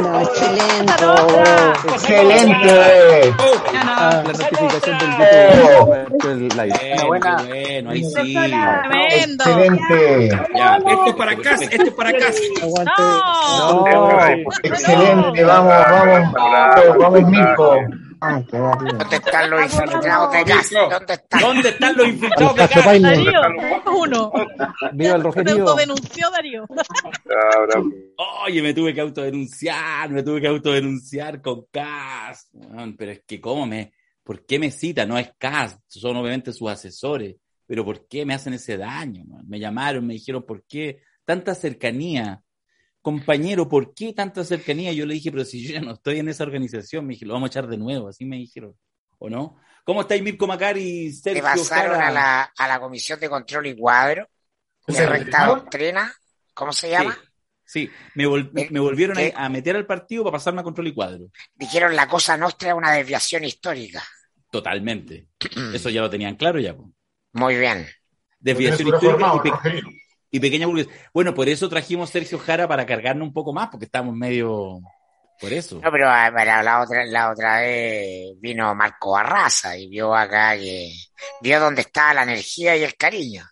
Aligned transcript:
buena, 0.00 0.22
excelente. 0.22 0.92
¡Excelente! 1.92 3.34
Ah, 4.00 4.22
la 4.24 4.32
notificación 4.32 4.98
del 4.98 5.10
YouTube. 5.10 6.54
live. 6.54 7.06
Buena. 7.06 7.36
Bueno, 7.42 7.90
ahí 7.90 8.04
sí. 8.04 8.34
Tremendo. 8.34 9.44
¡Excelente! 9.44 10.28
Ya, 10.54 10.76
Esto 10.76 11.06
es 11.06 11.14
para 11.14 11.36
casa, 11.36 11.64
esto 11.64 11.82
es 11.84 11.92
para. 11.92 12.10
Aguante. 12.10 12.92
No. 12.98 13.84
No. 13.86 14.16
¡Excelente! 14.62 15.44
Vamos, 15.44 15.74
vamos, 15.90 16.98
vamos, 16.98 17.22
Mirko. 17.30 17.76
Ay, 18.20 18.44
qué 18.50 18.58
barrio. 18.58 18.92
¿Dónde 18.98 19.16
están 19.16 19.50
los 19.50 19.62
infiltrados 19.62 20.32
de 20.32 20.44
gas? 20.44 20.70
¿Dónde 20.70 21.14
están? 21.14 21.40
¿Dónde 21.40 21.68
están 21.68 21.96
los 21.96 22.08
infiltrados 22.08 22.56
de 22.56 22.66
gas? 22.66 23.02
Darío, 23.02 23.40
uno. 23.96 24.32
Viva 24.92 25.14
el 25.14 25.18
Se 25.18 25.22
rojerío. 25.22 25.52
autodenunció 25.60 26.30
Darío. 26.30 26.66
Oye, 28.44 28.62
me 28.62 28.74
tuve 28.74 28.94
que 28.94 29.00
autodenunciar, 29.00 30.10
me 30.10 30.22
tuve 30.22 30.40
que 30.40 30.48
autodenunciar 30.48 31.40
con 31.40 31.66
CAS. 31.70 32.50
Pero 32.96 33.12
es 33.12 33.22
que, 33.26 33.40
¿cómo 33.40 33.66
me.? 33.66 33.92
¿Por 34.22 34.44
qué 34.44 34.58
me 34.58 34.70
cita? 34.70 35.06
No 35.06 35.16
es 35.18 35.30
CAS, 35.38 35.78
son 35.86 36.16
obviamente 36.16 36.52
sus 36.52 36.68
asesores. 36.70 37.36
Pero 37.66 37.84
¿por 37.84 38.06
qué 38.08 38.24
me 38.24 38.34
hacen 38.34 38.54
ese 38.54 38.76
daño? 38.76 39.24
man? 39.26 39.44
Me 39.46 39.58
llamaron, 39.58 40.06
me 40.06 40.14
dijeron, 40.14 40.44
¿por 40.44 40.64
qué? 40.64 41.00
Tanta 41.24 41.54
cercanía. 41.54 42.40
Compañero, 43.08 43.66
¿por 43.68 43.94
qué 43.94 44.12
tanta 44.12 44.44
cercanía? 44.44 44.92
Yo 44.92 45.06
le 45.06 45.14
dije, 45.14 45.30
pero 45.32 45.42
si 45.46 45.62
yo 45.66 45.72
ya 45.72 45.80
no 45.80 45.92
estoy 45.92 46.18
en 46.18 46.28
esa 46.28 46.44
organización, 46.44 47.06
me 47.06 47.14
dije, 47.14 47.24
lo 47.24 47.32
vamos 47.32 47.48
a 47.48 47.52
echar 47.52 47.66
de 47.66 47.78
nuevo, 47.78 48.08
así 48.08 48.26
me 48.26 48.36
dijeron. 48.36 48.74
¿O 49.18 49.30
no? 49.30 49.56
¿Cómo 49.82 50.02
estáis, 50.02 50.22
Mirko 50.22 50.46
Macari 50.46 50.82
y 50.82 51.08
Te 51.08 51.14
Sergio 51.14 51.42
pasaron 51.42 51.98
a 52.00 52.10
la, 52.10 52.42
a 52.56 52.68
la 52.68 52.78
Comisión 52.78 53.18
de 53.18 53.30
Control 53.30 53.66
y 53.66 53.74
Cuadro 53.76 54.28
de 54.86 54.92
¿Se 54.94 55.06
recta 55.06 55.46
doctrina. 55.46 56.12
¿Cómo 56.52 56.72
se 56.74 56.90
llama? 56.90 57.16
Sí, 57.64 57.90
me, 58.14 58.26
vol- 58.26 58.50
me- 58.52 58.68
me 58.70 58.80
volvieron 58.80 59.16
¿Qué? 59.16 59.32
a, 59.34 59.46
a 59.46 59.48
meter 59.48 59.74
al 59.74 59.86
partido 59.86 60.22
para 60.24 60.32
pasarme 60.32 60.60
a 60.60 60.64
control 60.64 60.88
y 60.88 60.94
cuadro. 60.94 61.30
Dijeron 61.54 61.96
la 61.96 62.06
cosa 62.08 62.36
nuestra 62.36 62.68
es 62.68 62.74
una 62.74 62.92
desviación 62.92 63.44
histórica. 63.44 64.02
Totalmente. 64.50 65.28
Eso 65.74 65.88
ya 65.88 66.02
lo 66.02 66.10
tenían 66.10 66.36
claro 66.36 66.60
ya. 66.60 66.76
Muy 67.32 67.56
bien. 67.56 67.86
Desviación 68.38 68.88
histórica 68.88 69.32
y, 69.36 69.40
pe-. 69.40 69.82
Y 70.30 70.40
pequeña 70.40 70.66
burguesía. 70.66 70.92
Bueno, 71.12 71.34
por 71.34 71.48
eso 71.48 71.68
trajimos 71.68 72.10
Sergio 72.10 72.38
Jara 72.38 72.68
para 72.68 72.86
cargarnos 72.86 73.26
un 73.26 73.32
poco 73.32 73.52
más, 73.52 73.68
porque 73.68 73.86
estamos 73.86 74.14
medio... 74.14 74.80
Por 75.40 75.52
eso. 75.52 75.80
No, 75.80 75.92
pero, 75.92 76.06
la 76.06 76.80
otra, 76.82 77.06
la 77.06 77.30
otra 77.30 77.60
vez 77.60 78.32
vino 78.40 78.74
Marco 78.74 79.12
Barraza 79.12 79.78
y 79.78 79.88
vio 79.88 80.12
acá 80.12 80.56
que 80.56 80.92
vio 81.40 81.60
dónde 81.60 81.82
estaba 81.82 82.12
la 82.12 82.22
energía 82.24 82.76
y 82.76 82.82
el 82.82 82.96
cariño. 82.96 83.44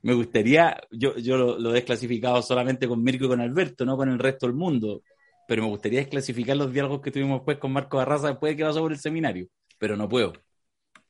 Me 0.00 0.14
gustaría, 0.14 0.80
yo, 0.90 1.16
yo 1.16 1.36
lo, 1.36 1.58
lo 1.58 1.70
he 1.70 1.74
desclasificado 1.74 2.40
solamente 2.40 2.88
con 2.88 3.02
Mirko 3.02 3.26
y 3.26 3.28
con 3.28 3.42
Alberto, 3.42 3.84
no 3.84 3.98
con 3.98 4.08
el 4.08 4.18
resto 4.18 4.46
del 4.46 4.56
mundo, 4.56 5.02
pero 5.46 5.62
me 5.62 5.68
gustaría 5.68 6.00
desclasificar 6.00 6.56
los 6.56 6.72
diálogos 6.72 7.02
que 7.02 7.10
tuvimos 7.10 7.40
después 7.40 7.58
con 7.58 7.72
Marco 7.72 7.98
Barraza 7.98 8.28
después 8.28 8.52
de 8.52 8.56
que 8.56 8.64
pasó 8.64 8.80
por 8.80 8.92
el 8.92 8.98
seminario, 8.98 9.48
pero 9.78 9.98
no 9.98 10.08
puedo. 10.08 10.32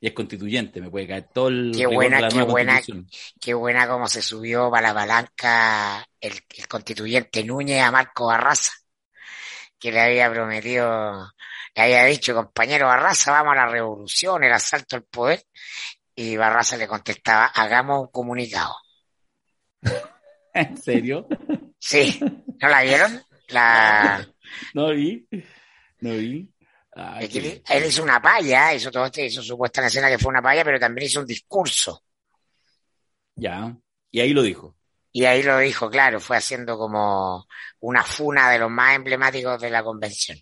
Y 0.00 0.06
es 0.06 0.12
constituyente, 0.12 0.80
me 0.80 0.91
puede 0.91 1.08
caer 1.08 1.28
todo 1.32 1.48
el 1.48 1.72
Qué 1.77 1.86
buena, 1.86 2.20
la 2.20 2.28
qué 2.28 2.42
buena. 2.42 2.80
Qué 3.41 3.54
buena 3.54 3.88
como 3.88 4.06
se 4.06 4.22
subió 4.22 4.70
para 4.70 4.88
la 4.88 4.94
palanca 4.94 6.06
el, 6.20 6.34
el 6.56 6.68
constituyente 6.68 7.42
Núñez 7.44 7.82
a 7.82 7.91
Marco 7.91 8.26
Barraza, 8.26 8.72
que 9.78 9.91
le 9.91 10.00
había 10.00 10.30
prometido, 10.30 11.32
le 11.74 11.82
había 11.82 12.04
dicho, 12.04 12.34
compañero 12.34 12.86
Barraza, 12.86 13.32
vamos 13.32 13.52
a 13.52 13.66
la 13.66 13.66
revolución, 13.66 14.44
el 14.44 14.52
asalto 14.52 14.96
al 14.96 15.04
poder, 15.04 15.42
y 16.14 16.36
Barraza 16.36 16.76
le 16.76 16.86
contestaba, 16.86 17.46
hagamos 17.46 18.02
un 18.02 18.08
comunicado. 18.08 18.76
¿En 20.54 20.76
serio? 20.76 21.26
Sí, 21.78 22.20
¿no 22.60 22.69
la 22.69 22.82
vieron? 22.82 23.22
La, 23.48 24.26
No 24.74 24.91
vi, 24.91 25.26
no 26.00 26.12
vi. 26.12 26.50
Ay, 27.00 27.62
él, 27.69 27.84
hizo 27.86 28.03
una 28.03 28.20
palla, 28.20 28.75
hizo 28.75 28.91
todo 28.91 29.06
este, 29.06 29.26
hizo 29.26 29.41
su 29.41 29.56
puesta 29.56 29.81
en 29.81 29.86
escena 29.86 30.09
que 30.09 30.19
fue 30.19 30.31
una 30.31 30.42
palla, 30.42 30.64
pero 30.64 30.81
también 30.81 31.06
hizo 31.06 31.20
un 31.20 31.26
discurso. 31.26 32.03
Ya, 33.36 33.76
y 34.10 34.20
ahí 34.20 34.32
lo 34.32 34.42
dijo. 34.42 34.76
Y 35.12 35.25
ahí 35.25 35.44
lo 35.44 35.59
dijo, 35.59 35.88
claro, 35.88 36.19
fue 36.19 36.36
haciendo 36.36 36.76
como 36.76 37.47
una 37.81 38.03
funa 38.03 38.50
de 38.50 38.59
los 38.59 38.70
más 38.70 38.97
emblemáticos 38.97 39.60
de 39.60 39.70
la 39.70 39.84
convención. 39.84 40.38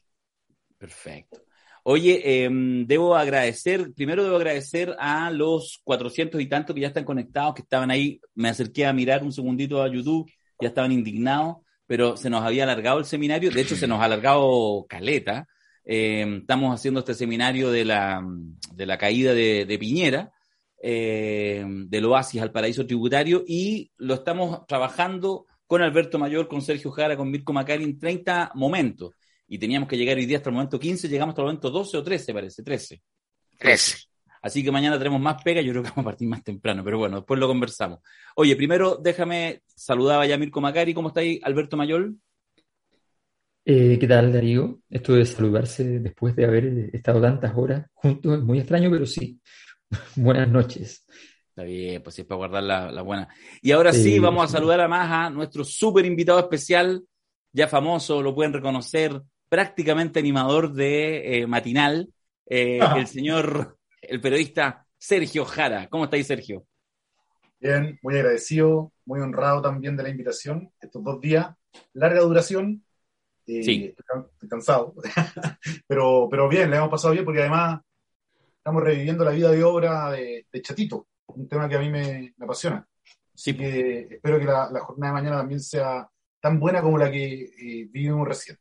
Perfecto. 0.78 1.42
Oye, 1.82 2.20
eh, 2.24 2.48
debo 2.50 3.14
agradecer, 3.14 3.92
primero 3.94 4.24
debo 4.24 4.36
agradecer 4.36 4.96
a 4.98 5.30
los 5.30 5.80
400 5.84 6.40
y 6.40 6.46
tantos 6.46 6.74
que 6.74 6.80
ya 6.80 6.88
están 6.88 7.04
conectados, 7.04 7.54
que 7.54 7.62
estaban 7.62 7.90
ahí. 7.90 8.20
Me 8.34 8.48
acerqué 8.48 8.86
a 8.86 8.92
mirar 8.92 9.22
un 9.22 9.32
segundito 9.32 9.82
a 9.82 9.88
YouTube, 9.88 10.30
ya 10.58 10.68
estaban 10.68 10.90
indignados, 10.90 11.58
pero 11.86 12.16
se 12.16 12.30
nos 12.30 12.42
había 12.42 12.64
alargado 12.64 12.98
el 12.98 13.04
seminario. 13.04 13.50
De 13.50 13.60
hecho, 13.60 13.76
se 13.76 13.86
nos 13.86 14.00
ha 14.00 14.04
alargado 14.04 14.86
caleta. 14.88 15.46
Eh, 15.86 16.40
estamos 16.40 16.74
haciendo 16.74 17.00
este 17.00 17.14
seminario 17.14 17.70
de 17.70 17.86
la, 17.86 18.22
de 18.74 18.86
la 18.86 18.98
caída 18.98 19.32
de, 19.32 19.64
de 19.64 19.78
Piñera, 19.78 20.32
eh, 20.82 21.64
del 21.66 22.04
oasis 22.04 22.42
al 22.42 22.52
paraíso 22.52 22.86
tributario, 22.86 23.42
y 23.46 23.90
lo 23.96 24.14
estamos 24.14 24.66
trabajando 24.66 25.46
con 25.66 25.80
Alberto 25.80 26.18
Mayor, 26.18 26.48
con 26.48 26.60
Sergio 26.60 26.90
Jara, 26.90 27.16
con 27.16 27.30
Mirko 27.30 27.52
Macari 27.54 27.84
en 27.84 27.98
30 27.98 28.52
momentos 28.54 29.14
y 29.48 29.58
teníamos 29.58 29.88
que 29.88 29.96
llegar 29.96 30.16
hoy 30.16 30.26
día 30.26 30.38
hasta 30.38 30.50
el 30.50 30.54
momento 30.54 30.78
15, 30.78 31.08
llegamos 31.08 31.32
hasta 31.32 31.42
el 31.42 31.46
momento 31.46 31.70
12 31.70 31.96
o 31.96 32.02
13, 32.02 32.34
parece, 32.34 32.62
13. 32.62 33.02
Trece. 33.58 33.96
Así 34.42 34.62
que 34.62 34.70
mañana 34.70 34.98
tenemos 34.98 35.20
más 35.20 35.42
pega, 35.42 35.60
yo 35.60 35.72
creo 35.72 35.82
que 35.82 35.90
vamos 35.90 36.04
a 36.04 36.10
partir 36.10 36.28
más 36.28 36.42
temprano, 36.42 36.84
pero 36.84 36.98
bueno, 36.98 37.16
después 37.16 37.40
lo 37.40 37.48
conversamos. 37.48 38.00
Oye, 38.36 38.54
primero 38.56 38.96
déjame, 38.96 39.62
saludaba 39.66 40.26
ya 40.26 40.34
a 40.34 40.38
Mirko 40.38 40.60
Macari, 40.60 40.94
¿cómo 40.94 41.08
está 41.08 41.20
ahí 41.20 41.40
Alberto 41.42 41.76
Mayol? 41.76 42.16
Eh, 43.68 43.98
¿qué 43.98 44.06
tal, 44.06 44.32
Darío? 44.32 44.78
Esto 44.88 45.14
de 45.14 45.26
saludarse 45.26 45.98
después 45.98 46.36
de 46.36 46.44
haber 46.44 46.94
estado 46.94 47.20
tantas 47.20 47.52
horas 47.56 47.84
juntos 47.94 48.38
es 48.38 48.44
muy 48.44 48.60
extraño, 48.60 48.88
pero 48.92 49.04
sí. 49.06 49.40
Buenas 50.14 50.48
noches. 50.48 51.04
Está 51.48 51.64
bien, 51.64 52.00
pues 52.00 52.14
sí, 52.14 52.22
es 52.22 52.28
para 52.28 52.36
guardar 52.36 52.62
la, 52.62 52.92
la 52.92 53.02
buena. 53.02 53.28
Y 53.60 53.72
ahora 53.72 53.92
sí, 53.92 54.02
Sí, 54.02 54.18
vamos 54.20 54.44
a 54.44 54.48
saludar 54.52 54.80
a 54.82 54.86
más 54.86 55.10
a 55.10 55.30
nuestro 55.30 55.64
súper 55.64 56.06
invitado 56.06 56.38
especial, 56.38 57.02
ya 57.52 57.66
famoso, 57.66 58.22
lo 58.22 58.36
pueden 58.36 58.52
reconocer, 58.52 59.20
prácticamente 59.48 60.20
animador 60.20 60.72
de 60.72 61.40
eh, 61.40 61.46
Matinal, 61.48 62.08
eh, 62.48 62.78
Ajá. 62.80 63.00
el 63.00 63.08
señor, 63.08 63.78
el 64.00 64.20
periodista 64.20 64.86
Sergio 64.96 65.44
Jara. 65.44 65.88
¿Cómo 65.88 66.04
estáis, 66.04 66.28
Sergio? 66.28 66.66
Bien, 67.58 67.98
muy 68.00 68.14
agradecido, 68.14 68.92
muy 69.04 69.18
honrado 69.20 69.60
también 69.60 69.96
de 69.96 70.04
la 70.04 70.10
invitación. 70.10 70.70
Estos 70.80 71.02
dos 71.02 71.20
días, 71.20 71.48
larga 71.94 72.20
duración. 72.20 72.85
Eh, 73.46 73.62
Sí. 73.62 73.84
Estoy 73.86 74.04
can- 74.06 74.26
estoy 74.32 74.48
cansado, 74.48 74.94
pero, 75.86 76.28
pero 76.30 76.48
bien, 76.48 76.70
le 76.70 76.76
hemos 76.76 76.88
pasado 76.90 77.12
bien 77.12 77.24
porque 77.24 77.40
además 77.40 77.80
estamos 78.58 78.82
reviviendo 78.82 79.24
la 79.24 79.30
vida 79.30 79.50
de 79.50 79.62
obra 79.64 80.10
de, 80.10 80.46
de 80.52 80.62
Chatito, 80.62 81.06
un 81.28 81.48
tema 81.48 81.68
que 81.68 81.76
a 81.76 81.80
mí 81.80 81.90
me, 81.90 82.34
me 82.36 82.44
apasiona. 82.44 82.86
Sí, 83.34 83.50
Así 83.50 83.58
que 83.58 84.08
espero 84.14 84.38
que 84.38 84.44
la, 84.46 84.70
la 84.70 84.80
jornada 84.80 85.12
de 85.14 85.20
mañana 85.22 85.36
también 85.38 85.60
sea 85.60 86.08
tan 86.40 86.58
buena 86.58 86.80
como 86.82 86.98
la 86.98 87.10
que 87.10 87.44
eh, 87.44 87.88
vivimos 87.90 88.26
recién. 88.26 88.58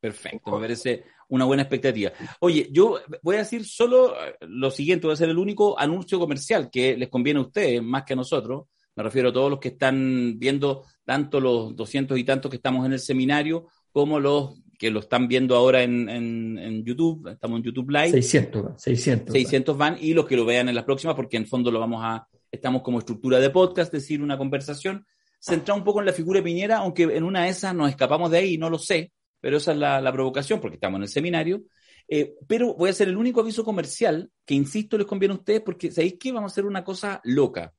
Perfecto, 0.00 0.50
me 0.52 0.60
parece 0.60 1.04
una 1.28 1.44
buena 1.44 1.62
expectativa. 1.62 2.10
Oye, 2.40 2.68
yo 2.72 2.98
voy 3.22 3.36
a 3.36 3.38
decir 3.38 3.64
solo 3.64 4.14
eh, 4.20 4.36
lo 4.42 4.70
siguiente, 4.70 5.06
voy 5.06 5.14
a 5.14 5.16
ser 5.16 5.28
el 5.30 5.38
único 5.38 5.78
anuncio 5.78 6.18
comercial 6.18 6.68
que 6.70 6.96
les 6.96 7.08
conviene 7.08 7.38
a 7.38 7.44
ustedes, 7.44 7.82
más 7.82 8.02
que 8.04 8.12
a 8.12 8.16
nosotros. 8.16 8.64
Me 8.96 9.02
refiero 9.02 9.30
a 9.30 9.32
todos 9.32 9.48
los 9.48 9.58
que 9.60 9.68
están 9.68 10.34
viendo, 10.38 10.84
tanto 11.04 11.40
los 11.40 11.74
doscientos 11.74 12.18
y 12.18 12.24
tantos 12.24 12.50
que 12.50 12.56
estamos 12.56 12.84
en 12.84 12.92
el 12.92 12.98
seminario, 12.98 13.68
como 13.92 14.18
los 14.20 14.60
que 14.78 14.90
lo 14.90 15.00
están 15.00 15.28
viendo 15.28 15.54
ahora 15.54 15.82
en, 15.82 16.08
en- 16.08 16.58
en 16.58 16.84
YouTube. 16.84 17.28
Estamos 17.28 17.58
en 17.58 17.62
YouTube 17.64 17.90
Live. 17.90 18.10
600, 18.10 18.64
va, 18.64 18.78
600. 18.78 19.28
va. 19.28 19.32
600 19.38 19.76
van 19.78 19.96
y 20.00 20.12
los 20.14 20.26
que 20.26 20.36
lo 20.36 20.44
vean 20.44 20.68
en 20.68 20.74
las 20.74 20.84
próximas, 20.84 21.14
porque 21.14 21.36
en 21.36 21.46
fondo 21.46 21.70
lo 21.70 21.78
vamos 21.78 22.00
a, 22.02 22.26
estamos 22.50 22.82
como 22.82 22.98
estructura 22.98 23.38
de 23.38 23.50
podcast, 23.50 23.94
es 23.94 24.02
decir, 24.02 24.20
una 24.22 24.36
conversación, 24.36 25.06
centrada 25.38 25.78
un 25.78 25.84
poco 25.84 26.00
en 26.00 26.06
la 26.06 26.12
figura 26.12 26.40
de 26.40 26.44
Piñera, 26.44 26.78
aunque 26.78 27.04
en 27.04 27.22
una 27.22 27.44
de 27.44 27.50
esas 27.50 27.74
nos 27.74 27.90
escapamos 27.90 28.30
de 28.30 28.38
ahí, 28.38 28.58
no 28.58 28.68
lo 28.70 28.78
sé, 28.78 29.12
pero 29.40 29.56
esa 29.58 29.72
es 29.72 29.78
la, 29.78 30.00
la 30.00 30.12
provocación, 30.12 30.60
porque 30.60 30.76
estamos 30.76 30.98
en 30.98 31.02
el 31.02 31.08
seminario. 31.08 31.62
Eh, 32.08 32.34
pero 32.48 32.74
voy 32.74 32.88
a 32.88 32.90
hacer 32.90 33.08
el 33.08 33.16
único 33.16 33.40
aviso 33.40 33.64
comercial 33.64 34.30
que, 34.44 34.54
insisto, 34.54 34.98
les 34.98 35.06
conviene 35.06 35.34
a 35.34 35.38
ustedes, 35.38 35.60
porque 35.62 35.90
¿sabéis 35.92 36.16
qué? 36.18 36.32
Vamos 36.32 36.50
a 36.50 36.54
hacer 36.54 36.64
una 36.66 36.82
cosa 36.84 37.20
loca. 37.24 37.72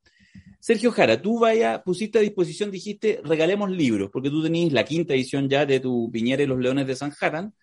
Sergio 0.60 0.92
Jara, 0.92 1.22
tú 1.22 1.40
vaya, 1.40 1.84
pusiste 1.84 2.20
a 2.20 2.22
disposición, 2.22 2.72
dijiste, 2.72 3.20
regalemos 3.24 3.70
libros, 3.70 4.10
porque 4.12 4.30
tú 4.30 4.42
tenés 4.42 4.72
la 4.72 4.86
quinta 4.86 5.14
edición 5.14 5.50
ya 5.50 5.66
de 5.66 5.80
tu 5.80 6.10
Piñera 6.12 6.42
y 6.44 6.48
los 6.48 6.58
Leones 6.60 6.88
de 6.88 6.96
Sanhattan. 6.96 7.54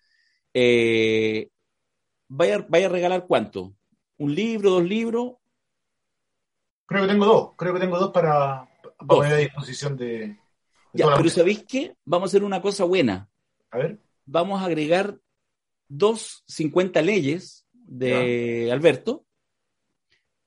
Eh, 0.53 1.49
vaya, 2.27 2.65
vaya 2.69 2.85
a 2.85 2.89
regalar 2.89 3.25
cuánto? 3.25 3.73
¿Un 4.17 4.35
libro, 4.35 4.69
dos 4.69 4.83
libros? 4.83 5.33
Creo 6.85 7.03
que 7.03 7.07
tengo 7.07 7.25
dos, 7.25 7.49
creo 7.57 7.73
que 7.73 7.79
tengo 7.79 7.97
dos 7.97 8.11
para, 8.11 8.69
para 8.83 8.95
Dos. 8.99 9.17
poner 9.17 9.33
a 9.33 9.37
disposición 9.37 9.97
de, 9.97 10.37
Ya, 10.93 11.07
pero. 11.15 11.29
¿sabéis 11.29 11.63
qué? 11.67 11.95
Vamos 12.05 12.27
a 12.27 12.29
hacer 12.31 12.43
una 12.43 12.61
cosa 12.61 12.83
buena. 12.83 13.29
A 13.71 13.77
ver, 13.79 13.99
Vamos 14.25 14.61
a 14.61 14.65
agregar 14.65 15.17
dos 15.87 16.43
50 16.47 17.01
leyes 17.01 17.65
de 17.73 18.69
Alberto 18.71 19.25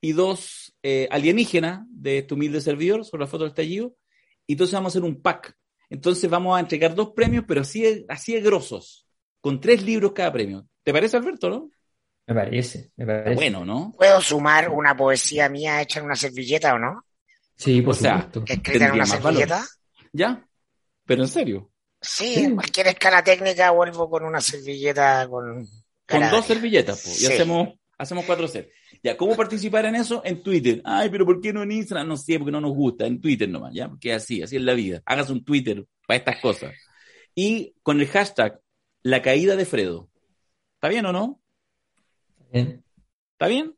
y 0.00 0.12
dos 0.12 0.63
eh, 0.84 1.08
alienígenas 1.10 1.80
de 1.90 2.18
este 2.18 2.34
humilde 2.34 2.60
servidor 2.60 3.04
sobre 3.04 3.22
la 3.22 3.26
foto 3.26 3.44
del 3.44 3.50
estallido. 3.52 3.96
Y 4.46 4.52
entonces 4.52 4.74
vamos 4.74 4.92
a 4.94 4.98
hacer 4.98 5.08
un 5.08 5.20
pack. 5.22 5.56
Entonces 5.90 6.28
vamos 6.30 6.56
a 6.56 6.60
entregar 6.60 6.94
dos 6.94 7.12
premios, 7.16 7.44
pero 7.48 7.62
así 7.62 7.80
de, 7.82 8.04
así 8.08 8.34
de 8.34 8.40
grosos. 8.42 9.06
con 9.40 9.60
tres 9.60 9.82
libros 9.82 10.12
cada 10.12 10.32
premio. 10.32 10.66
¿Te 10.82 10.92
parece, 10.92 11.16
Alberto, 11.16 11.48
no? 11.50 11.70
Me 12.26 12.34
parece, 12.34 12.90
me 12.96 13.04
Está 13.04 13.24
parece. 13.24 13.34
bueno, 13.34 13.64
¿no? 13.64 13.92
¿Puedo 13.96 14.20
sumar 14.20 14.68
una 14.70 14.94
poesía 14.96 15.48
mía 15.48 15.80
hecha 15.82 16.00
en 16.00 16.06
una 16.06 16.16
servilleta 16.16 16.74
o 16.74 16.78
no? 16.78 17.04
Sí, 17.56 17.80
por 17.82 17.92
O 17.94 17.96
sea. 17.96 18.30
Escrita 18.46 18.86
en 18.86 18.92
una 18.92 19.04
valor. 19.04 19.22
servilleta. 19.22 19.64
¿Ya? 20.12 20.46
Pero 21.06 21.22
en 21.22 21.28
serio. 21.28 21.70
Sí, 22.00 22.34
Sí. 22.34 22.44
en 22.44 22.54
cualquier 22.56 22.88
escala 22.88 23.24
técnica 23.24 23.70
vuelvo 23.70 24.08
con 24.10 24.24
una 24.24 24.40
servilleta 24.40 25.26
con... 25.28 25.66
Con 26.06 26.30
dos 26.30 26.44
servilletas, 26.44 27.00
po, 27.02 27.08
y 27.18 27.26
hacemos, 27.32 27.68
hacemos 27.96 28.24
cuatro 28.26 28.46
sets. 28.46 28.70
Ya, 29.04 29.18
¿cómo 29.18 29.36
participar 29.36 29.84
en 29.84 29.96
eso? 29.96 30.22
En 30.24 30.42
Twitter. 30.42 30.80
Ay, 30.82 31.10
pero 31.10 31.26
¿por 31.26 31.38
qué 31.38 31.52
no 31.52 31.62
en 31.62 31.72
Instagram? 31.72 32.08
No 32.08 32.16
sé, 32.16 32.38
porque 32.38 32.50
no 32.50 32.60
nos 32.62 32.72
gusta. 32.72 33.04
En 33.06 33.20
Twitter 33.20 33.46
nomás, 33.46 33.74
¿ya? 33.74 33.86
Porque 33.86 34.08
es 34.08 34.16
así, 34.16 34.40
así 34.40 34.56
es 34.56 34.62
la 34.62 34.72
vida. 34.72 35.02
Hagas 35.04 35.28
un 35.28 35.44
Twitter 35.44 35.84
para 36.06 36.16
estas 36.16 36.40
cosas. 36.40 36.72
Y 37.34 37.74
con 37.82 38.00
el 38.00 38.06
hashtag, 38.06 38.58
la 39.02 39.20
caída 39.20 39.56
de 39.56 39.66
Fredo. 39.66 40.08
¿Está 40.76 40.88
bien 40.88 41.04
o 41.04 41.12
no? 41.12 41.38
Bien. 42.50 42.82
¿Está 43.32 43.46
bien? 43.46 43.74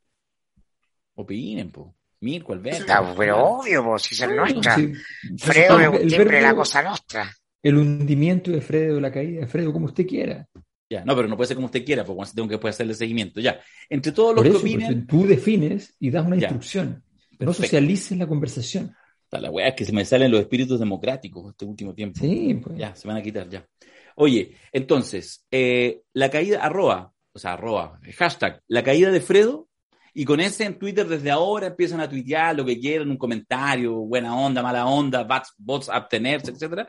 Opinen, 1.16 1.72
po. 1.72 1.96
Mirko, 2.20 2.52
Alberto. 2.52 2.82
Está, 2.82 3.14
pero 3.16 3.44
obvio, 3.44 3.84
pues, 3.84 4.02
si 4.02 4.14
es 4.14 4.30
nuestra. 4.30 4.76
Sí. 4.76 4.92
Fredo 5.38 5.80
es 5.80 6.12
siempre 6.12 6.40
la 6.40 6.54
cosa 6.54 6.82
nuestra. 6.84 7.34
El 7.60 7.76
hundimiento 7.76 8.52
de 8.52 8.60
Fredo, 8.60 9.00
la 9.00 9.10
caída 9.10 9.40
de 9.40 9.46
Fredo, 9.48 9.72
como 9.72 9.86
usted 9.86 10.06
quiera. 10.06 10.46
Ya, 10.88 11.04
no, 11.04 11.16
pero 11.16 11.26
no 11.26 11.36
puede 11.36 11.48
ser 11.48 11.56
como 11.56 11.66
usted 11.66 11.84
quiera, 11.84 12.04
porque 12.04 12.16
bueno, 12.16 12.32
tengo 12.34 12.48
que 12.48 12.58
poder 12.58 12.74
hacerle 12.74 12.94
seguimiento. 12.94 13.40
Ya, 13.40 13.60
entre 13.88 14.12
todos 14.12 14.34
los 14.36 14.44
que 14.44 14.76
pues, 14.76 15.06
tú 15.08 15.26
defines 15.26 15.94
y 15.98 16.10
das 16.10 16.24
una 16.26 16.36
Ya. 16.36 16.42
instrucción. 16.42 17.02
No 17.32 17.38
Perfecto. 17.38 17.62
socialices 17.64 18.16
la 18.18 18.26
conversación. 18.26 18.94
Está 19.24 19.40
la 19.40 19.50
weá 19.50 19.68
es 19.68 19.74
que 19.74 19.84
se 19.84 19.92
me 19.92 20.04
salen 20.04 20.30
los 20.30 20.40
espíritus 20.40 20.78
democráticos 20.78 21.50
este 21.50 21.64
último 21.64 21.92
tiempo. 21.92 22.20
Sí, 22.20 22.54
pues. 22.62 22.78
Ya, 22.78 22.94
se 22.94 23.08
van 23.08 23.16
a 23.16 23.22
quitar 23.22 23.48
ya. 23.48 23.66
Oye, 24.14 24.54
entonces, 24.72 25.44
eh, 25.50 26.02
la 26.12 26.30
caída, 26.30 26.60
arroba, 26.62 27.12
o 27.32 27.38
sea, 27.38 27.54
arroba, 27.54 27.98
hashtag, 28.16 28.62
la 28.68 28.82
caída 28.82 29.10
de 29.10 29.20
Fredo, 29.20 29.68
y 30.14 30.24
con 30.24 30.40
ese 30.40 30.64
en 30.64 30.78
Twitter 30.78 31.06
desde 31.06 31.30
ahora 31.30 31.66
empiezan 31.66 32.00
a 32.00 32.08
tuitear 32.08 32.56
lo 32.56 32.64
que 32.64 32.78
quieran, 32.78 33.10
un 33.10 33.18
comentario, 33.18 33.92
buena 33.96 34.34
onda, 34.34 34.62
mala 34.62 34.86
onda, 34.86 35.24
bots, 35.24 35.52
bots 35.58 35.88
abstenerse, 35.90 36.52
etcétera. 36.52 36.88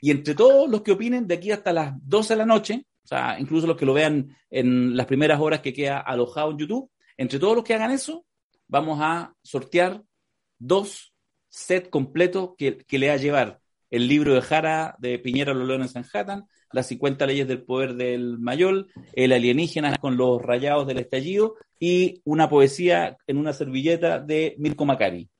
Y 0.00 0.12
entre 0.12 0.36
todos 0.36 0.70
los 0.70 0.82
que 0.82 0.92
opinen 0.92 1.26
de 1.26 1.34
aquí 1.34 1.50
hasta 1.50 1.72
las 1.72 1.94
12 2.06 2.34
de 2.34 2.38
la 2.38 2.46
noche, 2.46 2.86
o 3.08 3.14
sea, 3.16 3.40
incluso 3.40 3.66
los 3.66 3.78
que 3.78 3.86
lo 3.86 3.94
vean 3.94 4.36
en 4.50 4.94
las 4.94 5.06
primeras 5.06 5.40
horas 5.40 5.60
que 5.60 5.72
queda 5.72 5.98
alojado 5.98 6.50
en 6.50 6.58
YouTube, 6.58 6.90
entre 7.16 7.38
todos 7.38 7.56
los 7.56 7.64
que 7.64 7.72
hagan 7.72 7.90
eso, 7.90 8.26
vamos 8.66 8.98
a 9.00 9.32
sortear 9.42 10.02
dos 10.58 11.14
sets 11.48 11.88
completos 11.88 12.50
que, 12.58 12.76
que 12.76 12.98
le 12.98 13.08
va 13.08 13.14
a 13.14 13.16
llevar 13.16 13.60
el 13.88 14.08
libro 14.08 14.34
de 14.34 14.42
Jara 14.42 14.94
de 14.98 15.18
Piñera 15.18 15.54
Los 15.54 15.66
Leones 15.66 15.94
Manhattan, 15.94 16.44
las 16.70 16.86
50 16.88 17.24
leyes 17.24 17.48
del 17.48 17.62
poder 17.62 17.94
del 17.94 18.38
Mayol, 18.40 18.92
el 19.14 19.32
alienígena 19.32 19.96
con 19.96 20.18
los 20.18 20.42
rayados 20.42 20.86
del 20.86 20.98
estallido 20.98 21.54
y 21.80 22.20
una 22.24 22.50
poesía 22.50 23.16
en 23.26 23.38
una 23.38 23.54
servilleta 23.54 24.18
de 24.20 24.54
Mirko 24.58 24.84
Macari. 24.84 25.30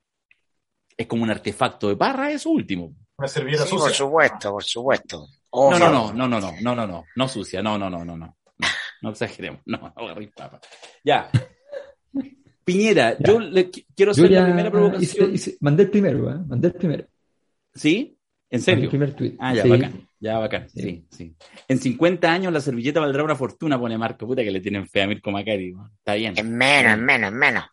Es 0.97 1.07
como 1.07 1.23
un 1.23 1.31
artefacto 1.31 1.91
de 1.91 1.97
parra 1.97 2.31
eso 2.31 2.49
último. 2.49 2.95
Una 3.19 3.29
servilleta 3.29 3.67
Sí, 3.67 3.77
por 3.77 3.93
supuesto, 3.93 4.53
por 4.53 4.65
supuesto. 4.65 5.29
No, 5.53 5.61
Obvio. 5.61 5.79
no, 5.79 5.91
no, 5.91 6.13
no, 6.13 6.29
no, 6.29 6.41
no, 6.41 6.53
no, 6.61 6.75
no, 6.75 6.87
no, 6.87 7.05
no 7.17 7.29
sucia, 7.29 7.63
no, 7.63 7.79
no, 7.79 7.89
no, 7.89 8.05
no, 8.05 8.17
no, 8.17 8.37
no, 8.59 8.67
no 9.03 9.11
exageremos, 9.11 9.61
no, 9.67 9.79
no 9.97 10.15
papa. 10.37 10.61
Ya. 11.05 11.31
Piñera, 12.65 13.17
yo 13.19 13.39
le 13.41 13.71
qui- 13.71 13.87
quiero 13.97 14.13
Yo 14.13 14.25
hacer 14.25 14.31
la 14.31 14.41
ya 14.41 14.45
primera 14.45 14.69
hice- 14.69 14.71
provocación. 14.71 15.35
hice- 15.35 15.57
mandé 15.61 15.85
el 15.85 15.91
primero, 15.91 16.31
¿eh? 16.31 16.37
Mandé 16.47 16.69
el 16.69 16.75
primero. 16.75 17.07
¿Sí? 17.75 18.19
¿En 18.51 18.61
serio? 18.61 18.85
el 18.85 18.91
primer 18.91 19.15
tweet. 19.15 19.37
Ah, 19.39 19.55
ya, 19.55 19.63
Sí. 19.63 19.69
bacán. 19.71 20.09
Ya, 20.21 20.39
bacán. 20.39 20.69
Sí. 20.69 20.81
Sí. 20.83 21.07
sí, 21.11 21.37
En 21.69 21.79
50 21.79 22.31
años 22.31 22.53
la 22.53 22.61
servilleta 22.61 23.01
valdrá 23.01 23.23
una 23.25 23.37
fortuna, 23.37 23.79
pone 23.79 23.97
Marco. 23.97 24.27
Puta 24.27 24.43
que 24.43 24.51
le 24.51 24.61
tienen 24.61 24.87
fe 24.87 25.03
a 25.03 25.07
Mirko 25.07 25.31
Macari. 25.31 25.73
¿no? 25.73 25.91
Está 25.97 26.15
bien. 26.15 26.35
Es 26.37 26.45
menos, 26.45 26.93
es 26.93 26.99
menos, 26.99 27.31
es 27.31 27.37
menos. 27.37 27.65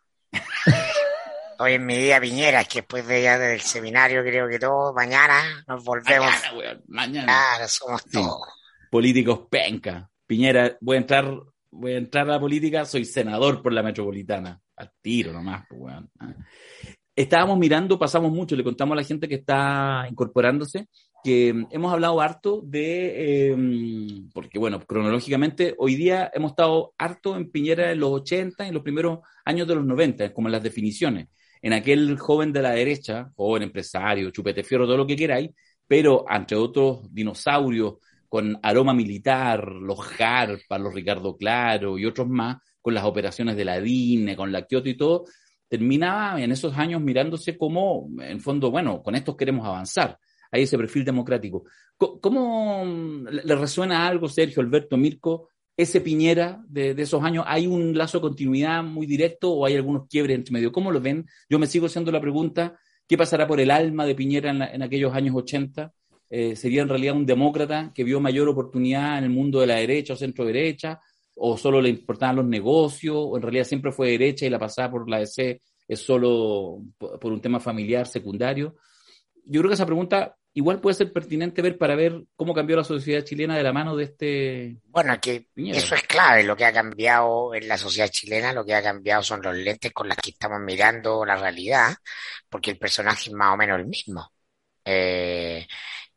Hoy 1.58 1.74
en 1.74 1.86
mi 1.86 1.96
día 1.98 2.20
Piñera, 2.20 2.64
que 2.66 2.80
después 2.80 3.08
de 3.08 3.24
ya 3.24 3.38
del 3.38 3.62
seminario 3.62 4.22
creo 4.24 4.48
que 4.50 4.60
todo, 4.60 4.94
mañana 4.94 5.64
nos 5.68 5.84
volvemos. 5.84 6.28
Mañana, 6.28 6.58
weón, 6.58 6.84
mañana. 6.88 7.26
Claro, 7.26 7.68
somos 7.68 8.02
Sí. 8.02 8.10
todos. 8.14 8.42
Políticos 8.92 9.42
penca. 9.50 10.10
Piñera, 10.28 10.78
voy 10.82 10.98
a 10.98 11.00
entrar, 11.00 11.34
voy 11.72 11.94
a 11.94 11.98
entrar 11.98 12.28
a 12.30 12.34
la 12.34 12.40
política, 12.40 12.86
soy 12.86 13.06
senador 13.06 13.62
por 13.62 13.72
la 13.74 13.84
metropolitana. 13.84 14.60
Al 14.76 14.92
tiro 15.02 15.32
nomás, 15.32 15.66
pues, 15.70 15.82
weón. 15.82 16.10
Ah. 16.20 16.34
Estábamos 17.16 17.58
mirando, 17.58 17.98
pasamos 17.98 18.30
mucho, 18.34 18.58
le 18.58 18.64
contamos 18.64 18.92
a 18.94 18.98
la 18.98 19.08
gente 19.08 19.30
que 19.30 19.36
está 19.36 20.06
incorporándose, 20.10 20.90
que 21.24 21.54
mm, 21.54 21.68
hemos 21.72 21.94
hablado 21.94 22.20
harto 22.20 22.62
de, 22.66 23.52
eh, 23.52 23.56
mm, 23.56 24.32
porque 24.34 24.60
bueno, 24.60 24.82
cronológicamente, 24.82 25.74
hoy 25.78 25.96
día 25.96 26.30
hemos 26.34 26.52
estado 26.52 26.94
harto 26.98 27.38
en 27.38 27.50
Piñera 27.50 27.92
en 27.92 28.02
los 28.02 28.10
80 28.12 28.66
y 28.66 28.68
en 28.68 28.74
los 28.74 28.84
primeros 28.84 29.20
años 29.46 29.66
de 29.66 29.76
los 29.76 29.86
90, 29.86 30.34
como 30.34 30.50
en 30.50 30.52
las 30.52 30.64
definiciones. 30.64 31.28
En 31.66 31.74
aquel 31.74 32.18
joven 32.20 32.54
de 32.54 32.62
la 32.62 32.72
derecha, 32.72 33.32
joven 33.36 33.64
empresario, 33.64 34.30
chupete 34.30 34.64
fierro, 34.64 34.86
todo 34.86 34.98
lo 34.98 35.08
que 35.08 35.16
queráis, 35.16 35.50
pero 35.88 36.26
entre 36.30 36.58
otros 36.58 37.12
dinosaurios 37.12 37.96
con 38.30 38.60
aroma 38.62 38.94
militar, 38.94 39.68
los 39.72 40.00
Jarpa, 40.02 40.78
los 40.78 40.94
Ricardo 40.94 41.36
Claro 41.38 41.98
y 41.98 42.06
otros 42.06 42.28
más, 42.28 42.58
con 42.82 42.94
las 42.94 43.06
operaciones 43.06 43.56
de 43.56 43.66
la 43.66 43.80
DINE, 43.80 44.36
con 44.36 44.52
la 44.52 44.64
Kioto 44.68 44.90
y 44.90 44.98
todo, 44.98 45.26
terminaba 45.68 46.40
en 46.42 46.52
esos 46.52 46.78
años 46.78 47.02
mirándose 47.02 47.58
como, 47.58 48.10
en 48.22 48.40
fondo, 48.40 48.70
bueno, 48.70 49.02
con 49.02 49.16
estos 49.16 49.36
queremos 49.36 49.66
avanzar. 49.66 50.20
Hay 50.52 50.64
ese 50.64 50.78
perfil 50.78 51.04
democrático. 51.04 51.64
Co- 51.98 52.20
¿Cómo 52.22 52.84
le 53.30 53.56
resuena 53.56 54.06
algo, 54.08 54.30
Sergio, 54.30 54.62
Alberto, 54.62 54.98
Mirko, 54.98 55.50
ese 55.78 56.02
Piñera 56.02 56.64
de, 56.68 56.92
esos 56.98 57.24
años? 57.24 57.46
¿Hay 57.48 57.68
un 57.68 57.98
lazo 57.98 58.18
de 58.18 58.24
continuidad 58.24 58.84
muy 58.84 59.06
directo 59.06 59.52
o 59.52 59.66
hay 59.66 59.76
algunos 59.76 60.08
quiebres 60.08 60.36
entre 60.38 60.54
medio? 60.54 60.72
¿Cómo 60.72 60.92
lo 60.92 61.02
ven? 61.02 61.26
Yo 61.50 61.60
me 61.60 61.68
sigo 61.68 61.88
haciendo 61.88 62.12
la 62.12 62.22
pregunta, 62.22 62.80
¿qué 63.08 63.18
pasará 63.18 63.48
por 63.48 63.60
el 63.60 63.72
alma 63.72 64.06
de 64.06 64.16
Piñera 64.16 64.52
en, 64.52 64.82
aquellos 64.82 65.14
años 65.14 65.36
80? 65.36 65.92
Eh, 66.30 66.56
¿Sería 66.56 66.82
en 66.82 66.90
realidad 66.90 67.16
un 67.16 67.26
demócrata 67.26 67.92
que 67.94 68.04
vio 68.04 68.20
mayor 68.20 68.50
oportunidad 68.50 69.18
en 69.18 69.26
el 69.26 69.30
mundo 69.30 69.60
de 69.60 69.68
la 69.68 69.76
derecha 69.76 70.14
o 70.14 70.18
centro 70.18 70.46
derecha? 70.46 71.00
¿O 71.36 71.58
solo 71.58 71.82
le 71.82 71.90
importaban 71.90 72.38
los 72.38 72.46
negocios? 72.46 73.16
¿O 73.18 73.36
en 73.36 73.44
realidad 73.44 73.66
siempre 73.66 73.92
fue 73.92 74.12
derecha 74.12 74.46
y 74.46 74.50
la 74.50 74.60
pasada 74.60 74.92
por 74.92 75.10
la 75.10 75.20
DC 75.20 75.62
es 75.88 76.00
solo 76.00 76.82
por 76.98 77.20
por 77.20 77.32
un 77.32 77.42
tema 77.42 77.60
familiar 77.60 78.08
secundario? 78.08 78.76
Yo 79.46 79.62
creo 79.62 79.70
que 79.70 79.76
esa 79.76 79.86
pregunta 79.86 80.36
igual 80.56 80.82
puede 80.82 80.96
ser 80.96 81.14
pertinente 81.14 81.62
ver 81.64 81.78
para 81.80 81.96
ver 81.96 82.26
cómo 82.38 82.56
cambió 82.56 82.78
la 82.78 82.86
sociedad 82.86 83.24
chilena 83.26 83.58
de 83.58 83.64
la 83.64 83.74
mano 83.74 83.96
de 83.98 84.06
este 84.06 84.78
Bueno, 84.86 85.20
que 85.20 85.50
Piñera. 85.56 85.82
eso 85.82 85.96
es 85.96 86.04
clave. 86.04 86.44
Lo 86.44 86.56
que 86.56 86.66
ha 86.66 86.74
cambiado 86.74 87.54
en 87.54 87.68
la 87.68 87.78
sociedad 87.78 88.10
chilena, 88.10 88.54
lo 88.54 88.64
que 88.66 88.74
ha 88.76 88.82
cambiado 88.84 89.24
son 89.24 89.42
los 89.42 89.56
lentes 89.56 89.92
con 89.94 90.08
los 90.08 90.18
que 90.18 90.30
estamos 90.32 90.60
mirando 90.62 91.26
la 91.26 91.36
realidad, 91.36 91.96
porque 92.50 92.72
el 92.72 92.78
personaje 92.80 93.30
es 93.30 93.36
más 93.36 93.54
o 93.54 93.58
menos 93.58 93.80
el 93.80 93.88
mismo. 93.88 94.32
Eh, 94.86 95.68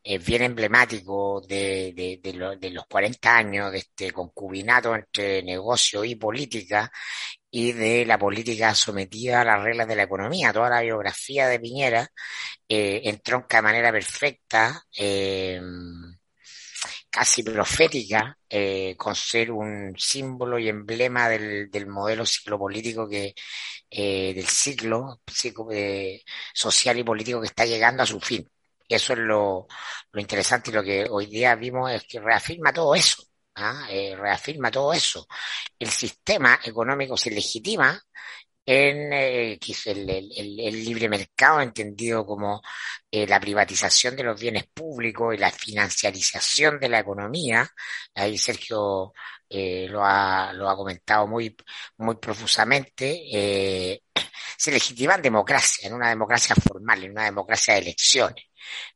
es 0.03 0.25
bien 0.25 0.43
emblemático 0.43 1.41
de, 1.47 1.93
de, 1.95 2.19
de, 2.23 2.33
lo- 2.37 2.57
de 2.57 2.71
los 2.71 2.85
40 2.87 3.37
años 3.37 3.71
de 3.71 3.79
este 3.79 4.11
concubinato 4.11 4.95
entre 4.95 5.43
negocio 5.43 6.03
y 6.05 6.15
política 6.15 6.91
y 7.51 7.71
de 7.73 8.05
la 8.05 8.17
política 8.19 8.75
sometida 8.75 9.41
a 9.41 9.45
las 9.45 9.63
reglas 9.63 9.87
de 9.87 9.95
la 9.95 10.03
economía. 10.03 10.53
Toda 10.53 10.69
la 10.69 10.81
biografía 10.81 11.47
de 11.47 11.59
Piñera 11.59 12.07
eh, 12.69 13.01
entronca 13.05 13.57
de 13.57 13.63
manera 13.63 13.91
perfecta, 13.91 14.83
eh, 14.97 15.61
casi 17.09 17.43
profética, 17.43 18.37
eh, 18.49 18.95
con 18.97 19.15
ser 19.15 19.51
un 19.51 19.93
símbolo 19.97 20.57
y 20.59 20.69
emblema 20.69 21.29
del, 21.29 21.69
del 21.69 21.87
modelo 21.87 22.25
ciclopolítico 22.25 23.07
que, 23.07 23.33
eh, 23.89 24.33
del 24.35 24.47
ciclo 24.47 25.21
psico- 25.27 25.69
eh, 25.71 26.21
social 26.53 26.97
y 26.99 27.03
político 27.03 27.41
que 27.41 27.47
está 27.47 27.65
llegando 27.65 28.03
a 28.03 28.05
su 28.05 28.19
fin. 28.19 28.47
Eso 28.87 29.13
es 29.13 29.19
lo, 29.19 29.67
lo 30.11 30.21
interesante 30.21 30.71
y 30.71 30.73
lo 30.73 30.83
que 30.83 31.07
hoy 31.09 31.27
día 31.27 31.55
vimos 31.55 31.91
es 31.91 32.03
que 32.05 32.19
reafirma 32.19 32.73
todo 32.73 32.95
eso. 32.95 33.23
¿Ah? 33.59 33.87
Eh, 33.89 34.15
reafirma 34.15 34.71
todo 34.71 34.93
eso. 34.93 35.27
El 35.77 35.89
sistema 35.89 36.59
económico 36.63 37.17
se 37.17 37.31
legitima 37.31 38.01
en 38.71 39.11
eh, 39.13 39.59
el, 39.85 40.85
libre 40.85 41.09
mercado, 41.09 41.59
entendido 41.61 42.23
como 42.25 42.61
eh, 43.09 43.25
la 43.25 43.39
privatización 43.39 44.15
de 44.15 44.23
los 44.23 44.39
bienes 44.39 44.67
públicos 44.67 45.33
y 45.33 45.39
la 45.39 45.51
financiarización 45.51 46.79
de 46.79 46.89
la 46.89 46.99
economía. 46.99 47.67
Ahí 48.13 48.37
Sergio 48.37 49.13
eh, 49.49 49.87
lo, 49.89 50.05
ha, 50.05 50.53
lo 50.53 50.69
ha 50.69 50.75
comentado 50.75 51.25
muy, 51.27 51.55
muy 51.97 52.15
profusamente. 52.17 54.01
se 54.57 54.71
legitima 54.71 55.15
en 55.15 55.21
democracia, 55.23 55.87
en 55.87 55.95
una 55.95 56.09
democracia 56.09 56.55
formal, 56.55 57.03
en 57.03 57.11
una 57.11 57.25
democracia 57.25 57.73
de 57.73 57.79
elecciones. 57.81 58.48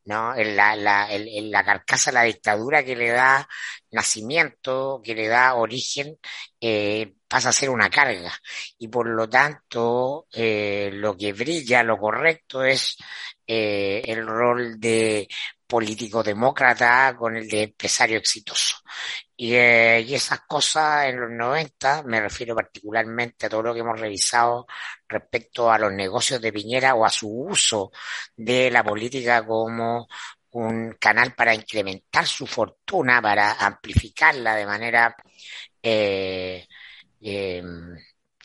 ¿No? 0.06 0.36
En 0.36 0.56
la, 0.56 0.76
la, 0.76 1.08
la 1.18 1.64
carcasa 1.64 2.12
la 2.12 2.24
dictadura 2.24 2.84
que 2.84 2.96
le 2.96 3.10
da 3.10 3.48
nacimiento, 3.92 5.02
que 5.04 5.16
le 5.16 5.28
da 5.28 5.56
origen, 5.56 6.18
eh, 6.60 7.14
pasa 7.28 7.50
a 7.50 7.54
ser 7.54 7.70
una 7.70 7.90
carga. 7.90 8.32
Y 8.78 8.88
por 8.88 9.08
lo 9.08 9.30
tanto, 9.30 10.28
eh, 10.34 10.90
lo 10.94 11.16
que 11.18 11.34
brilla, 11.34 11.84
lo 11.84 11.98
correcto 11.98 12.64
es 12.64 12.98
eh, 13.48 14.02
el 14.06 14.26
rol 14.26 14.80
de 14.80 15.28
político 15.68 16.22
demócrata 16.24 17.16
con 17.18 17.36
el 17.36 17.48
de 17.48 17.64
empresario 17.64 18.18
exitoso. 18.18 18.76
Y, 19.36 19.56
eh, 19.56 20.02
y 20.02 20.14
esas 20.16 20.42
cosas 20.42 21.06
en 21.08 21.20
los 21.20 21.32
90, 21.32 22.04
me 22.04 22.22
refiero 22.22 22.56
particularmente 22.56 23.46
a 23.48 23.50
todo 23.50 23.64
lo 23.64 23.74
que 23.74 23.80
hemos 23.82 24.00
revisado 24.00 24.68
respecto 25.08 25.72
a 25.72 25.80
los 25.80 25.92
negocios 25.92 26.40
de 26.42 26.54
Piñera 26.54 26.96
o 26.96 27.06
a 27.06 27.10
su 27.10 27.30
uso 27.30 27.92
de 28.36 28.70
la 28.72 28.84
política 28.84 29.46
como 29.46 30.08
un 30.52 30.94
canal 31.00 31.34
para 31.34 31.54
incrementar 31.56 32.28
su 32.28 32.46
fortuna, 32.46 33.22
para 33.22 33.54
amplificarla 33.54 34.56
de 34.56 34.66
manera 34.66 35.16
eh, 35.82 36.68
eh, 37.22 37.64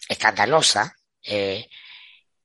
escandalosa, 0.08 0.94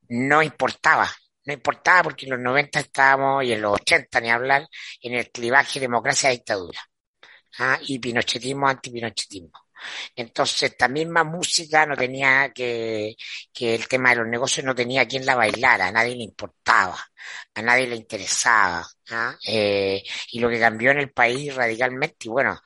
no 0.09 0.41
importaba. 0.43 1.09
No 1.45 1.53
importaba 1.53 2.03
porque 2.03 2.25
en 2.25 2.31
los 2.31 2.39
90 2.39 2.79
estábamos, 2.79 3.43
y 3.43 3.51
en 3.53 3.61
los 3.61 3.73
80 3.73 4.21
ni 4.21 4.29
hablar, 4.31 4.67
en 5.01 5.13
el 5.15 5.29
clivaje 5.31 5.79
democracia-dictadura. 5.79 6.79
¿Ah? 7.59 7.79
Y 7.81 7.99
pinochetismo, 7.99 8.67
antipinochetismo. 8.67 9.63
Entonces, 10.15 10.71
esta 10.71 10.87
misma 10.87 11.23
música 11.23 11.85
no 11.85 11.95
tenía 11.95 12.51
que, 12.53 13.15
que 13.51 13.75
el 13.75 13.87
tema 13.87 14.11
de 14.11 14.17
los 14.17 14.27
negocios 14.27 14.65
no 14.65 14.75
tenía 14.75 15.07
quien 15.07 15.25
la 15.25 15.35
bailara, 15.35 15.87
a 15.87 15.91
nadie 15.91 16.15
le 16.15 16.23
importaba, 16.23 16.97
a 17.53 17.61
nadie 17.61 17.87
le 17.87 17.95
interesaba. 17.95 18.85
¿ah? 19.11 19.35
Eh, 19.45 20.03
y 20.31 20.39
lo 20.39 20.49
que 20.49 20.59
cambió 20.59 20.91
en 20.91 20.99
el 20.99 21.11
país 21.11 21.53
radicalmente, 21.53 22.27
y 22.27 22.29
bueno, 22.29 22.59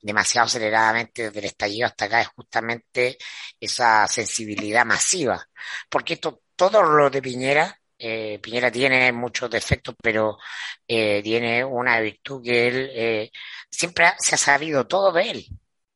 demasiado 0.00 0.46
aceleradamente 0.46 1.24
desde 1.24 1.38
el 1.40 1.44
estallido 1.46 1.86
hasta 1.86 2.06
acá, 2.06 2.20
es 2.22 2.28
justamente 2.28 3.18
esa 3.58 4.06
sensibilidad 4.06 4.84
masiva. 4.84 5.44
Porque 5.88 6.14
esto, 6.14 6.42
todo 6.56 6.82
lo 6.82 7.10
de 7.10 7.22
Piñera, 7.22 7.76
eh, 7.98 8.38
Piñera 8.42 8.70
tiene 8.70 9.12
muchos 9.12 9.50
defectos, 9.50 9.94
pero 10.00 10.38
eh, 10.86 11.20
tiene 11.22 11.64
una 11.64 12.00
virtud 12.00 12.42
que 12.42 12.66
él 12.68 13.30
siempre 13.70 14.06
se 14.18 14.34
ha 14.34 14.38
sabido 14.38 14.86
todo 14.86 15.12
de 15.12 15.30
él, 15.30 15.46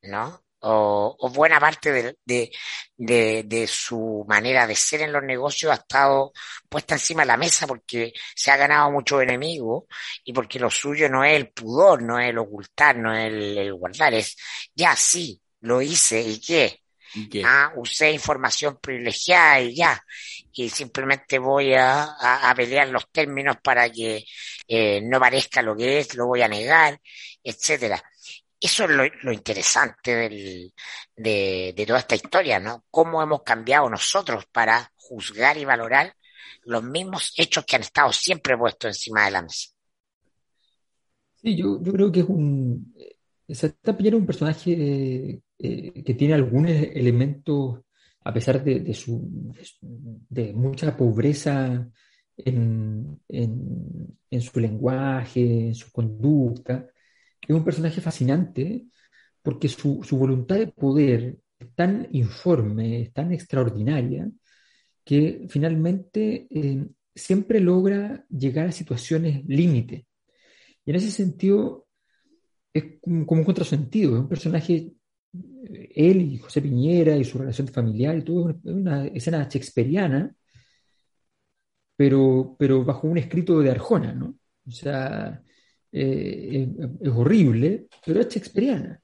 ¿no? 0.02 0.42
O, 0.66 1.14
o 1.18 1.28
buena 1.30 1.60
parte 1.60 1.92
de, 1.92 2.16
de, 2.24 2.50
de, 2.96 3.42
de 3.44 3.66
su 3.66 4.24
manera 4.26 4.66
de 4.66 4.74
ser 4.74 5.02
en 5.02 5.12
los 5.12 5.22
negocios 5.22 5.70
ha 5.72 5.74
estado 5.74 6.32
puesta 6.70 6.94
encima 6.94 7.22
de 7.22 7.26
la 7.28 7.36
mesa 7.36 7.66
porque 7.66 8.14
se 8.34 8.50
ha 8.50 8.56
ganado 8.56 8.90
muchos 8.90 9.22
enemigos 9.22 9.84
y 10.24 10.32
porque 10.32 10.58
lo 10.58 10.70
suyo 10.70 11.08
no 11.10 11.22
es 11.22 11.34
el 11.36 11.50
pudor, 11.50 12.02
no 12.02 12.18
es 12.18 12.30
el 12.30 12.38
ocultar, 12.38 12.96
no 12.96 13.12
es 13.14 13.26
el, 13.26 13.58
el 13.58 13.74
guardar, 13.74 14.14
es 14.14 14.36
ya 14.74 14.96
sí, 14.96 15.38
lo 15.60 15.82
hice 15.82 16.22
y 16.22 16.40
qué, 16.40 16.80
¿Y 17.12 17.28
qué? 17.28 17.42
ah, 17.42 17.72
usé 17.76 18.10
información 18.12 18.78
privilegiada 18.80 19.60
y 19.60 19.74
ya, 19.76 20.02
y 20.52 20.68
simplemente 20.70 21.38
voy 21.38 21.74
a, 21.74 22.04
a, 22.04 22.50
a 22.50 22.54
pelear 22.54 22.88
los 22.88 23.10
términos 23.10 23.56
para 23.62 23.90
que 23.90 24.24
eh, 24.68 25.00
no 25.02 25.20
parezca 25.20 25.62
lo 25.62 25.76
que 25.76 25.98
es, 26.00 26.14
lo 26.14 26.26
voy 26.26 26.42
a 26.42 26.48
negar, 26.48 26.98
etcétera. 27.44 28.02
Eso 28.58 28.84
es 28.84 28.90
lo, 28.90 29.32
interesante 29.32 30.14
del, 30.14 30.72
de, 31.14 31.84
toda 31.86 31.98
esta 31.98 32.14
historia, 32.14 32.58
¿no? 32.58 32.84
Cómo 32.90 33.22
hemos 33.22 33.42
cambiado 33.42 33.90
nosotros 33.90 34.46
para 34.50 34.90
juzgar 34.96 35.58
y 35.58 35.66
valorar 35.66 36.14
los 36.62 36.82
mismos 36.82 37.34
hechos 37.36 37.64
que 37.66 37.76
han 37.76 37.82
estado 37.82 38.10
siempre 38.10 38.56
puestos 38.56 38.88
encima 38.88 39.26
de 39.26 39.30
la 39.32 39.42
mesa. 39.42 39.68
Sí, 41.36 41.56
yo, 41.56 41.82
yo 41.82 41.92
creo 41.92 42.10
que 42.10 42.20
es 42.20 42.26
un. 42.26 42.94
Santa 43.50 43.94
Piñera 43.94 44.16
es 44.16 44.20
un 44.20 44.26
personaje 44.26 44.72
eh, 44.72 45.40
eh, 45.58 46.02
que 46.02 46.14
tiene 46.14 46.32
algunos 46.32 46.70
elementos, 46.70 47.80
a 48.24 48.32
pesar 48.32 48.64
de, 48.64 48.80
de 48.80 48.94
su, 48.94 49.52
de 49.82 50.54
mucha 50.54 50.96
pobreza 50.96 51.86
en- 52.38 53.20
en 53.28 54.40
su 54.40 54.58
lenguaje, 54.58 55.68
en 55.68 55.74
su 55.74 55.92
conducta. 55.92 56.88
Es 57.46 57.54
un 57.54 57.64
personaje 57.64 58.00
fascinante 58.00 58.84
porque 59.42 59.68
su, 59.68 60.02
su 60.02 60.16
voluntad 60.16 60.56
de 60.56 60.68
poder 60.68 61.36
es 61.58 61.74
tan 61.74 62.08
informe, 62.12 63.02
es 63.02 63.12
tan 63.12 63.32
extraordinaria, 63.32 64.28
que 65.04 65.46
finalmente 65.48 66.46
eh, 66.50 66.86
siempre 67.14 67.60
logra 67.60 68.24
llegar 68.30 68.68
a 68.68 68.72
situaciones 68.72 69.44
límite. 69.46 70.06
Y 70.84 70.90
en 70.90 70.96
ese 70.96 71.10
sentido 71.10 71.86
es 72.72 72.84
como 73.00 73.40
un 73.40 73.44
contrasentido, 73.44 74.14
es 74.14 74.20
un 74.22 74.28
personaje, 74.28 74.92
eh, 75.34 75.92
él 75.94 76.22
y 76.22 76.38
José 76.38 76.62
Piñera 76.62 77.16
y 77.16 77.24
su 77.24 77.38
relación 77.38 77.68
familiar 77.68 78.16
y 78.18 78.22
todo, 78.24 78.50
es 78.50 78.56
una 78.64 79.06
escena 79.06 79.48
shakespeariana, 79.48 80.34
pero, 81.96 82.56
pero 82.58 82.84
bajo 82.84 83.06
un 83.06 83.18
escrito 83.18 83.60
de 83.60 83.70
Arjona, 83.70 84.12
¿no? 84.12 84.36
O 84.66 84.70
sea, 84.70 85.43
eh, 85.96 86.68
es, 87.00 87.12
horrible, 87.12 87.86
pero 88.04 88.20
es 88.20 88.28
shakespeariana. 88.28 89.00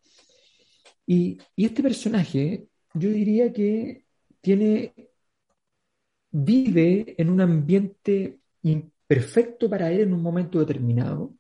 Y, 1.07 1.39
y 1.55 1.65
este 1.65 1.83
personaje, 1.85 2.67
yo 2.95 3.11
diría 3.11 3.53
que 3.53 4.05
tiene, 4.41 4.93
vive 6.33 7.15
en 7.17 7.31
un 7.31 7.41
ambiente 7.41 8.41
imperfecto 8.63 9.71
para 9.71 9.93
él 9.93 10.01
en 10.01 10.15
un 10.15 10.23
momento 10.23 10.59
determinado, 10.59 11.37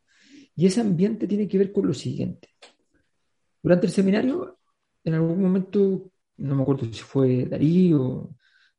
y 0.54 0.66
ese 0.66 0.82
ambiente 0.82 1.26
tiene 1.26 1.48
que 1.48 1.58
ver 1.58 1.72
con 1.72 1.86
lo 1.86 1.94
siguiente. 1.94 2.48
Durante 3.60 3.86
el 3.86 3.92
seminario, 3.92 4.58
en 5.02 5.14
algún 5.14 5.42
momento, 5.42 6.12
no 6.36 6.54
me 6.54 6.62
acuerdo 6.62 6.84
si 6.84 7.00
fue 7.00 7.46
Darío 7.46 8.30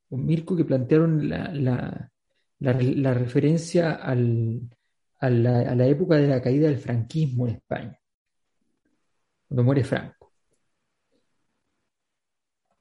o 0.10 0.18
Mirko, 0.18 0.56
que 0.56 0.66
plantearon 0.66 1.28
la, 1.28 1.52
la, 1.54 2.12
la, 2.60 2.74
la 2.74 3.14
referencia 3.14 3.94
al, 3.94 4.62
a, 5.22 5.30
la, 5.30 5.88
época 5.88 6.16
de 6.16 6.28
la 6.28 6.42
caída 6.42 6.68
del 6.68 6.80
franquismo 6.80 7.48
en 7.48 7.56
España, 7.56 8.00
cuando 9.48 9.64
muere 9.64 9.84
Franco. 9.84 10.34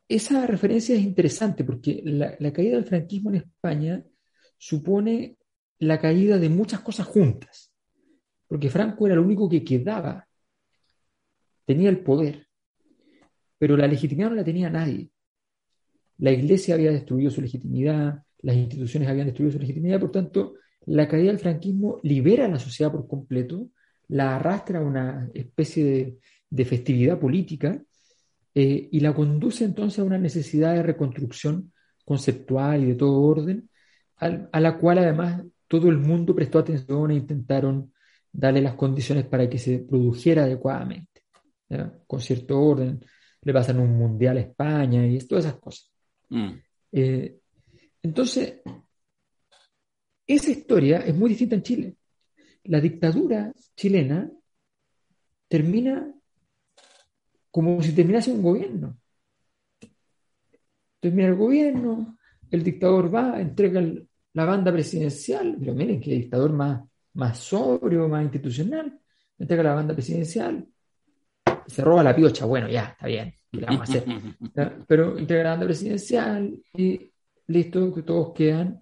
Esa 0.08 0.46
referencia 0.46 0.96
es 0.96 1.02
interesante 1.02 1.64
porque 1.64 2.00
la, 2.04 2.34
la 2.38 2.52
caída 2.52 2.76
del 2.76 2.86
franquismo 2.86 3.30
en 3.30 3.36
España 3.36 4.04
supone 4.56 5.36
la 5.78 6.00
caída 6.00 6.38
de 6.38 6.48
muchas 6.48 6.80
cosas 6.80 7.06
juntas, 7.06 7.72
porque 8.48 8.70
Franco 8.70 9.06
era 9.06 9.14
el 9.14 9.20
único 9.20 9.48
que 9.48 9.62
quedaba, 9.62 10.26
tenía 11.66 11.90
el 11.90 12.00
poder, 12.00 12.48
pero 13.58 13.76
la 13.76 13.86
legitimidad 13.86 14.30
no 14.30 14.36
la 14.36 14.44
tenía 14.44 14.70
nadie. 14.70 15.10
La 16.16 16.32
iglesia 16.32 16.74
había 16.74 16.90
destruido 16.90 17.30
su 17.30 17.42
legitimidad, 17.42 18.22
las 18.38 18.56
instituciones 18.56 19.08
habían 19.08 19.26
destruido 19.26 19.52
su 19.52 19.58
legitimidad, 19.58 20.00
por 20.00 20.10
tanto, 20.10 20.54
la 20.86 21.08
caída 21.08 21.30
del 21.30 21.38
franquismo 21.38 22.00
libera 22.02 22.46
a 22.46 22.48
la 22.48 22.58
sociedad 22.58 22.92
por 22.92 23.06
completo, 23.06 23.68
la 24.08 24.36
arrastra 24.36 24.80
a 24.80 24.84
una 24.84 25.30
especie 25.34 25.84
de, 25.84 26.18
de 26.48 26.64
festividad 26.64 27.18
política 27.18 27.80
eh, 28.54 28.88
y 28.90 29.00
la 29.00 29.14
conduce 29.14 29.64
entonces 29.64 30.00
a 30.00 30.04
una 30.04 30.18
necesidad 30.18 30.74
de 30.74 30.82
reconstrucción 30.82 31.72
conceptual 32.04 32.82
y 32.82 32.86
de 32.86 32.94
todo 32.96 33.20
orden, 33.22 33.70
al, 34.16 34.48
a 34.52 34.60
la 34.60 34.76
cual 34.78 34.98
además 34.98 35.44
todo 35.68 35.88
el 35.88 35.98
mundo 35.98 36.34
prestó 36.34 36.58
atención 36.58 37.10
e 37.10 37.14
intentaron 37.14 37.92
darle 38.32 38.60
las 38.60 38.74
condiciones 38.74 39.24
para 39.26 39.48
que 39.48 39.58
se 39.58 39.78
produjera 39.78 40.44
adecuadamente, 40.44 41.22
¿ya? 41.68 41.92
con 42.06 42.20
cierto 42.20 42.60
orden. 42.60 43.04
Le 43.42 43.52
pasan 43.52 43.78
un 43.78 43.96
mundial 43.96 44.36
a 44.36 44.40
España 44.40 45.06
y 45.06 45.18
todas 45.20 45.46
esas 45.46 45.58
cosas. 45.58 45.90
Mm. 46.28 46.50
Eh, 46.92 47.38
entonces, 48.02 48.60
esa 50.34 50.50
historia 50.50 50.98
es 50.98 51.14
muy 51.14 51.30
distinta 51.30 51.54
en 51.56 51.62
Chile. 51.62 51.96
La 52.64 52.80
dictadura 52.80 53.52
chilena 53.76 54.30
termina 55.48 56.12
como 57.50 57.82
si 57.82 57.92
terminase 57.92 58.30
un 58.30 58.42
gobierno. 58.42 58.96
Termina 61.00 61.28
el 61.28 61.34
gobierno, 61.34 62.18
el 62.50 62.62
dictador 62.62 63.12
va, 63.12 63.40
entrega 63.40 63.80
el- 63.80 64.06
la 64.34 64.44
banda 64.44 64.72
presidencial, 64.72 65.56
pero 65.58 65.74
miren 65.74 66.00
qué 66.00 66.10
dictador 66.12 66.52
más, 66.52 66.82
más 67.14 67.38
sobrio, 67.38 68.06
más 68.08 68.22
institucional, 68.22 69.00
entrega 69.38 69.62
la 69.64 69.74
banda 69.74 69.94
presidencial, 69.94 70.66
se 71.66 71.82
roba 71.82 72.02
la 72.04 72.14
piocha, 72.14 72.44
bueno, 72.44 72.68
ya, 72.68 72.84
está 72.90 73.06
bien, 73.06 73.34
¿qué 73.50 73.60
le 73.60 73.66
vamos 73.66 73.80
a 73.80 73.84
hacer? 73.84 74.04
Pero 74.86 75.18
entrega 75.18 75.44
la 75.44 75.50
banda 75.50 75.66
presidencial 75.66 76.54
y 76.74 77.10
listo, 77.48 77.92
que 77.94 78.02
todos 78.02 78.32
quedan, 78.34 78.80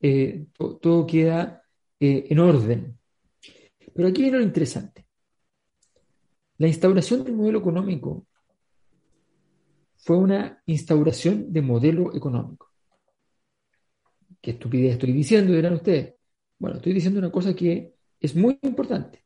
eh, 0.00 0.46
to- 0.52 0.76
todo 0.76 1.06
queda 1.06 1.62
eh, 2.00 2.26
en 2.30 2.38
orden. 2.38 2.98
Pero 3.94 4.08
aquí 4.08 4.22
viene 4.22 4.38
lo 4.38 4.44
interesante. 4.44 5.06
La 6.58 6.68
instauración 6.68 7.24
del 7.24 7.34
modelo 7.34 7.58
económico 7.60 8.26
fue 9.96 10.16
una 10.16 10.62
instauración 10.66 11.52
de 11.52 11.62
modelo 11.62 12.14
económico. 12.14 12.72
¿Qué 14.40 14.52
estupidez 14.52 14.92
estoy 14.92 15.12
diciendo? 15.12 15.52
Dirán 15.52 15.74
ustedes. 15.74 16.14
Bueno, 16.58 16.76
estoy 16.76 16.92
diciendo 16.92 17.18
una 17.20 17.30
cosa 17.30 17.54
que 17.54 17.94
es 18.20 18.34
muy 18.34 18.58
importante. 18.62 19.24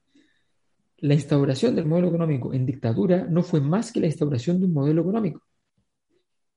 La 0.99 1.15
instauración 1.15 1.75
del 1.75 1.87
modelo 1.87 2.09
económico 2.09 2.53
en 2.53 2.65
dictadura 2.65 3.25
no 3.25 3.43
fue 3.43 3.61
más 3.61 3.93
que 3.93 4.01
la 4.01 4.07
instauración 4.07 4.61
de 4.61 4.67
un 4.67 4.73
modelo 4.73 5.03
económico. 5.03 5.43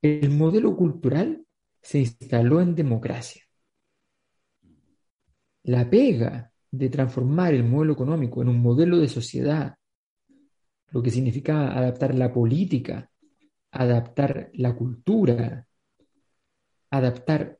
El 0.02 0.30
modelo 0.30 0.76
cultural 0.76 1.44
se 1.82 1.98
instaló 2.00 2.60
en 2.60 2.74
democracia. 2.74 3.45
La 5.66 5.88
pega 5.90 6.52
de 6.70 6.88
transformar 6.88 7.54
el 7.54 7.64
modelo 7.64 7.92
económico 7.92 8.42
en 8.42 8.48
un 8.48 8.60
modelo 8.60 8.98
de 8.98 9.08
sociedad 9.08 9.76
lo 10.92 11.02
que 11.02 11.10
significaba 11.10 11.76
adaptar 11.76 12.14
la 12.14 12.32
política, 12.32 13.10
adaptar 13.72 14.50
la 14.54 14.74
cultura, 14.74 15.66
adaptar 16.90 17.58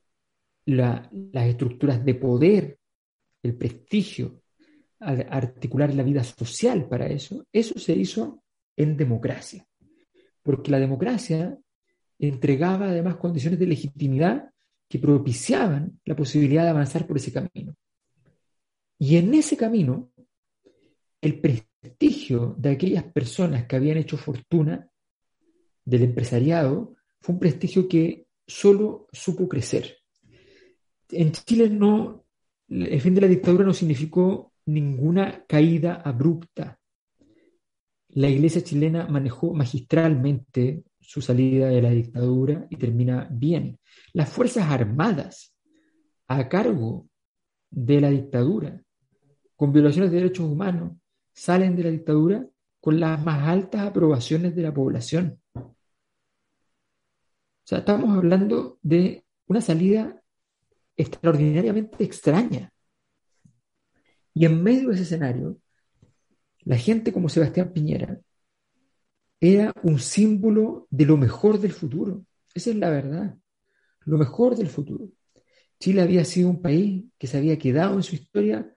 la- 0.67 1.11
las 1.33 1.47
estructuras 1.47 2.05
de 2.05 2.15
poder, 2.15 2.79
el 3.43 3.57
prestigio, 3.57 4.43
articular 5.01 5.93
la 5.93 6.03
vida 6.03 6.25
social 6.25 6.89
para 6.89 7.07
eso, 7.07 7.45
eso 7.53 7.79
se 7.79 7.95
hizo 7.95 8.43
en 8.77 8.97
democracia. 8.97 9.67
Porque 10.43 10.71
la 10.71 10.79
democracia 10.79 11.59
entregaba 12.19 12.87
además 12.89 13.17
condiciones 13.17 13.59
de 13.59 13.67
legitimidad 13.67 14.51
que 14.89 14.99
propiciaban 14.99 16.01
la 16.05 16.15
posibilidad 16.15 16.63
de 16.63 16.71
avanzar 16.71 17.07
por 17.07 17.17
ese 17.17 17.33
camino. 17.33 17.75
Y 18.99 19.17
en 19.17 19.35
ese 19.35 19.57
camino, 19.57 20.11
el 21.21 21.41
prestigio 21.41 22.55
de 22.59 22.71
aquellas 22.71 23.05
personas 23.05 23.67
que 23.67 23.77
habían 23.77 23.99
hecho 23.99 24.17
fortuna 24.17 24.89
del 25.85 26.03
empresariado 26.03 26.97
fue 27.21 27.35
un 27.35 27.41
prestigio 27.41 27.89
que 27.89 28.27
solo 28.47 29.09
supo 29.13 29.49
crecer. 29.49 29.99
En 31.11 31.33
Chile 31.33 31.69
no, 31.69 32.25
el 32.69 33.01
fin 33.01 33.15
de 33.15 33.21
la 33.21 33.29
dictadura 33.29 33.65
no 33.65 33.73
significó 33.73 34.53
ninguna 34.67 35.45
caída 35.47 35.97
abrupta. 35.97 36.79
La 38.09 38.29
iglesia 38.29 38.63
chilena 38.63 39.07
manejó 39.07 39.53
magistralmente 39.53 40.85
su 41.01 41.21
salida 41.21 41.69
de 41.69 41.83
la 41.83 41.91
dictadura 41.91 42.67
y 42.71 42.77
termina 42.77 43.29
bien. 43.31 43.79
Las 44.13 44.31
Fuerzas 44.31 44.69
Armadas, 44.71 45.55
a 46.27 46.49
cargo 46.49 47.09
de 47.71 48.01
la 48.01 48.11
dictadura, 48.11 48.83
con 49.57 49.73
violaciones 49.73 50.11
de 50.11 50.19
derechos 50.19 50.47
humanos, 50.47 50.93
salen 51.33 51.75
de 51.75 51.85
la 51.85 51.91
dictadura 51.91 52.47
con 52.81 53.01
las 53.01 53.23
más 53.25 53.49
altas 53.49 53.83
aprobaciones 53.83 54.55
de 54.55 54.63
la 54.63 54.73
población. 54.73 55.41
O 55.55 55.75
sea, 57.65 57.79
estamos 57.79 58.17
hablando 58.17 58.79
de 58.83 59.25
una 59.47 59.61
salida 59.61 60.23
extraordinariamente 60.97 62.05
extraña. 62.05 62.73
Y 64.35 64.45
en 64.45 64.63
medio 64.63 64.91
de 64.91 64.95
ese 64.95 65.05
escenario, 65.05 65.59
la 66.61 66.77
gente 66.77 67.13
como 67.13 67.29
Sebastián 67.29 67.73
Piñera 67.73 68.21
era 69.41 69.73
un 69.83 69.99
símbolo 69.99 70.87
de 70.91 71.07
lo 71.07 71.17
mejor 71.17 71.59
del 71.59 71.73
futuro. 71.73 72.25
Esa 72.55 72.71
es 72.71 72.77
la 72.77 72.91
verdad. 72.91 73.37
Lo 74.05 74.19
mejor 74.19 74.57
del 74.57 74.69
futuro. 74.69 75.09
Chile 75.79 76.03
había 76.03 76.25
sido 76.25 76.51
un 76.51 76.63
país 76.63 77.05
que 77.19 77.27
se 77.27 77.39
había 77.39 77.59
quedado 77.59 77.97
en 77.97 78.03
su 78.03 78.15
historia 78.15 78.76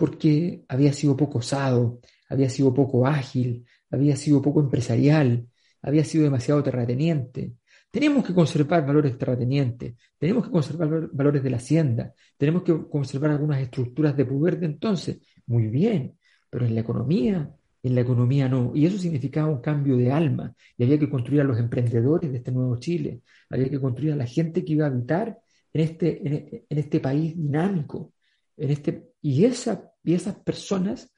porque 0.00 0.64
había 0.68 0.92
sido 0.94 1.14
poco 1.16 1.38
osado, 1.38 2.00
había 2.30 2.48
sido 2.48 2.72
poco 2.72 3.06
ágil, 3.06 3.66
había 3.90 4.16
sido 4.16 4.40
poco 4.40 4.60
empresarial, 4.60 5.46
había 5.82 6.04
sido 6.04 6.24
demasiado 6.24 6.62
terrateniente. 6.62 7.52
Tenemos 7.90 8.24
que 8.26 8.32
conservar 8.34 8.86
valores 8.86 9.18
terratenientes, 9.18 9.94
tenemos 10.18 10.46
que 10.46 10.52
conservar 10.52 10.88
val- 10.88 11.10
valores 11.12 11.42
de 11.42 11.50
la 11.50 11.58
hacienda, 11.58 12.14
tenemos 12.38 12.62
que 12.62 12.72
conservar 12.88 13.32
algunas 13.32 13.60
estructuras 13.60 14.16
de 14.16 14.24
poder 14.24 14.58
de 14.58 14.66
entonces. 14.66 15.18
Muy 15.46 15.66
bien, 15.66 16.16
pero 16.48 16.64
en 16.66 16.74
la 16.74 16.80
economía, 16.80 17.50
en 17.82 17.94
la 17.94 18.00
economía 18.00 18.48
no. 18.48 18.72
Y 18.74 18.86
eso 18.86 18.96
significaba 18.98 19.50
un 19.50 19.60
cambio 19.60 19.96
de 19.96 20.10
alma. 20.12 20.54
Y 20.78 20.84
había 20.84 20.98
que 20.98 21.10
construir 21.10 21.42
a 21.42 21.44
los 21.44 21.58
emprendedores 21.58 22.30
de 22.30 22.38
este 22.38 22.52
nuevo 22.52 22.78
Chile, 22.78 23.20
había 23.50 23.68
que 23.68 23.80
construir 23.80 24.12
a 24.12 24.16
la 24.16 24.26
gente 24.26 24.64
que 24.64 24.72
iba 24.72 24.86
a 24.86 24.88
habitar 24.88 25.38
en 25.72 25.80
este, 25.82 26.64
en 26.70 26.78
este 26.78 27.00
país 27.00 27.36
dinámico. 27.36 28.12
En 28.60 28.70
este, 28.70 29.12
y, 29.22 29.44
y 29.46 30.14
esas 30.14 30.34
personas 30.44 31.14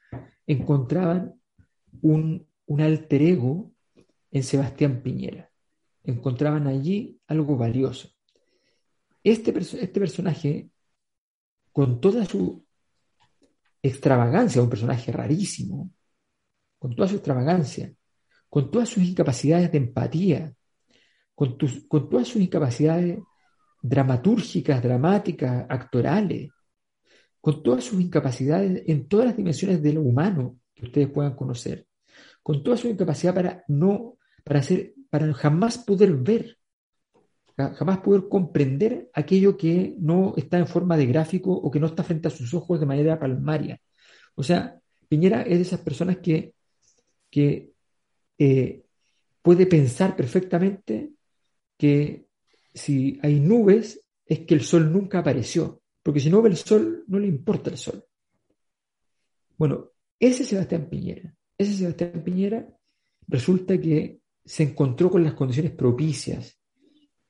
encontraban 0.46 1.34
un, 2.00 2.46
un 2.66 2.80
alter 2.80 3.22
ego 3.22 3.72
en 4.30 4.42
Sebastián 4.42 5.02
Piñera. 5.02 5.50
Encontraban 6.04 6.66
allí 6.66 7.20
algo 7.26 7.56
valioso. 7.56 8.10
Este, 9.24 9.52
este 9.58 10.00
personaje, 10.00 10.70
con 11.72 12.00
toda 12.00 12.24
su 12.24 12.64
extravagancia, 13.82 14.62
un 14.62 14.70
personaje 14.70 15.10
rarísimo, 15.10 15.90
con 16.78 16.94
toda 16.94 17.08
su 17.08 17.16
extravagancia, 17.16 17.92
con 18.48 18.70
todas 18.70 18.88
sus 18.88 19.02
incapacidades 19.02 19.70
de 19.72 19.78
empatía, 19.78 20.54
con, 21.34 21.56
tus- 21.58 21.86
con 21.88 22.08
todas 22.08 22.28
sus 22.28 22.40
incapacidades 22.42 23.18
dramatúrgicas, 23.82 24.82
dramáticas, 24.82 25.66
actorales, 25.68 26.50
con 27.42 27.62
todas 27.62 27.84
sus 27.84 28.00
incapacidades 28.00 28.84
en 28.86 29.08
todas 29.08 29.26
las 29.26 29.36
dimensiones 29.36 29.82
de 29.82 29.92
lo 29.92 30.00
humano 30.00 30.60
que 30.74 30.86
ustedes 30.86 31.08
puedan 31.10 31.34
conocer, 31.34 31.86
con 32.42 32.62
toda 32.62 32.76
su 32.78 32.88
incapacidad 32.88 33.34
para 33.34 33.64
no, 33.68 34.16
para 34.44 34.60
hacer, 34.60 34.94
para 35.10 35.30
jamás 35.34 35.76
poder 35.76 36.14
ver, 36.14 36.56
ja- 37.56 37.74
jamás 37.74 37.98
poder 37.98 38.28
comprender 38.28 39.10
aquello 39.12 39.56
que 39.56 39.94
no 39.98 40.34
está 40.36 40.56
en 40.58 40.66
forma 40.68 40.96
de 40.96 41.06
gráfico 41.06 41.52
o 41.52 41.70
que 41.70 41.80
no 41.80 41.88
está 41.88 42.02
frente 42.04 42.28
a 42.28 42.30
sus 42.30 42.54
ojos 42.54 42.80
de 42.80 42.86
manera 42.86 43.18
palmaria. 43.18 43.80
O 44.36 44.42
sea, 44.42 44.78
Piñera 45.08 45.42
es 45.42 45.56
de 45.58 45.62
esas 45.62 45.80
personas 45.80 46.18
que, 46.18 46.54
que 47.28 47.72
eh, 48.38 48.84
puede 49.42 49.66
pensar 49.66 50.16
perfectamente 50.16 51.10
que 51.76 52.26
si 52.72 53.18
hay 53.22 53.40
nubes 53.40 54.00
es 54.24 54.40
que 54.46 54.54
el 54.54 54.62
sol 54.62 54.90
nunca 54.92 55.18
apareció, 55.18 55.81
porque 56.02 56.20
si 56.20 56.30
no 56.30 56.42
ve 56.42 56.50
el 56.50 56.56
sol, 56.56 57.04
no 57.06 57.18
le 57.18 57.26
importa 57.26 57.70
el 57.70 57.78
sol. 57.78 58.04
Bueno, 59.56 59.90
ese 60.18 60.44
Sebastián 60.44 60.88
Piñera, 60.88 61.34
ese 61.56 61.74
Sebastián 61.74 62.22
Piñera 62.24 62.66
resulta 63.28 63.80
que 63.80 64.20
se 64.44 64.64
encontró 64.64 65.10
con 65.10 65.22
las 65.22 65.34
condiciones 65.34 65.72
propicias 65.72 66.58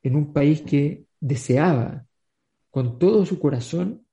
en 0.03 0.17
un 0.17 0.33
país 0.33 0.63
que 0.63 1.07
deseaba 1.21 2.07
con 2.71 2.99
todo 2.99 3.27
su 3.27 3.39
corazón 3.39 4.07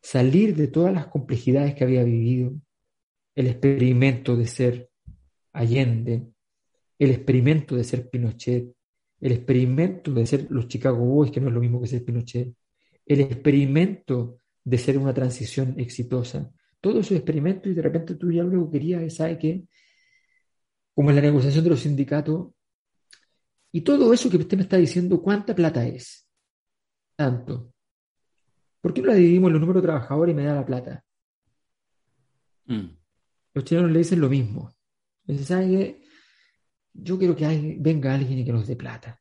salir 0.00 0.54
de 0.54 0.68
todas 0.68 0.94
las 0.94 1.08
complejidades 1.08 1.74
que 1.74 1.84
había 1.84 2.04
vivido, 2.04 2.52
el 3.34 3.46
experimento 3.48 4.36
de 4.36 4.46
ser 4.46 4.90
Allende, 5.52 6.26
el 6.98 7.10
experimento 7.10 7.74
de 7.76 7.84
ser 7.84 8.08
Pinochet, 8.08 8.72
el 9.20 9.32
experimento 9.32 10.12
de 10.12 10.26
ser 10.26 10.46
los 10.50 10.68
Chicago 10.68 11.04
Boys, 11.04 11.30
que 11.30 11.40
no 11.40 11.48
es 11.48 11.54
lo 11.54 11.60
mismo 11.60 11.80
que 11.80 11.86
ser 11.86 12.04
Pinochet, 12.04 12.54
el 13.06 13.20
experimento 13.20 14.40
de 14.64 14.78
ser 14.78 14.98
una 14.98 15.12
transición 15.12 15.78
exitosa, 15.78 16.50
todos 16.80 17.06
esos 17.06 17.16
experimentos 17.16 17.70
y 17.70 17.74
de 17.74 17.82
repente 17.82 18.14
tú 18.14 18.30
ya 18.30 18.42
lo 18.42 18.66
que 18.66 18.78
querías 18.78 19.02
es, 19.02 19.16
¿sabe 19.16 19.38
qué? 19.38 19.64
Como 20.94 21.10
en 21.10 21.16
la 21.16 21.22
negociación 21.22 21.64
de 21.64 21.70
los 21.70 21.80
sindicatos, 21.80 22.52
y 23.72 23.80
todo 23.80 24.12
eso 24.12 24.30
que 24.30 24.36
usted 24.36 24.56
me 24.56 24.62
está 24.62 24.76
diciendo, 24.76 25.20
¿cuánta 25.20 25.54
plata 25.54 25.84
es? 25.84 26.28
Tanto. 27.16 27.72
¿Por 28.80 28.94
qué 28.94 29.00
no 29.02 29.08
la 29.08 29.14
dividimos 29.14 29.48
en 29.48 29.54
los 29.54 29.60
números 29.60 29.82
de 29.82 29.86
trabajadores 29.88 30.32
y 30.32 30.36
me 30.36 30.44
da 30.44 30.54
la 30.54 30.64
plata? 30.66 31.04
Mm. 32.66 32.96
Los 33.54 33.64
chilenos 33.64 33.90
le 33.90 33.98
dicen 33.98 34.20
lo 34.20 34.28
mismo. 34.28 34.72
Dicen, 35.24 35.44
¿sabe 35.44 35.68
qué? 35.68 36.04
Yo 36.92 37.18
quiero 37.18 37.34
que 37.34 37.46
hay- 37.46 37.76
venga 37.80 38.14
alguien 38.14 38.38
y 38.38 38.44
que 38.44 38.52
nos 38.52 38.66
dé 38.66 38.76
plata. 38.76 39.20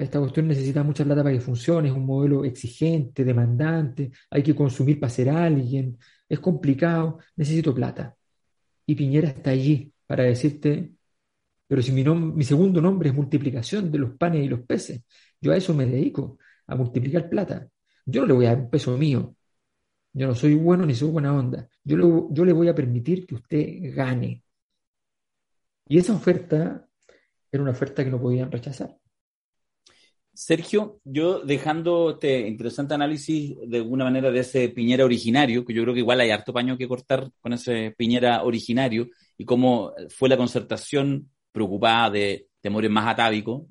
Esta 0.00 0.18
cuestión 0.18 0.48
necesita 0.48 0.82
mucha 0.82 1.04
plata 1.04 1.22
para 1.22 1.34
que 1.34 1.40
funcione, 1.40 1.88
es 1.88 1.94
un 1.94 2.06
modelo 2.06 2.44
exigente, 2.44 3.24
demandante, 3.24 4.10
hay 4.30 4.42
que 4.42 4.54
consumir 4.54 4.98
para 5.00 5.10
ser 5.10 5.30
alguien, 5.30 5.98
es 6.28 6.40
complicado, 6.40 7.18
necesito 7.36 7.74
plata. 7.74 8.16
Y 8.86 8.94
Piñera 8.94 9.28
está 9.28 9.50
allí 9.50 9.92
para 10.06 10.24
decirte, 10.24 10.92
pero 11.66 11.82
si 11.82 11.92
mi, 11.92 12.44
segundo 12.44 12.80
nombre 12.80 13.10
es 13.10 13.14
multiplicación 13.14 13.90
de 13.90 13.98
los 13.98 14.16
panes 14.16 14.44
y 14.44 14.48
los 14.48 14.60
peces, 14.60 15.02
yo 15.40 15.52
a 15.52 15.56
eso 15.56 15.74
me 15.74 15.86
dedico, 15.86 16.38
a 16.66 16.76
multiplicar 16.76 17.28
plata. 17.28 17.68
Yo 18.04 18.22
no 18.22 18.28
le 18.28 18.32
voy 18.34 18.46
a 18.46 18.50
dar 18.50 18.60
un 18.60 18.70
peso 18.70 18.96
mío, 18.98 19.36
yo 20.12 20.26
no 20.28 20.34
soy 20.34 20.54
bueno 20.54 20.86
ni 20.86 20.94
soy 20.94 21.10
buena 21.10 21.34
onda, 21.34 21.68
yo, 21.84 22.28
yo 22.32 22.44
le 22.44 22.52
voy 22.52 22.68
a 22.68 22.74
permitir 22.74 23.26
que 23.26 23.34
usted 23.36 23.94
gane. 23.94 24.42
Y 25.88 25.98
esa 25.98 26.14
oferta 26.14 26.88
era 27.50 27.62
una 27.62 27.72
oferta 27.72 28.04
que 28.04 28.10
no 28.10 28.20
podían 28.20 28.50
rechazar. 28.50 28.96
Sergio, 30.36 31.00
yo 31.02 31.40
dejando 31.40 32.10
este 32.10 32.46
interesante 32.46 32.92
análisis 32.92 33.56
de 33.66 33.78
alguna 33.78 34.04
manera 34.04 34.30
de 34.30 34.40
ese 34.40 34.68
Piñera 34.68 35.06
originario, 35.06 35.64
que 35.64 35.72
yo 35.72 35.82
creo 35.82 35.94
que 35.94 36.00
igual 36.00 36.20
hay 36.20 36.30
harto 36.30 36.52
paño 36.52 36.76
que 36.76 36.86
cortar 36.86 37.30
con 37.40 37.54
ese 37.54 37.94
Piñera 37.96 38.42
originario 38.42 39.08
y 39.38 39.46
cómo 39.46 39.94
fue 40.10 40.28
la 40.28 40.36
concertación 40.36 41.30
preocupada 41.50 42.10
de 42.10 42.48
temores 42.60 42.90
más 42.90 43.08
atávicos, 43.08 43.62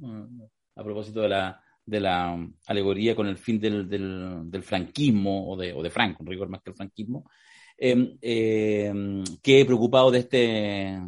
a 0.75 0.83
propósito 0.83 1.21
de 1.21 1.29
la, 1.29 1.61
de 1.85 1.99
la 1.99 2.33
um, 2.33 2.51
alegoría 2.65 3.15
con 3.15 3.27
el 3.27 3.37
fin 3.37 3.59
del, 3.59 3.87
del, 3.87 4.63
franquismo 4.63 5.51
o 5.51 5.55
de, 5.55 5.71
o 5.71 5.83
de 5.83 5.91
Franco, 5.91 6.23
en 6.23 6.29
rigor 6.29 6.49
más 6.49 6.63
que 6.63 6.71
el 6.71 6.75
franquismo, 6.75 7.29
eh, 7.77 8.17
eh, 8.19 9.23
que 9.43 9.65
preocupado 9.65 10.09
de 10.09 10.19
este, 10.19 10.99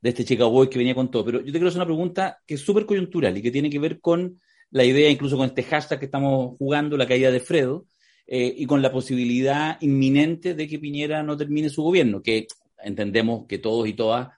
de 0.00 0.08
este 0.08 0.24
Chicago 0.24 0.50
Boy 0.50 0.70
que 0.70 0.78
venía 0.78 0.94
con 0.94 1.10
todo. 1.10 1.24
Pero 1.24 1.40
yo 1.40 1.46
te 1.46 1.52
quiero 1.52 1.68
hacer 1.68 1.80
una 1.80 1.86
pregunta 1.86 2.38
que 2.46 2.54
es 2.54 2.60
súper 2.60 2.86
coyuntural 2.86 3.36
y 3.36 3.42
que 3.42 3.50
tiene 3.50 3.68
que 3.68 3.80
ver 3.80 4.00
con 4.00 4.38
la 4.70 4.84
idea, 4.84 5.10
incluso 5.10 5.36
con 5.36 5.46
este 5.46 5.62
hashtag 5.62 5.98
que 5.98 6.04
estamos 6.06 6.56
jugando, 6.58 6.96
la 6.96 7.06
caída 7.06 7.30
de 7.30 7.40
Fredo, 7.40 7.86
eh, 8.26 8.54
y 8.56 8.66
con 8.66 8.80
la 8.80 8.92
posibilidad 8.92 9.76
inminente 9.80 10.54
de 10.54 10.68
que 10.68 10.78
Piñera 10.78 11.22
no 11.22 11.36
termine 11.36 11.68
su 11.68 11.82
gobierno, 11.82 12.22
que 12.22 12.46
entendemos 12.78 13.46
que 13.48 13.58
todos 13.58 13.88
y 13.88 13.94
todas 13.94 14.28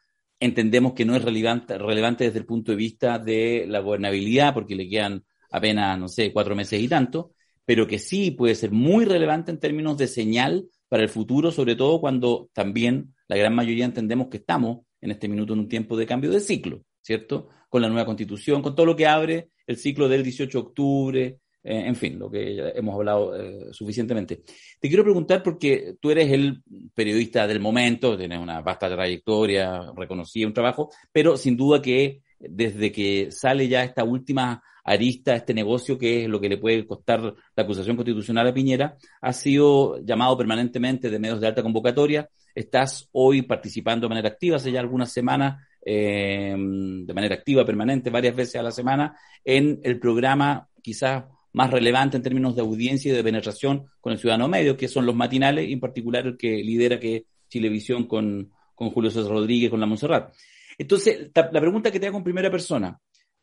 entendemos 0.41 0.95
que 0.95 1.05
no 1.05 1.15
es 1.15 1.23
relevante, 1.23 1.79
relevante 1.79 2.25
desde 2.25 2.41
el 2.41 2.47
punto 2.47 2.73
de 2.73 2.77
vista 2.77 3.19
de 3.19 3.65
la 3.69 3.79
gobernabilidad, 3.79 4.55
porque 4.55 4.75
le 4.75 4.89
quedan 4.89 5.25
apenas, 5.51 5.99
no 5.99 6.09
sé, 6.09 6.33
cuatro 6.33 6.57
meses 6.57 6.81
y 6.81 6.89
tanto, 6.89 7.33
pero 7.65 7.87
que 7.87 7.99
sí 7.99 8.33
puede 8.33 8.55
ser 8.55 8.73
muy 8.73 9.05
relevante 9.05 9.53
en 9.53 9.61
términos 9.61 9.97
de 9.99 10.09
señal 10.09 10.67
para 10.89 11.05
el 11.05 11.09
futuro, 11.09 11.53
sobre 11.53 11.77
todo 11.77 12.01
cuando 12.01 12.51
también 12.53 13.15
la 13.29 13.37
gran 13.37 13.55
mayoría 13.55 13.85
entendemos 13.85 14.29
que 14.29 14.39
estamos 14.39 14.81
en 15.01 15.13
este 15.13 15.29
minuto 15.29 15.53
en 15.53 15.61
un 15.61 15.69
tiempo 15.69 15.97
de 15.97 16.07
cambio 16.07 16.31
de 16.31 16.41
ciclo, 16.41 16.83
¿cierto? 17.03 17.49
Con 17.69 17.83
la 17.83 17.89
nueva 17.89 18.07
constitución, 18.07 18.63
con 18.63 18.75
todo 18.75 18.87
lo 18.87 18.97
que 18.97 19.07
abre 19.07 19.52
el 19.67 19.77
ciclo 19.77 20.09
del 20.09 20.23
18 20.23 20.59
de 20.59 20.65
octubre, 20.65 21.39
eh, 21.65 21.85
en 21.87 21.95
fin, 21.95 22.19
lo 22.19 22.31
que 22.31 22.57
ya 22.57 22.69
hemos 22.71 22.95
hablado 22.95 23.37
eh, 23.37 23.73
suficientemente. 23.73 24.43
Te 24.81 24.89
quiero 24.89 25.05
preguntar 25.05 25.43
porque 25.43 25.95
tú 26.01 26.11
eres 26.11 26.31
el 26.33 26.63
periodista 26.95 27.47
del 27.47 27.61
momento, 27.61 28.19
tienes 28.19 28.39
una 28.39 28.61
vasta 28.61 28.91
trayectoria, 28.91 29.93
reconocida, 29.97 30.47
un 30.47 30.55
trabajo, 30.55 30.91
pero 31.13 31.37
sin 31.37 31.57
duda 31.57 31.81
que 31.81 32.23
desde 32.41 32.91
que 32.91 33.31
sale 33.31 33.69
ya 33.69 33.85
esta 33.85 34.03
última 34.03 34.63
arista, 34.85 35.37
este 35.37 35.55
negocio 35.55 35.97
que 35.97 36.25
es 36.25 36.29
lo 36.29 36.41
que 36.41 36.49
le 36.49 36.59
puede 36.59 36.85
costar 36.87 37.21
la 37.23 37.63
acusación 37.63 37.97
constitucional 37.97 38.49
a 38.49 38.55
Piñera, 38.55 38.97
ha 39.21 39.33
sido 39.33 40.01
llamado 40.03 40.37
permanentemente 40.37 41.09
de 41.09 41.19
medios 41.21 41.41
de 41.41 41.47
alta 41.47 41.63
convocatoria. 41.63 42.29
Estás 42.55 43.09
hoy 43.13 43.43
participando 43.43 44.07
de 44.07 44.09
manera 44.09 44.29
activa, 44.29 44.57
hace 44.57 44.73
ya 44.73 44.81
algunas 44.81 45.13
semanas, 45.13 45.63
eh, 45.85 46.55
de 46.57 47.15
manera 47.15 47.35
activa, 47.35 47.65
permanente, 47.65 48.11
varias 48.11 48.37
veces 48.37 48.57
a 48.57 48.63
la 48.63 48.71
semana, 48.71 49.17
en 49.45 49.81
el 49.83 49.99
programa 49.99 50.69
quizás 50.81 51.25
más 51.53 51.71
relevante 51.71 52.17
en 52.17 52.23
términos 52.23 52.55
de 52.55 52.63
audiencia 52.63 53.13
y 53.13 53.17
de 53.17 53.23
penetración 53.25 53.87
con 54.01 54.13
el 54.13 54.19
ciudadano 54.19 54.49
medio, 54.49 54.77
que 54.77 54.89
son 54.89 55.07
los 55.07 55.15
matinales, 55.15 55.69
y 55.69 55.73
en 55.73 55.81
particular 55.81 56.27
el 56.27 56.37
que 56.37 56.63
lidera 56.63 56.99
que 56.99 57.27
Chilevisión 57.49 58.07
con, 58.07 58.51
con 58.75 58.91
Julio 58.91 59.11
César 59.11 59.31
Rodríguez, 59.31 59.71
con 59.71 59.79
la 59.79 59.87
Montserrat. 59.87 60.33
Entonces, 60.79 61.31
la 61.35 61.61
pregunta 61.61 61.91
que 61.91 62.01
te 62.01 62.07
hago 62.07 62.17
en 62.17 62.25
primera 62.25 62.51
persona, 62.51 62.99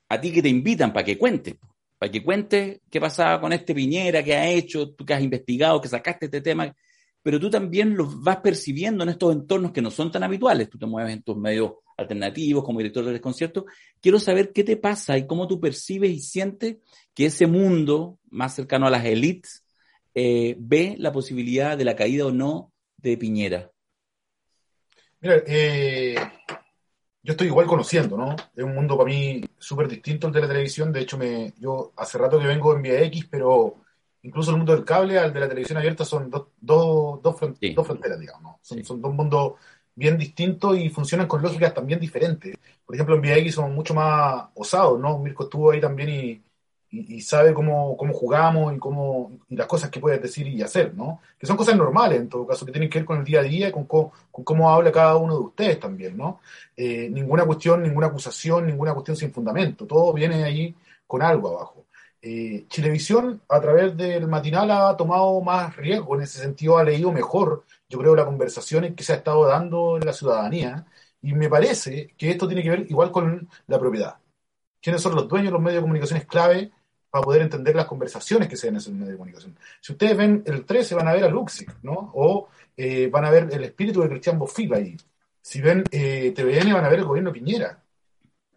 a 0.10 0.20
ti 0.20 0.32
que 0.32 0.42
te 0.42 0.50
invitan 0.50 0.92
para 0.92 1.06
que 1.06 1.18
cuentes, 1.18 1.56
para 1.98 2.12
que 2.12 2.24
cuentes 2.24 2.82
qué 2.90 3.00
pasaba 3.00 3.40
con 3.40 3.54
este 3.54 3.76
Piñera, 3.76 4.24
qué 4.24 4.36
ha 4.36 4.50
hecho, 4.50 4.92
tú 4.92 5.06
que 5.06 5.14
has 5.14 5.22
investigado, 5.22 5.80
que 5.80 5.88
sacaste 5.88 6.26
este 6.26 6.42
tema, 6.42 6.74
pero 7.22 7.40
tú 7.40 7.50
también 7.50 7.96
lo 7.96 8.08
vas 8.22 8.38
percibiendo 8.38 9.04
en 9.04 9.10
estos 9.10 9.34
entornos 9.34 9.72
que 9.72 9.82
no 9.82 9.92
son 9.92 10.12
tan 10.12 10.24
habituales, 10.24 10.70
tú 10.70 10.80
te 10.80 10.88
mueves 10.88 11.14
en 11.14 11.22
tus 11.22 11.38
medios 11.38 11.74
alternativos 12.00 12.64
como 12.64 12.80
director 12.80 13.06
de 13.06 13.12
desconcierto, 13.12 13.66
quiero 14.02 14.20
saber 14.20 14.52
qué 14.54 14.64
te 14.64 14.78
pasa 14.78 15.18
y 15.18 15.28
cómo 15.28 15.48
tú 15.48 15.60
percibes 15.60 16.10
y 16.12 16.20
sientes 16.20 16.78
que 17.14 17.26
ese 17.28 17.46
mundo 17.48 18.18
más 18.30 18.56
cercano 18.56 18.88
a 18.88 18.90
las 18.90 19.06
élites 19.06 19.66
eh, 20.16 20.56
ve 20.60 20.96
la 20.98 21.12
posibilidad 21.12 21.78
de 21.78 21.86
la 21.86 21.96
caída 21.96 22.26
o 22.26 22.32
no 22.32 22.72
de 22.98 23.18
Piñera. 23.18 23.72
Mira, 25.22 25.44
eh, 25.46 26.16
yo 27.22 27.32
estoy 27.34 27.48
igual 27.48 27.68
conociendo, 27.68 28.16
¿no? 28.18 28.36
Es 28.56 28.64
un 28.64 28.74
mundo 28.74 28.98
para 28.98 29.10
mí 29.10 29.42
súper 29.58 29.88
distinto 29.88 30.28
el 30.28 30.34
de 30.34 30.42
la 30.42 30.48
televisión. 30.48 30.92
De 30.94 31.02
hecho, 31.02 31.18
me, 31.18 31.54
yo 31.60 31.92
hace 31.98 32.18
rato 32.18 32.40
que 32.40 32.48
vengo 32.48 32.74
en 32.76 32.82
Vía 32.82 33.02
X, 33.04 33.28
pero 33.30 33.82
incluso 34.22 34.52
el 34.52 34.58
mundo 34.58 34.74
del 34.74 34.86
cable 34.86 35.20
al 35.20 35.34
de 35.34 35.40
la 35.42 35.50
televisión 35.50 35.78
abierta 35.78 36.06
son 36.06 36.30
dos, 36.30 36.48
dos, 36.60 37.22
dos, 37.22 37.36
front- 37.36 37.58
Sí. 37.60 37.74
dos 37.74 37.86
fronteras, 37.86 38.20
digamos. 38.20 38.44
¿no? 38.44 38.60
Son, 38.62 38.78
Sí. 38.78 38.84
son 38.86 39.02
dos 39.02 39.14
mundos 39.14 39.54
bien 40.00 40.18
distintos 40.18 40.78
y 40.78 40.90
funcionan 40.90 41.28
con 41.28 41.42
lógicas 41.42 41.74
también 41.74 42.00
diferentes. 42.00 42.56
Por 42.86 42.96
ejemplo, 42.96 43.16
en 43.16 43.22
Vía 43.22 43.38
X 43.38 43.56
somos 43.56 43.72
mucho 43.72 43.94
más 43.94 44.46
osados, 44.56 45.00
¿no? 45.00 45.20
Mirko 45.20 45.44
estuvo 45.44 45.72
ahí 45.72 45.82
también 45.82 46.10
y, 46.10 46.42
y, 46.92 47.16
y 47.18 47.22
sabe 47.22 47.54
cómo, 47.54 47.96
cómo 47.98 48.14
jugamos 48.14 48.74
y, 48.76 48.80
cómo, 48.80 49.32
y 49.50 49.56
las 49.56 49.68
cosas 49.68 49.90
que 49.92 50.00
puedes 50.00 50.22
decir 50.22 50.48
y 50.48 50.62
hacer, 50.62 50.96
¿no? 50.96 51.20
Que 51.38 51.46
son 51.46 51.58
cosas 51.58 51.76
normales 51.76 52.20
en 52.22 52.30
todo 52.30 52.48
caso, 52.48 52.66
que 52.66 52.72
tienen 52.72 52.90
que 52.90 53.00
ver 53.00 53.06
con 53.06 53.20
el 53.20 53.26
día 53.26 53.42
a 53.42 53.44
día, 53.44 53.72
con, 53.72 53.84
cómo- 53.86 54.12
con 54.32 54.44
cómo 54.44 54.72
habla 54.72 54.92
cada 54.92 55.16
uno 55.18 55.34
de 55.36 55.42
ustedes 55.42 55.80
también, 55.80 56.18
¿no? 56.18 56.40
Eh, 56.76 57.10
ninguna 57.12 57.46
cuestión, 57.46 57.84
ninguna 57.84 58.08
acusación, 58.08 58.66
ninguna 58.66 58.94
cuestión 58.94 59.18
sin 59.18 59.32
fundamento, 59.32 59.86
todo 59.86 60.14
viene 60.14 60.44
ahí 60.44 60.74
con 61.06 61.22
algo 61.22 61.50
abajo. 61.50 61.86
Eh, 62.22 62.66
Chilevisión, 62.68 63.42
a 63.48 63.62
través 63.62 63.96
del 63.96 64.28
matinal, 64.28 64.70
ha 64.72 64.98
tomado 64.98 65.40
más 65.42 65.76
riesgo, 65.78 66.16
en 66.16 66.24
ese 66.24 66.40
sentido 66.42 66.78
ha 66.78 66.84
leído 66.84 67.12
mejor, 67.14 67.64
yo 67.88 67.98
creo, 68.00 68.16
las 68.16 68.26
conversaciones 68.26 68.94
que 68.96 69.04
se 69.04 69.14
ha 69.14 69.16
estado 69.18 69.46
dando 69.48 69.96
en 69.98 70.06
la 70.06 70.12
ciudadanía, 70.14 70.86
y 71.22 71.34
me 71.34 71.50
parece 71.50 72.14
que 72.18 72.32
esto 72.32 72.48
tiene 72.48 72.62
que 72.64 72.70
ver 72.72 72.86
igual 72.90 73.12
con 73.12 73.48
la 73.68 73.80
propiedad. 73.80 74.16
¿Quiénes 74.82 75.02
son 75.02 75.16
los 75.16 75.28
dueños 75.28 75.48
de 75.48 75.52
los 75.54 75.62
medios 75.62 75.78
de 75.78 75.82
comunicación? 75.82 76.20
Es 76.20 76.26
clave 76.28 76.72
para 77.10 77.24
poder 77.24 77.42
entender 77.42 77.76
las 77.76 77.86
conversaciones 77.88 78.48
que 78.50 78.56
se 78.58 78.68
dan 78.68 78.76
en 78.76 78.78
esos 78.80 78.94
medios 78.94 79.10
de 79.10 79.18
comunicación. 79.18 79.58
Si 79.82 79.92
ustedes 79.94 80.18
ven 80.18 80.44
el 80.46 80.66
13, 80.66 80.96
van 80.96 81.08
a 81.08 81.14
ver 81.14 81.24
a 81.26 81.30
Luxic, 81.30 81.76
¿no? 81.84 82.12
O 82.16 82.50
eh, 82.78 83.08
van 83.12 83.26
a 83.26 83.30
ver 83.32 83.50
el 83.52 83.64
espíritu 83.66 84.02
de 84.02 84.10
Cristian 84.10 84.40
Bofil 84.40 84.74
ahí. 84.74 84.98
Si 85.42 85.62
ven 85.62 85.84
eh, 85.92 86.32
TVN, 86.36 86.74
van 86.74 86.86
a 86.86 86.90
ver 86.90 87.00
el 87.00 87.06
gobierno 87.06 87.34
Piñera. 87.34 87.84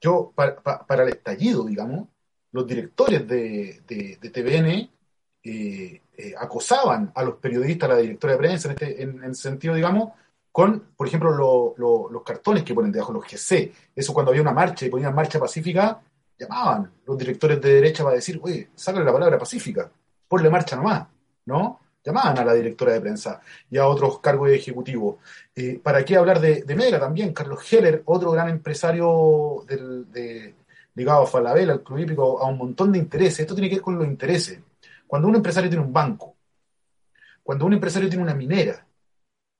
Yo, 0.00 0.32
pa- 0.34 0.56
pa- 0.56 0.86
para 0.86 1.04
el 1.04 1.10
estallido, 1.10 1.64
digamos, 1.64 2.08
los 2.52 2.66
directores 2.66 3.26
de, 3.26 3.80
de- 3.86 4.30
TVN 4.30 4.90
eh, 5.44 6.00
eh, 6.16 6.34
acosaban 6.38 7.10
a 7.14 7.22
los 7.24 7.36
periodistas, 7.36 7.90
a 7.90 7.94
la 7.94 8.00
directora 8.00 8.34
de 8.34 8.38
prensa, 8.38 8.68
en, 8.68 8.72
este, 8.74 9.02
en, 9.02 9.24
en 9.24 9.34
sentido, 9.34 9.74
digamos, 9.74 10.12
con, 10.52 10.88
por 10.96 11.06
ejemplo, 11.08 11.30
lo- 11.32 11.74
lo- 11.78 12.10
los 12.10 12.22
cartones 12.22 12.62
que 12.62 12.74
ponen 12.74 12.92
debajo, 12.92 13.12
los 13.12 13.24
GC. 13.24 13.72
Eso 13.96 14.12
cuando 14.12 14.30
había 14.30 14.42
una 14.42 14.52
marcha 14.52 14.84
y 14.86 14.90
ponían 14.90 15.14
marcha 15.14 15.40
pacífica, 15.40 16.00
llamaban 16.38 16.90
los 17.06 17.16
directores 17.18 17.60
de 17.60 17.74
derecha 17.74 18.04
para 18.04 18.16
decir, 18.16 18.38
oye, 18.42 18.68
sácale 18.74 19.04
la 19.04 19.12
palabra 19.12 19.38
pacífica, 19.38 19.90
ponle 20.28 20.50
marcha 20.50 20.76
nomás, 20.76 21.06
¿no? 21.46 21.80
Llamaban 22.04 22.36
a 22.38 22.44
la 22.44 22.52
directora 22.54 22.92
de 22.94 23.00
prensa 23.00 23.40
y 23.70 23.78
a 23.78 23.86
otros 23.86 24.18
cargos 24.18 24.50
ejecutivos. 24.50 25.16
Eh, 25.54 25.80
¿Para 25.82 26.04
qué 26.04 26.16
hablar 26.16 26.40
de, 26.40 26.62
de 26.64 26.74
Mega 26.74 26.98
también? 26.98 27.32
Carlos 27.32 27.60
Heller, 27.72 28.02
otro 28.06 28.32
gran 28.32 28.48
empresario 28.48 29.64
del, 29.68 30.10
de, 30.10 30.54
ligado 30.94 31.22
a 31.22 31.26
Falabella, 31.26 31.72
al 31.72 31.82
Club 31.82 31.98
Hípico, 31.98 32.40
a 32.40 32.46
un 32.46 32.58
montón 32.58 32.92
de 32.92 32.98
intereses. 32.98 33.40
Esto 33.40 33.54
tiene 33.54 33.68
que 33.68 33.76
ver 33.76 33.82
con 33.82 33.98
los 33.98 34.06
intereses. 34.06 34.60
Cuando 35.06 35.28
un 35.28 35.36
empresario 35.36 35.70
tiene 35.70 35.84
un 35.84 35.92
banco, 35.92 36.34
cuando 37.42 37.66
un 37.66 37.72
empresario 37.72 38.08
tiene 38.08 38.22
una 38.22 38.34
minera, 38.34 38.86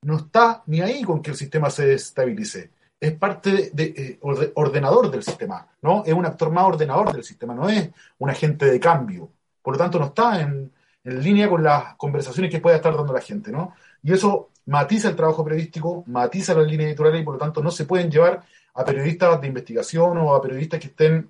no 0.05 0.16
está 0.16 0.62
ni 0.66 0.81
ahí 0.81 1.03
con 1.03 1.23
que 1.23 1.31
el 1.31 1.37
sistema 1.37 1.71
se 1.71 1.87
desestabilice. 1.87 2.71
Es 3.01 3.12
parte 3.14 3.71
de, 3.73 3.85
eh, 3.85 4.18
orde- 4.23 4.53
ordenador 4.55 5.11
del 5.11 5.23
sistema, 5.23 5.66
¿no? 5.83 6.05
Es 6.07 6.12
un 6.12 6.25
actor 6.25 6.51
más 6.51 6.64
ordenador 6.64 7.12
del 7.12 7.25
sistema, 7.25 7.55
no 7.55 7.68
es 7.68 7.90
un 8.18 8.31
agente 8.31 8.66
de 8.66 8.79
cambio. 8.79 9.29
Por 9.61 9.75
lo 9.75 9.79
tanto, 9.79 9.99
no 9.99 10.07
está 10.07 10.40
en, 10.40 10.71
en 11.05 11.23
línea 11.23 11.49
con 11.49 11.62
las 11.62 11.97
conversaciones 11.97 12.51
que 12.51 12.61
pueda 12.61 12.77
estar 12.77 12.97
dando 12.97 13.12
la 13.12 13.21
gente, 13.21 13.51
¿no? 13.51 13.75
Y 14.03 14.12
eso 14.12 14.51
matiza 14.66 15.09
el 15.09 15.16
trabajo 15.16 15.45
periodístico, 15.45 16.05
matiza 16.07 16.55
las 16.55 16.66
líneas 16.66 16.90
editoriales 16.90 17.23
y 17.23 17.25
por 17.25 17.35
lo 17.35 17.40
tanto 17.40 17.62
no 17.62 17.71
se 17.73 17.85
pueden 17.85 18.11
llevar 18.11 18.42
a 18.75 18.85
periodistas 18.85 19.41
de 19.41 19.47
investigación 19.49 20.17
o 20.19 20.35
a 20.35 20.41
periodistas 20.43 20.81
que 20.81 20.87
estén, 20.89 21.29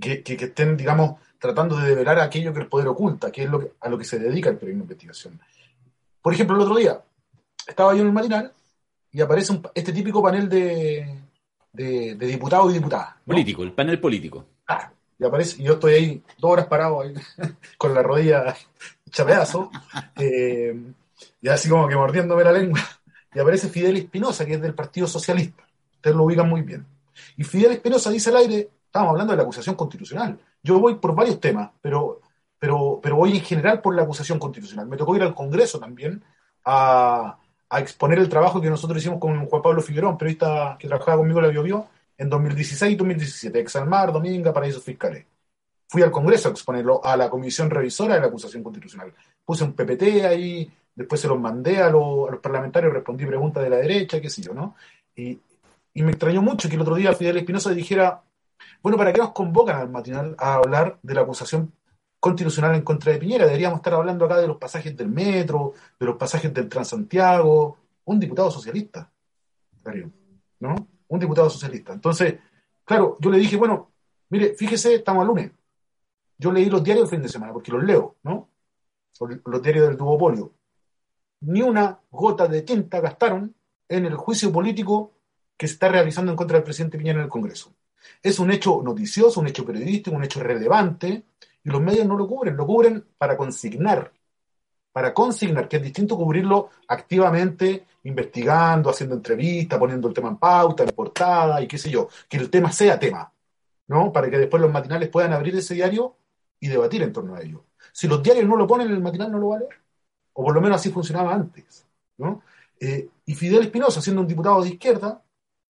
que, 0.00 0.22
que- 0.22 0.36
que 0.36 0.44
estén, 0.46 0.76
digamos, 0.76 1.20
tratando 1.38 1.76
de 1.76 1.88
develar 1.88 2.18
aquello 2.18 2.52
que 2.52 2.60
el 2.60 2.66
poder 2.66 2.88
oculta, 2.88 3.30
que 3.30 3.44
es 3.44 3.50
lo 3.50 3.60
que- 3.60 3.72
a 3.80 3.88
lo 3.88 3.96
que 3.98 4.04
se 4.04 4.18
dedica 4.18 4.48
el 4.50 4.56
periodismo 4.56 4.82
de 4.84 4.92
investigación. 4.94 5.40
Por 6.20 6.32
ejemplo, 6.34 6.56
el 6.56 6.62
otro 6.62 6.76
día 6.76 7.00
estaba 7.66 7.94
yo 7.94 8.00
en 8.00 8.08
el 8.08 8.12
matinal 8.12 8.52
y 9.12 9.20
aparece 9.20 9.52
un- 9.52 9.62
este 9.74 9.92
típico 9.92 10.22
panel 10.22 10.48
de, 10.48 11.20
de, 11.72 12.14
de 12.16 12.26
diputados 12.26 12.70
y 12.70 12.74
diputadas. 12.74 13.14
¿no? 13.24 13.32
Político, 13.32 13.62
el 13.62 13.72
panel 13.72 14.00
político. 14.00 14.44
Ah, 14.66 14.90
y 15.18 15.24
aparece, 15.24 15.62
y 15.62 15.64
yo 15.64 15.74
estoy 15.74 15.94
ahí 15.94 16.22
dos 16.38 16.50
horas 16.52 16.66
parado 16.66 17.00
ahí, 17.00 17.14
con 17.78 17.94
la 17.94 18.02
rodilla 18.02 18.54
hecha 19.06 19.24
pedazo, 19.24 19.70
eh, 20.16 20.76
y 21.40 21.48
así 21.48 21.68
como 21.68 21.86
que 21.88 21.94
mordiéndome 21.96 22.42
la 22.44 22.52
lengua, 22.52 22.80
y 23.32 23.38
aparece 23.38 23.68
Fidel 23.68 23.96
Espinosa, 23.96 24.44
que 24.44 24.54
es 24.54 24.60
del 24.60 24.74
Partido 24.74 25.06
Socialista. 25.06 25.64
Ustedes 25.98 26.16
lo 26.16 26.24
ubican 26.24 26.48
muy 26.48 26.62
bien. 26.62 26.86
Y 27.36 27.44
Fidel 27.44 27.72
Espinosa 27.72 28.10
dice 28.10 28.30
al 28.30 28.36
aire, 28.36 28.68
estamos 28.86 29.10
hablando 29.10 29.32
de 29.32 29.36
la 29.36 29.42
acusación 29.42 29.74
constitucional. 29.76 30.38
Yo 30.62 30.78
voy 30.80 30.94
por 30.96 31.14
varios 31.14 31.38
temas, 31.40 31.70
pero, 31.80 32.20
pero, 32.58 33.00
pero 33.02 33.16
voy 33.16 33.36
en 33.36 33.40
general 33.42 33.80
por 33.82 33.94
la 33.94 34.02
acusación 34.02 34.38
constitucional. 34.38 34.86
Me 34.86 34.96
tocó 34.96 35.14
ir 35.16 35.22
al 35.22 35.34
Congreso 35.34 35.78
también 35.78 36.22
a, 36.64 37.38
a 37.68 37.80
exponer 37.80 38.18
el 38.18 38.28
trabajo 38.28 38.60
que 38.60 38.70
nosotros 38.70 38.98
hicimos 38.98 39.18
con 39.20 39.46
Juan 39.46 39.62
Pablo 39.62 39.82
Figueroa, 39.82 40.10
un 40.12 40.18
periodista 40.18 40.76
que 40.78 40.88
trabajaba 40.88 41.18
conmigo 41.18 41.38
en 41.40 41.46
la 41.46 41.50
Biobío, 41.52 41.86
en 42.16 42.28
2016 42.28 42.92
y 42.92 42.96
2017, 42.96 43.60
Exalmar, 43.60 44.12
Dominga, 44.12 44.52
Paraísos 44.52 44.82
Fiscales. 44.82 45.24
Fui 45.88 46.02
al 46.02 46.10
Congreso 46.10 46.48
a 46.48 46.50
exponerlo 46.52 47.00
a 47.04 47.16
la 47.16 47.30
Comisión 47.30 47.70
Revisora 47.70 48.14
de 48.14 48.20
la 48.20 48.26
Acusación 48.26 48.62
Constitucional. 48.62 49.12
Puse 49.44 49.64
un 49.64 49.72
PPT 49.72 50.24
ahí, 50.26 50.70
después 50.94 51.20
se 51.20 51.28
los 51.28 51.40
mandé 51.40 51.78
a, 51.78 51.88
los- 51.90 52.28
a 52.28 52.32
los 52.32 52.40
parlamentarios, 52.40 52.92
respondí 52.92 53.24
preguntas 53.24 53.62
de 53.62 53.70
la 53.70 53.76
derecha, 53.76 54.20
qué 54.20 54.28
sé 54.28 54.42
yo, 54.42 54.52
¿no? 54.52 54.74
Y, 55.16 55.40
y 55.98 56.02
me 56.02 56.12
extrañó 56.12 56.40
mucho 56.42 56.68
que 56.68 56.76
el 56.76 56.82
otro 56.82 56.94
día 56.94 57.12
Fidel 57.12 57.38
Espinosa 57.38 57.74
dijera, 57.74 58.22
bueno, 58.80 58.96
¿para 58.96 59.12
qué 59.12 59.18
nos 59.18 59.32
convocan 59.32 59.80
al 59.80 59.90
matinal 59.90 60.36
a 60.38 60.54
hablar 60.54 60.96
de 61.02 61.12
la 61.12 61.22
acusación 61.22 61.72
constitucional 62.20 62.76
en 62.76 62.82
contra 62.82 63.10
de 63.10 63.18
Piñera? 63.18 63.46
Deberíamos 63.46 63.78
estar 63.78 63.94
hablando 63.94 64.24
acá 64.24 64.36
de 64.36 64.46
los 64.46 64.58
pasajes 64.58 64.96
del 64.96 65.08
metro, 65.08 65.74
de 65.98 66.06
los 66.06 66.16
pasajes 66.16 66.54
del 66.54 66.68
Transantiago. 66.68 67.78
Un 68.04 68.20
diputado 68.20 68.48
socialista, 68.48 69.10
¿no? 70.60 70.76
Un 71.08 71.18
diputado 71.18 71.50
socialista. 71.50 71.94
Entonces, 71.94 72.36
claro, 72.84 73.16
yo 73.18 73.28
le 73.28 73.38
dije, 73.38 73.56
bueno, 73.56 73.90
mire, 74.28 74.54
fíjese, 74.54 74.94
estamos 74.94 75.22
al 75.22 75.26
lunes. 75.26 75.50
Yo 76.38 76.52
leí 76.52 76.66
los 76.70 76.84
diarios 76.84 77.06
el 77.06 77.10
fin 77.10 77.22
de 77.22 77.28
semana, 77.28 77.52
porque 77.52 77.72
los 77.72 77.82
leo, 77.82 78.18
¿no? 78.22 78.50
Los 79.46 79.60
diarios 79.60 79.88
del 79.88 79.96
duopolio. 79.96 80.52
Ni 81.40 81.60
una 81.60 81.98
gota 82.08 82.46
de 82.46 82.62
tinta 82.62 83.00
gastaron 83.00 83.52
en 83.88 84.06
el 84.06 84.14
juicio 84.14 84.52
político 84.52 85.17
que 85.58 85.66
se 85.66 85.74
está 85.74 85.88
realizando 85.88 86.30
en 86.30 86.36
contra 86.36 86.56
del 86.56 86.64
presidente 86.64 86.96
Piñera 86.96 87.18
en 87.18 87.24
el 87.24 87.30
Congreso. 87.30 87.74
Es 88.22 88.38
un 88.38 88.50
hecho 88.52 88.80
noticioso, 88.82 89.40
un 89.40 89.48
hecho 89.48 89.66
periodístico, 89.66 90.16
un 90.16 90.24
hecho 90.24 90.40
relevante, 90.40 91.24
y 91.64 91.68
los 91.68 91.82
medios 91.82 92.06
no 92.06 92.16
lo 92.16 92.28
cubren, 92.28 92.56
lo 92.56 92.64
cubren 92.64 93.04
para 93.18 93.36
consignar, 93.36 94.12
para 94.92 95.12
consignar, 95.12 95.68
que 95.68 95.76
es 95.76 95.82
distinto 95.82 96.16
cubrirlo 96.16 96.70
activamente, 96.86 97.86
investigando, 98.04 98.88
haciendo 98.88 99.16
entrevistas, 99.16 99.78
poniendo 99.78 100.08
el 100.08 100.14
tema 100.14 100.28
en 100.28 100.36
pauta, 100.36 100.84
en 100.84 100.90
portada, 100.90 101.60
y 101.60 101.66
qué 101.66 101.76
sé 101.76 101.90
yo, 101.90 102.08
que 102.28 102.36
el 102.36 102.50
tema 102.50 102.70
sea 102.70 102.98
tema, 102.98 103.30
¿no? 103.88 104.12
Para 104.12 104.30
que 104.30 104.38
después 104.38 104.62
los 104.62 104.72
matinales 104.72 105.08
puedan 105.08 105.32
abrir 105.32 105.56
ese 105.56 105.74
diario 105.74 106.16
y 106.60 106.68
debatir 106.68 107.02
en 107.02 107.12
torno 107.12 107.34
a 107.34 107.40
ello. 107.42 107.64
Si 107.92 108.06
los 108.06 108.22
diarios 108.22 108.46
no 108.46 108.56
lo 108.56 108.66
ponen, 108.66 108.90
el 108.90 109.00
matinal 109.00 109.32
no 109.32 109.38
lo 109.38 109.48
va 109.48 109.56
a 109.56 109.58
leer, 109.60 109.74
o 110.34 110.44
por 110.44 110.54
lo 110.54 110.60
menos 110.60 110.76
así 110.76 110.90
funcionaba 110.90 111.34
antes, 111.34 111.84
¿no? 112.16 112.42
Eh, 112.80 113.08
y 113.26 113.34
Fidel 113.34 113.62
Espinosa, 113.62 114.00
siendo 114.00 114.22
un 114.22 114.28
diputado 114.28 114.62
de 114.62 114.68
izquierda, 114.70 115.20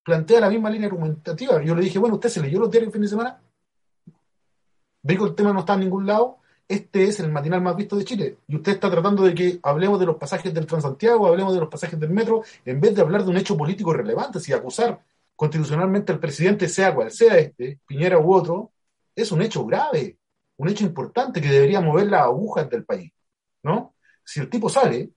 plantea 0.09 0.40
la 0.40 0.49
misma 0.49 0.71
línea 0.71 0.88
argumentativa. 0.88 1.62
Yo 1.62 1.75
le 1.75 1.83
dije, 1.83 1.99
bueno, 1.99 2.14
¿usted 2.14 2.31
se 2.31 2.40
leyó 2.40 2.59
los 2.59 2.71
diarios 2.71 2.88
el 2.88 2.92
fin 2.94 3.03
de 3.03 3.09
semana? 3.09 3.38
Que 5.07 5.14
el 5.14 5.35
tema 5.35 5.53
no 5.53 5.61
está 5.61 5.75
en 5.75 5.81
ningún 5.81 6.07
lado. 6.07 6.38
Este 6.66 7.05
es 7.05 7.21
el 7.21 7.31
matinal 7.31 7.61
más 7.61 7.77
visto 7.77 7.94
de 7.94 8.07
Chile. 8.07 8.38
Y 8.47 8.57
usted 8.57 8.73
está 8.73 8.90
tratando 8.90 9.23
de 9.23 9.35
que 9.35 9.61
hablemos 9.62 10.01
de 10.01 10.07
los 10.07 10.16
pasajes 10.16 10.55
del 10.55 10.64
Transantiago, 10.64 11.27
hablemos 11.27 11.53
de 11.53 11.61
los 11.61 11.68
pasajes 11.68 12.01
del 12.01 12.09
metro, 12.09 12.42
en 12.64 12.81
vez 12.81 12.94
de 12.94 13.03
hablar 13.03 13.23
de 13.23 13.31
un 13.31 13.37
hecho 13.37 13.55
político 13.55 13.92
relevante, 13.92 14.40
si 14.40 14.55
acusar 14.55 14.99
constitucionalmente 15.37 16.11
al 16.11 16.21
presidente, 16.21 16.71
sea 16.71 16.94
cual 16.94 17.11
sea 17.11 17.37
este, 17.37 17.79
Piñera 17.87 18.18
u 18.18 18.33
otro, 18.33 18.73
es 19.14 19.31
un 19.31 19.42
hecho 19.42 19.66
grave, 19.66 20.16
un 20.57 20.71
hecho 20.71 20.85
importante 20.85 21.42
que 21.42 21.49
debería 21.51 21.83
mover 21.83 22.07
las 22.07 22.23
agujas 22.23 22.68
del 22.71 22.87
país. 22.87 23.12
¿no? 23.62 23.94
Si 24.25 24.40
el 24.40 24.49
tipo 24.49 24.71
sale, 24.71 25.11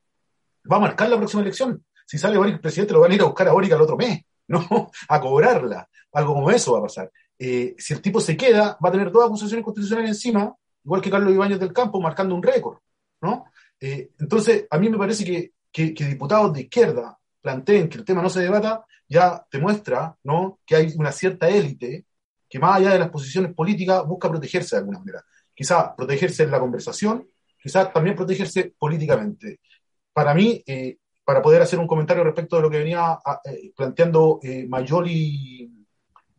va 0.69 0.75
a 0.75 0.81
marcar 0.81 1.09
la 1.09 1.17
próxima 1.17 1.43
elección. 1.43 1.81
Si 2.05 2.17
sale 2.17 2.37
Boric, 2.37 2.59
presidente 2.59 2.93
lo 2.93 2.99
van 2.99 3.11
a 3.11 3.15
ir 3.15 3.21
a 3.21 3.25
buscar 3.25 3.47
a 3.47 3.53
Boric 3.53 3.71
al 3.71 3.81
otro 3.81 3.95
mes, 3.95 4.21
¿no? 4.51 4.91
A 5.07 5.19
cobrarla. 5.19 5.87
Algo 6.13 6.33
como 6.33 6.51
eso 6.51 6.73
va 6.73 6.79
a 6.79 6.83
pasar. 6.83 7.11
Eh, 7.39 7.73
si 7.77 7.93
el 7.93 8.01
tipo 8.01 8.19
se 8.19 8.37
queda, 8.37 8.77
va 8.83 8.89
a 8.89 8.91
tener 8.91 9.11
dos 9.11 9.25
acusaciones 9.25 9.63
constitucionales 9.63 10.11
encima, 10.11 10.53
igual 10.83 11.01
que 11.01 11.09
Carlos 11.09 11.33
Ibáñez 11.33 11.59
del 11.59 11.73
Campo, 11.73 11.99
marcando 11.99 12.35
un 12.35 12.43
récord, 12.43 12.77
¿no? 13.21 13.45
Eh, 13.79 14.11
entonces, 14.19 14.67
a 14.69 14.77
mí 14.77 14.89
me 14.89 14.97
parece 14.97 15.25
que, 15.25 15.53
que, 15.71 16.05
diputados 16.05 16.53
de 16.53 16.61
izquierda 16.61 17.17
planteen 17.41 17.89
que 17.89 17.97
el 17.97 18.05
tema 18.05 18.21
no 18.21 18.29
se 18.29 18.41
debata, 18.41 18.85
ya 19.07 19.43
demuestra, 19.51 20.15
¿no? 20.23 20.59
Que 20.65 20.75
hay 20.75 20.93
una 20.95 21.11
cierta 21.11 21.49
élite 21.49 22.05
que 22.47 22.59
más 22.59 22.77
allá 22.77 22.91
de 22.91 22.99
las 22.99 23.09
posiciones 23.09 23.53
políticas 23.53 24.05
busca 24.05 24.29
protegerse 24.29 24.75
de 24.75 24.81
alguna 24.81 24.99
manera. 24.99 25.23
Quizá 25.55 25.95
protegerse 25.95 26.43
en 26.43 26.51
la 26.51 26.59
conversación, 26.59 27.27
quizás 27.59 27.91
también 27.91 28.15
protegerse 28.15 28.73
políticamente. 28.77 29.61
Para 30.13 30.33
mí, 30.33 30.61
eh, 30.67 30.97
para 31.31 31.41
poder 31.41 31.61
hacer 31.61 31.79
un 31.79 31.87
comentario 31.87 32.25
respecto 32.25 32.57
de 32.57 32.61
lo 32.61 32.69
que 32.69 32.79
venía 32.79 33.17
eh, 33.45 33.71
planteando 33.73 34.41
eh, 34.43 34.65
Mayoli 34.67 35.71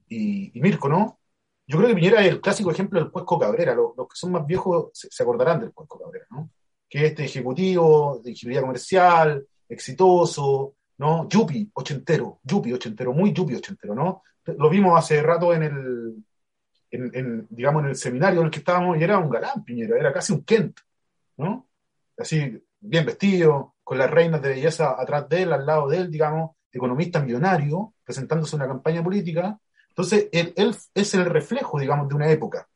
y, 0.06 0.52
y, 0.54 0.60
Mirko, 0.60 0.86
¿no? 0.86 1.18
Yo 1.66 1.78
creo 1.78 1.88
que 1.88 1.94
Piñera 1.94 2.20
es 2.20 2.28
el 2.28 2.42
clásico 2.42 2.70
ejemplo 2.70 3.00
del 3.00 3.10
Cuesco 3.10 3.38
Cabrera. 3.38 3.74
Los, 3.74 3.94
que 3.96 4.16
son 4.16 4.32
más 4.32 4.46
viejos 4.46 4.90
se, 4.92 5.22
acordarán 5.22 5.60
del 5.60 5.72
Cuesco 5.72 5.98
Cabrera, 5.98 6.26
¿no? 6.28 6.50
Que 6.90 6.98
es 6.98 7.04
este 7.04 7.24
ejecutivo 7.24 8.20
de 8.22 8.32
ingeniería 8.32 8.60
comercial, 8.60 9.46
exitoso, 9.66 10.74
¿no? 10.98 11.26
Yupi, 11.26 11.70
ochentero, 11.72 12.40
Yupi, 12.42 12.74
ochentero, 12.74 13.14
muy 13.14 13.32
Yupi, 13.32 13.54
ochentero, 13.54 13.94
¿no? 13.94 14.22
Lo 14.44 14.68
vimos 14.68 14.98
hace 14.98 15.22
rato 15.22 15.54
en 15.54 15.62
el, 16.90 17.46
digamos, 17.48 17.84
en 17.84 17.88
el 17.88 17.96
seminario 17.96 18.40
en 18.40 18.44
el 18.44 18.52
que 18.52 18.58
estábamos 18.58 18.98
y 18.98 19.02
era 19.02 19.16
un 19.16 19.30
galán 19.30 19.64
Piñera, 19.64 19.98
era 19.98 20.12
casi 20.12 20.34
un 20.34 20.44
Kent, 20.44 20.80
¿no? 21.38 21.66
Así, 22.18 22.62
bien 22.78 23.06
vestido, 23.06 23.71
con 23.84 23.98
las 23.98 24.10
reinas 24.10 24.40
de 24.42 24.50
belleza 24.50 24.94
atrás 24.98 25.28
de 25.28 25.42
él, 25.42 25.52
al 25.52 25.66
lado 25.66 25.88
de 25.88 25.98
él, 25.98 26.10
digamos, 26.10 26.52
economista 26.70 27.20
millonario, 27.20 27.94
presentándose 28.04 28.56
una 28.56 28.66
campaña 28.66 29.02
política. 29.02 29.58
Entonces, 29.88 30.28
él, 30.32 30.54
es 30.94 31.14
el 31.14 31.26
reflejo, 31.26 31.78
digamos, 31.78 32.08
de 32.08 32.14
una 32.14 32.30
época. 32.30 32.66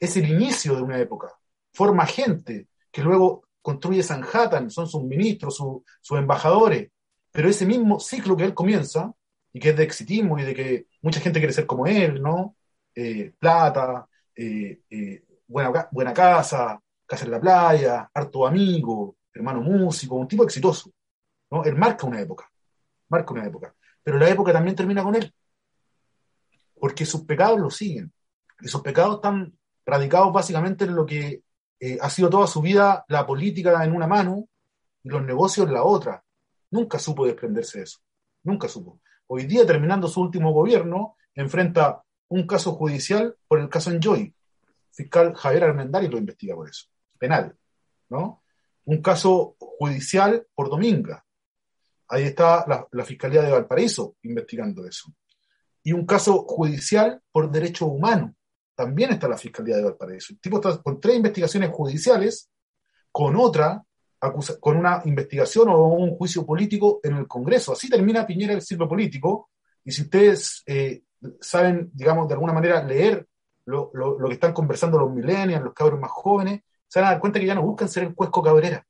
Es 0.00 0.16
el 0.16 0.28
inicio 0.28 0.76
de 0.76 0.82
una 0.82 0.98
época. 0.98 1.32
Forma 1.72 2.06
gente 2.06 2.68
que 2.90 3.02
luego 3.02 3.44
construye 3.60 4.02
Sanhattan, 4.02 4.70
son 4.70 4.86
sus 4.86 5.02
ministros, 5.02 5.56
su, 5.56 5.84
sus 6.00 6.18
embajadores. 6.18 6.90
Pero 7.32 7.48
ese 7.48 7.66
mismo 7.66 7.98
ciclo 8.00 8.36
que 8.36 8.44
él 8.44 8.54
comienza, 8.54 9.12
y 9.54 9.60
que 9.60 9.70
es 9.70 9.76
de 9.76 9.84
exitismo 9.84 10.38
y 10.38 10.42
de 10.42 10.54
que 10.54 10.86
mucha 11.00 11.20
gente 11.20 11.38
quiere 11.38 11.52
ser 11.52 11.64
como 11.64 11.86
él, 11.86 12.20
¿no? 12.20 12.56
Eh, 12.94 13.32
plata, 13.38 14.06
eh, 14.34 14.80
eh, 14.90 15.24
buena 15.46 16.12
casa, 16.12 16.80
casa 17.06 17.24
en 17.24 17.30
la 17.30 17.40
playa, 17.40 18.10
harto 18.12 18.46
amigo, 18.46 19.16
hermano 19.34 19.60
músico, 19.60 20.14
un 20.14 20.28
tipo 20.28 20.44
exitoso. 20.44 20.90
¿no? 21.50 21.64
Él 21.64 21.76
marca 21.76 22.06
una 22.06 22.20
época, 22.20 22.50
marca 23.08 23.32
una 23.32 23.46
época. 23.46 23.74
Pero 24.02 24.18
la 24.18 24.28
época 24.28 24.52
también 24.52 24.76
termina 24.76 25.02
con 25.02 25.14
él, 25.14 25.34
porque 26.78 27.04
sus 27.04 27.22
pecados 27.24 27.58
lo 27.58 27.70
siguen. 27.70 28.12
Y 28.60 28.68
sus 28.68 28.82
pecados 28.82 29.16
están 29.16 29.58
radicados 29.84 30.32
básicamente 30.32 30.84
en 30.84 30.94
lo 30.94 31.04
que 31.04 31.42
eh, 31.80 31.98
ha 32.00 32.08
sido 32.08 32.30
toda 32.30 32.46
su 32.46 32.60
vida 32.60 33.04
la 33.08 33.26
política 33.26 33.84
en 33.84 33.94
una 33.94 34.06
mano 34.06 34.48
y 35.02 35.08
los 35.08 35.22
negocios 35.22 35.66
en 35.66 35.74
la 35.74 35.82
otra. 35.82 36.22
Nunca 36.70 36.98
supo 36.98 37.26
desprenderse 37.26 37.78
de 37.78 37.84
eso, 37.84 37.98
nunca 38.42 38.68
supo. 38.68 39.00
Hoy 39.26 39.46
día, 39.46 39.66
terminando 39.66 40.06
su 40.06 40.20
último 40.20 40.52
gobierno, 40.52 41.16
enfrenta 41.34 42.02
un 42.28 42.46
caso 42.46 42.72
judicial 42.72 43.36
por 43.48 43.58
el 43.58 43.68
caso 43.68 43.90
Enjoy. 43.90 44.34
Fiscal 44.92 45.34
Javier 45.34 45.64
Armendari 45.64 46.08
lo 46.08 46.18
investiga 46.18 46.54
por 46.54 46.68
eso, 46.68 46.86
penal, 47.18 47.56
¿no? 48.08 48.43
Un 48.86 49.00
caso 49.00 49.56
judicial 49.58 50.46
por 50.54 50.68
Dominga. 50.68 51.24
Ahí 52.08 52.24
está 52.24 52.64
la, 52.90 53.04
Fiscalía 53.04 53.42
de 53.42 53.50
Valparaíso 53.50 54.16
investigando 54.22 54.86
eso. 54.86 55.12
Y 55.82 55.92
un 55.92 56.06
caso 56.06 56.44
judicial 56.46 57.20
por 57.32 57.50
derechos 57.50 57.88
humanos. 57.88 58.32
También 58.74 59.10
está 59.10 59.28
la 59.28 59.38
Fiscalía 59.38 59.76
de 59.76 59.84
Valparaíso. 59.84 60.32
El 60.32 60.40
tipo 60.40 60.56
está 60.56 60.82
con 60.82 61.00
tres 61.00 61.16
investigaciones 61.16 61.70
judiciales, 61.70 62.50
con 63.10 63.36
otra, 63.36 63.82
con 64.60 64.76
una 64.76 65.02
investigación 65.04 65.68
o 65.68 65.82
un 65.82 66.16
juicio 66.16 66.44
político 66.44 67.00
en 67.02 67.16
el 67.16 67.28
Congreso. 67.28 67.72
Así 67.72 67.88
termina 67.88 68.26
Piñera 68.26 68.54
el 68.54 68.62
ciclo 68.62 68.88
político. 68.88 69.50
Y 69.84 69.92
si 69.92 70.02
ustedes 70.02 70.62
eh, 70.66 71.02
saben, 71.40 71.90
digamos, 71.92 72.28
de 72.28 72.34
alguna 72.34 72.52
manera 72.52 72.82
leer 72.82 73.26
lo, 73.66 73.90
lo, 73.94 74.18
lo 74.18 74.28
que 74.28 74.34
están 74.34 74.52
conversando 74.52 74.98
los 74.98 75.12
millennials, 75.12 75.64
los 75.64 75.74
cabros 75.74 76.00
más 76.00 76.10
jóvenes, 76.10 76.62
se 76.88 77.00
van 77.00 77.08
a 77.08 77.12
dar 77.12 77.20
cuenta 77.20 77.40
que 77.40 77.46
ya 77.46 77.54
no 77.54 77.62
buscan 77.62 77.88
ser 77.88 78.04
el 78.04 78.14
Cuesco 78.14 78.42
Cabrera. 78.42 78.86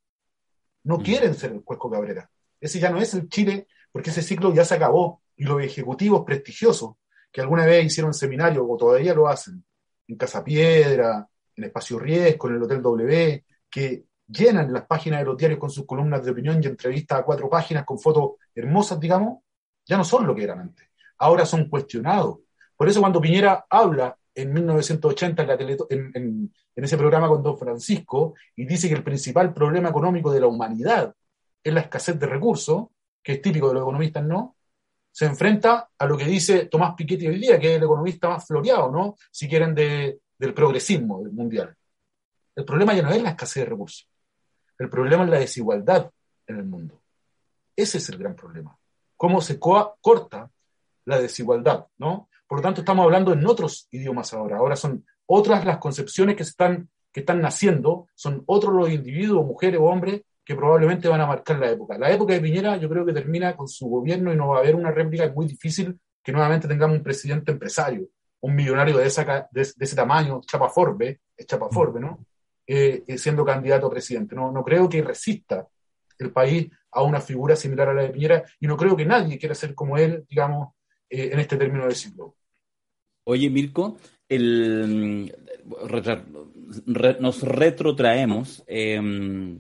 No 0.85 0.99
quieren 0.99 1.35
ser 1.35 1.53
el 1.53 1.63
Cuesco 1.63 1.91
Cabrera. 1.91 2.31
Ese 2.61 2.79
ya 2.79 2.91
no 2.91 3.01
es 3.01 3.15
el 3.15 3.29
Chile, 3.29 3.67
porque 3.91 4.11
ese 4.11 4.23
ciclo 4.23 4.53
ya 4.53 4.65
se 4.65 4.75
acabó. 4.75 5.23
Y 5.37 5.45
los 5.45 5.63
ejecutivos 5.63 6.25
prestigiosos, 6.25 6.95
que 7.33 7.41
alguna 7.41 7.67
vez 7.67 7.85
hicieron 7.87 8.15
seminario, 8.15 8.67
o 8.69 8.77
todavía 8.77 9.15
lo 9.15 9.29
hacen, 9.29 9.65
en 10.07 10.17
Casa 10.17 10.45
Piedra, 10.45 11.27
en 11.57 11.65
Espacio 11.65 11.99
Riesgo, 11.99 12.49
en 12.49 12.57
el 12.57 12.63
Hotel 12.63 12.83
W, 12.83 13.45
que 13.71 14.05
llenan 14.27 14.73
las 14.73 14.87
páginas 14.87 15.21
de 15.21 15.27
los 15.27 15.37
diarios 15.37 15.61
con 15.61 15.71
sus 15.71 15.87
columnas 15.87 16.25
de 16.25 16.31
opinión 16.31 16.63
y 16.63 16.67
entrevistas 16.67 17.21
a 17.21 17.25
cuatro 17.25 17.49
páginas 17.49 17.85
con 17.85 17.99
fotos 17.99 18.33
hermosas, 18.55 18.99
digamos, 19.01 19.41
ya 19.85 19.97
no 19.97 20.05
son 20.05 20.27
lo 20.27 20.35
que 20.35 20.45
eran 20.45 20.61
antes. 20.61 20.89
Ahora 21.19 21.45
son 21.45 21.69
cuestionados. 21.69 22.39
Por 22.77 22.89
eso 22.89 23.01
cuando 23.01 23.21
Piñera 23.21 23.67
habla 23.69 24.17
en 24.35 24.53
1980 24.53 25.43
en, 25.43 25.49
la 25.49 25.55
en, 25.91 26.53
ese 26.75 26.97
programa 26.97 27.29
con 27.29 27.43
Don 27.43 27.59
Francisco 27.59 28.35
y 28.57 28.65
dice 28.65 28.89
que 28.89 28.95
el 28.95 29.05
principal 29.05 29.55
problema 29.55 29.89
económico 29.89 30.33
de 30.33 30.41
la 30.41 30.47
humanidad 30.47 31.15
es 31.63 31.73
la 31.73 31.81
escasez 31.81 32.19
de 32.19 32.27
recursos, 32.27 32.89
que 33.23 33.33
es 33.33 33.43
típico 33.43 33.69
de 33.69 33.75
los 33.75 33.83
economistas, 33.83 34.25
¿no? 34.25 34.57
Se 35.11 35.27
enfrenta 35.27 35.89
a 35.97 36.07
lo 36.07 36.17
que 36.17 36.25
dice 36.25 36.67
Tomás 36.67 36.95
Piketty 36.95 37.29
hoy 37.29 37.39
día, 37.39 37.59
que 37.59 37.71
es 37.71 37.77
el 37.77 37.85
economista 37.85 38.29
más 38.29 38.47
floreado, 38.47 38.91
¿no? 38.91 39.17
Si 39.31 39.49
quieren, 39.49 39.75
de, 39.75 40.19
del 40.37 40.53
progresismo 40.53 41.23
mundial. 41.33 41.75
El 42.57 42.65
problema 42.65 42.95
ya 42.95 43.03
no 43.03 43.11
es 43.11 43.23
la 43.23 43.31
escasez 43.31 43.65
de 43.65 43.71
recursos. 43.71 44.09
El 44.79 44.91
problema 44.91 45.25
es 45.25 45.31
la 45.31 45.39
desigualdad 45.39 46.11
en 46.47 46.57
el 46.57 46.65
mundo. 46.65 47.01
Ese 47.77 47.99
es 47.99 48.09
el 48.09 48.19
gran 48.19 48.35
problema. 48.35 48.77
Cómo 49.17 49.41
se 49.41 49.59
corta 49.59 50.51
la 51.05 51.19
desigualdad, 51.19 51.87
¿no? 51.99 52.29
Por 52.47 52.59
lo 52.59 52.63
tanto, 52.63 52.81
estamos 52.81 53.05
hablando 53.05 53.33
en 53.33 53.47
otros 53.47 53.89
idiomas 53.91 54.33
ahora. 54.33 54.59
Ahora 54.59 54.77
son 54.77 55.05
otras 55.27 55.65
las 55.65 55.79
concepciones 55.79 56.37
que 56.37 56.43
están, 56.43 56.89
que 57.13 57.21
están 57.21 57.41
naciendo, 57.41 58.09
son 58.15 58.43
otros 58.47 58.75
los 58.75 58.91
individuos, 58.91 59.47
mujeres 59.47 59.81
o 59.81 59.85
hombres, 59.85 60.23
que 60.45 60.55
probablemente 60.55 61.09
van 61.09 61.23
a 61.23 61.27
marcar 61.27 61.59
la 61.59 61.71
época. 61.71 61.97
La 61.97 62.11
época 62.11 62.35
de 62.35 62.41
Piñera 62.41 62.77
yo 62.77 62.89
creo 62.89 63.07
que 63.07 63.13
termina 63.13 63.57
con 63.57 63.67
su 63.67 63.89
gobierno 63.89 64.33
y 64.33 64.37
no 64.37 64.49
va 64.49 64.59
a 64.59 64.61
haber 64.61 64.75
una 64.75 64.91
réplica. 64.91 65.33
Muy 65.35 65.47
difícil 65.47 65.99
que 66.23 66.33
nuevamente 66.33 66.69
tengamos 66.69 66.99
un 66.99 67.03
presidente 67.03 67.53
empresario, 67.53 68.09
un 68.41 68.55
millonario 68.55 68.99
de, 68.99 69.07
esa, 69.07 69.49
de, 69.51 69.63
de 69.63 69.85
ese 69.85 69.97
tamaño, 69.97 70.41
Chapa 70.47 70.69
Forbe, 70.69 71.21
es 71.37 71.47
Chapa 71.47 71.69
Forbe, 71.71 72.01
¿no? 72.01 72.19
Eh, 72.67 73.05
siendo 73.19 73.45
candidato 73.45 73.87
a 73.87 73.91
presidente. 73.91 74.35
No, 74.35 74.51
no 74.51 74.65
creo 74.65 74.89
que 74.89 75.03
resista 75.03 75.67
el 76.19 76.31
país 76.31 76.71
a 76.93 77.03
una 77.03 77.21
figura 77.21 77.57
similar 77.57 77.89
a 77.91 77.95
la 77.95 78.03
de 78.03 78.11
Piñera 78.11 78.45
y 78.61 78.67
no 78.67 78.77
creo 78.77 78.97
que 78.97 79.05
nadie 79.05 79.39
quiera 79.39 79.55
ser 79.55 79.75
como 79.75 79.99
él, 79.99 80.25
digamos, 80.29 80.75
eh, 81.15 81.31
en 81.33 81.39
este 81.39 81.57
término 81.57 81.87
de 81.87 81.95
ciclo. 81.95 82.37
Oye, 83.25 83.49
Mirko, 83.49 83.99
el, 84.29 85.33
re, 86.87 87.17
nos 87.21 87.43
retrotraemos 87.43 88.65
eh, 88.67 89.01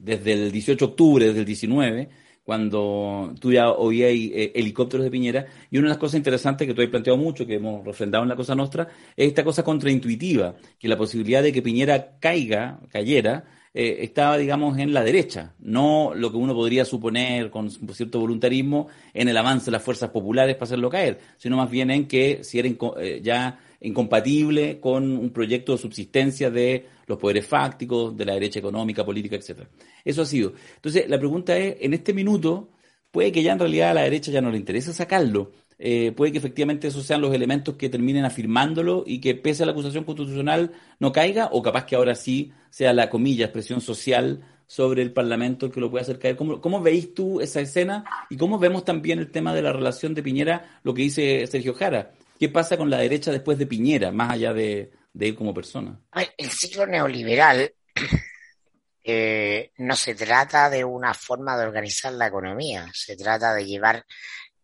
desde 0.03 0.33
el 0.33 0.53
18 0.53 0.87
de 0.87 0.90
octubre, 0.90 1.27
desde 1.27 1.40
el 1.40 1.47
19, 1.47 2.09
cuando 2.43 3.35
tú 3.40 3.53
ya 3.53 3.71
oías 3.71 4.11
eh, 4.12 4.53
helicópteros 4.55 5.05
de 5.05 5.11
Piñera, 5.11 5.47
y 5.71 5.79
una 5.79 5.87
de 5.87 5.90
las 5.90 5.99
cosas 5.99 6.19
interesantes 6.19 6.67
que 6.67 6.75
tú 6.75 6.83
has 6.83 6.88
planteado 6.88 7.17
mucho, 7.17 7.47
que 7.47 7.55
hemos 7.55 7.85
refrendado 7.85 8.23
en 8.25 8.29
la 8.29 8.37
cosa 8.37 8.55
nuestra, 8.55 8.88
es 9.17 9.29
esta 9.29 9.45
cosa 9.45 9.62
contraintuitiva, 9.62 10.57
que 10.79 10.88
la 10.88 10.99
posibilidad 10.99 11.43
de 11.43 11.53
que 11.53 11.62
Piñera 11.62 12.19
caiga, 12.19 12.81
cayera, 12.90 13.45
eh, 13.77 14.05
estaba, 14.05 14.39
digamos, 14.39 14.79
en 14.79 14.95
la 14.95 15.03
derecha, 15.03 15.53
no 15.59 16.13
lo 16.15 16.31
que 16.31 16.37
uno 16.37 16.55
podría 16.55 16.85
suponer 16.85 17.51
con 17.51 17.69
cierto 17.71 18.21
voluntarismo 18.21 18.87
en 19.13 19.29
el 19.29 19.37
avance 19.37 19.67
de 19.67 19.73
las 19.73 19.83
fuerzas 19.83 20.11
populares 20.11 20.55
para 20.55 20.67
hacerlo 20.67 20.89
caer, 20.89 21.19
sino 21.37 21.57
más 21.57 21.69
bien 21.69 21.91
en 21.91 22.07
que 22.07 22.45
si 22.45 22.61
era 22.61 22.69
eh, 22.69 23.21
ya 23.21 23.59
incompatible 23.81 24.79
con 24.79 25.19
un 25.19 25.31
proyecto 25.31 25.73
de 25.73 25.79
subsistencia 25.79 26.51
de 26.51 26.87
los 27.07 27.19
poderes 27.19 27.47
fácticos, 27.47 28.17
de 28.17 28.25
la 28.25 28.35
derecha 28.35 28.61
económica, 28.61 29.05
política, 29.05 29.35
etcétera. 29.35 29.69
Eso 30.05 30.23
ha 30.23 30.27
sido. 30.27 30.53
Entonces, 30.77 31.09
la 31.09 31.19
pregunta 31.19 31.57
es, 31.59 31.77
en 31.81 31.95
este 31.95 32.15
minuto, 32.15 32.71
puede 33.11 33.33
que 33.33 33.43
ya 33.43 33.53
en 33.53 33.59
realidad 33.59 33.91
a 33.91 33.95
la 33.95 34.03
derecha 34.03 34.31
ya 34.31 34.41
no 34.41 34.53
le 34.53 34.57
interese 34.57 34.93
sacarlo. 34.93 35.51
Eh, 35.79 36.13
puede 36.17 36.33
que 36.33 36.39
efectivamente 36.39 36.89
esos 36.89 37.05
sean 37.05 37.21
los 37.21 37.35
elementos 37.35 37.77
que 37.77 37.89
terminen 37.89 38.25
afirmándolo 38.25 39.05
y 39.07 39.21
que 39.21 39.35
pese 39.35 39.63
a 39.63 39.67
la 39.67 39.73
acusación 39.73 40.05
constitucional 40.05 40.73
no 41.01 41.13
caiga, 41.13 41.49
o 41.53 41.63
capaz 41.63 41.87
que 41.87 41.97
ahora 41.97 42.15
sí 42.15 42.53
sea 42.71 42.93
la 42.93 43.11
comilla, 43.11 43.47
expresión 43.47 43.81
social 43.81 44.45
sobre 44.67 45.03
el 45.03 45.13
Parlamento 45.13 45.67
el 45.67 45.73
que 45.73 45.81
lo 45.81 45.91
puede 45.91 46.03
hacer 46.03 46.19
caer. 46.19 46.37
¿Cómo, 46.37 46.61
cómo 46.61 46.81
veis 46.81 47.15
tú 47.15 47.41
esa 47.41 47.61
escena 47.61 48.05
y 48.31 48.37
cómo 48.37 48.59
vemos 48.59 48.85
también 48.85 49.19
el 49.19 49.31
tema 49.31 49.55
de 49.55 49.63
la 49.63 49.73
relación 49.73 50.15
de 50.15 50.23
Piñera, 50.23 50.81
lo 50.83 50.95
que 50.95 51.03
dice 51.03 51.47
Sergio 51.47 51.75
Jara? 51.75 52.13
¿Qué 52.39 52.49
pasa 52.49 52.77
con 52.77 52.91
la 52.91 52.99
derecha 52.99 53.31
después 53.31 53.59
de 53.59 53.67
Piñera, 53.67 54.11
más 54.11 54.33
allá 54.33 54.53
de, 54.53 54.91
de 55.13 55.29
él 55.29 55.35
como 55.35 55.55
persona? 55.55 55.99
El 56.37 56.51
ciclo 56.51 56.87
neoliberal 56.87 57.73
eh, 59.05 59.71
no 59.79 59.97
se 59.97 60.15
trata 60.15 60.69
de 60.69 60.85
una 60.85 61.15
forma 61.15 61.57
de 61.57 61.67
organizar 61.67 62.13
la 62.13 62.27
economía, 62.27 62.87
se 62.93 63.17
trata 63.17 63.55
de 63.55 63.65
llevar 63.65 64.05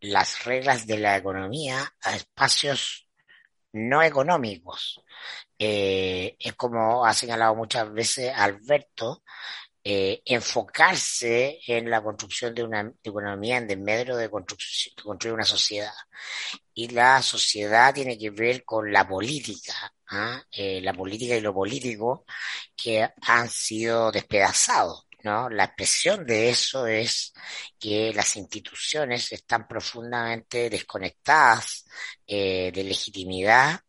las 0.01 0.45
reglas 0.45 0.87
de 0.87 0.99
la 0.99 1.17
economía 1.17 1.93
a 2.03 2.17
espacios 2.17 3.09
no 3.73 4.03
económicos. 4.03 5.03
Eh, 5.59 6.37
es 6.39 6.55
como 6.55 7.05
ha 7.05 7.15
señalado 7.15 7.55
muchas 7.55 7.93
veces 7.93 8.33
Alberto, 8.35 9.23
eh, 9.83 10.21
enfocarse 10.27 11.59
en 11.67 11.89
la 11.89 12.03
construcción 12.03 12.55
de 12.55 12.63
una 12.65 12.93
economía 13.03 13.57
en 13.57 13.67
desmedro 13.67 14.17
de, 14.17 14.29
construcción, 14.31 14.95
de 14.97 15.03
construir 15.03 15.35
una 15.35 15.45
sociedad. 15.45 15.93
Y 16.75 16.89
la 16.89 17.23
sociedad 17.23 17.95
tiene 17.95 18.19
que 18.19 18.31
ver 18.31 18.65
con 18.65 18.93
la 18.93 19.09
política, 19.09 19.95
¿ah? 20.09 20.43
Eh, 20.53 20.81
la 20.83 20.93
política 20.93 21.37
y 21.37 21.41
lo 21.41 21.55
político 21.55 22.25
que 22.77 23.09
han 23.23 23.49
sido 23.49 24.11
despedazados. 24.13 25.07
¿No? 25.25 25.49
La 25.51 25.65
expresión 25.65 26.27
de 26.27 26.51
eso 26.51 26.87
es 26.87 27.33
que 27.79 28.13
las 28.15 28.37
instituciones 28.37 29.33
están 29.33 29.67
profundamente 29.69 30.71
desconectadas 30.71 31.85
eh, 32.27 32.71
de 32.73 32.85
legitimidad 32.85 33.81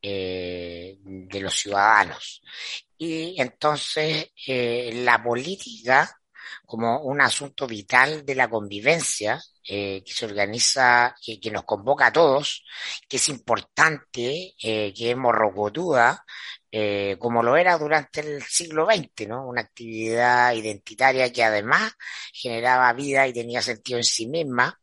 eh, 0.00 0.96
de 1.02 1.40
los 1.40 1.54
ciudadanos. 1.54 2.40
Y 2.96 3.40
entonces 3.40 4.30
eh, 4.46 4.92
la 5.04 5.20
política, 5.22 6.08
como 6.64 7.00
un 7.02 7.20
asunto 7.20 7.66
vital 7.66 8.24
de 8.24 8.34
la 8.36 8.48
convivencia, 8.48 9.40
eh, 9.64 10.02
que 10.04 10.12
se 10.12 10.26
organiza, 10.26 11.14
que, 11.20 11.40
que 11.40 11.50
nos 11.50 11.64
convoca 11.64 12.06
a 12.06 12.12
todos, 12.12 12.64
que 13.08 13.16
es 13.16 13.28
importante, 13.28 14.54
que 14.58 14.92
es 14.96 15.16
morrocotuda, 15.16 16.24
eh, 16.72 17.16
como 17.18 17.42
lo 17.42 17.56
era 17.56 17.78
durante 17.78 18.20
el 18.20 18.42
siglo 18.42 18.86
XX, 18.86 19.26
¿no? 19.26 19.46
Una 19.48 19.62
actividad 19.62 20.52
identitaria 20.54 21.32
que 21.32 21.44
además 21.44 21.92
generaba 22.32 22.92
vida 22.92 23.26
y 23.26 23.32
tenía 23.32 23.62
sentido 23.62 23.98
en 23.98 24.04
sí 24.04 24.26
misma, 24.28 24.78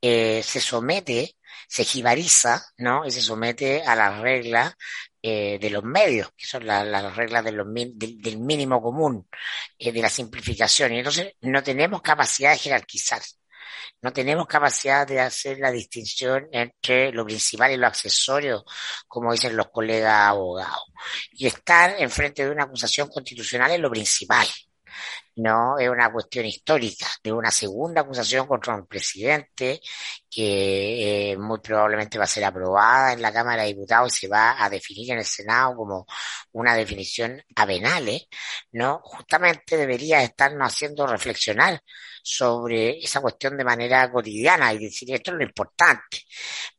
eh, 0.00 0.42
se 0.42 0.60
somete, 0.60 1.36
se 1.68 1.84
jibariza, 1.84 2.62
¿no? 2.78 3.04
Y 3.06 3.10
se 3.10 3.22
somete 3.22 3.82
a 3.82 3.94
las 3.96 4.20
reglas 4.20 4.74
eh, 5.22 5.58
de 5.60 5.70
los 5.70 5.82
medios, 5.84 6.30
que 6.36 6.46
son 6.46 6.66
la- 6.66 6.84
las 6.84 7.16
reglas 7.16 7.44
del 7.44 8.38
mínimo 8.38 8.82
común, 8.82 9.26
eh, 9.78 9.90
de 9.92 10.02
la 10.02 10.10
simplificación. 10.10 10.92
Y 10.94 10.98
entonces 10.98 11.34
no 11.42 11.62
tenemos 11.62 12.02
capacidad 12.02 12.52
de 12.52 12.58
jerarquizar. 12.58 13.22
No 14.02 14.12
tenemos 14.12 14.46
capacidad 14.46 15.06
de 15.06 15.20
hacer 15.20 15.58
la 15.58 15.70
distinción 15.70 16.48
entre 16.52 17.12
lo 17.12 17.24
principal 17.24 17.72
y 17.72 17.76
lo 17.76 17.86
accesorio, 17.86 18.64
como 19.08 19.32
dicen 19.32 19.56
los 19.56 19.70
colegas 19.70 20.28
abogados. 20.28 20.84
Y 21.32 21.46
estar 21.46 21.96
enfrente 21.98 22.44
de 22.44 22.50
una 22.50 22.64
acusación 22.64 23.08
constitucional 23.08 23.72
es 23.72 23.80
lo 23.80 23.90
principal. 23.90 24.46
No, 25.36 25.78
es 25.78 25.88
una 25.88 26.12
cuestión 26.12 26.46
histórica 26.46 27.06
de 27.22 27.32
una 27.32 27.50
segunda 27.50 28.02
acusación 28.02 28.46
contra 28.46 28.76
un 28.76 28.86
presidente 28.86 29.80
que 30.30 31.32
eh, 31.32 31.36
muy 31.36 31.58
probablemente 31.60 32.18
va 32.18 32.24
a 32.24 32.26
ser 32.28 32.44
aprobada 32.44 33.12
en 33.12 33.22
la 33.22 33.32
Cámara 33.32 33.62
de 33.62 33.68
Diputados 33.68 34.14
y 34.16 34.20
se 34.20 34.28
va 34.28 34.62
a 34.62 34.70
definir 34.70 35.10
en 35.12 35.18
el 35.18 35.24
Senado 35.24 35.74
como 35.76 36.06
una 36.52 36.74
definición 36.76 37.42
a 37.56 37.66
penales, 37.66 38.28
¿no? 38.72 39.00
Justamente 39.02 39.76
debería 39.76 40.22
estarnos 40.22 40.72
haciendo 40.72 41.06
reflexionar 41.06 41.80
sobre 42.22 42.98
esa 43.00 43.20
cuestión 43.20 43.56
de 43.56 43.64
manera 43.64 44.10
cotidiana 44.10 44.72
y 44.72 44.78
decir 44.78 45.12
esto 45.12 45.32
es 45.32 45.36
lo 45.36 45.44
importante. 45.44 46.22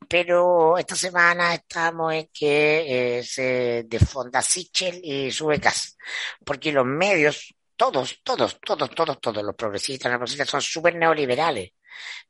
Pero 0.07 0.77
esta 0.77 0.95
semana 0.95 1.53
estamos 1.55 2.13
en 2.13 2.29
que 2.33 3.19
eh, 3.19 3.23
se 3.23 3.83
desfonda 3.87 4.41
Sichel 4.41 4.99
y 5.03 5.31
sube 5.31 5.59
Cas, 5.59 5.97
porque 6.45 6.71
los 6.71 6.85
medios 6.85 7.54
todos, 7.75 8.21
todos, 8.23 8.59
todos, 8.59 8.89
todos, 8.91 9.19
todos 9.19 9.43
los 9.43 9.55
progresistas, 9.55 10.11
los 10.11 10.19
progresistas 10.19 10.49
son 10.49 10.61
súper 10.61 10.95
neoliberales. 10.95 11.71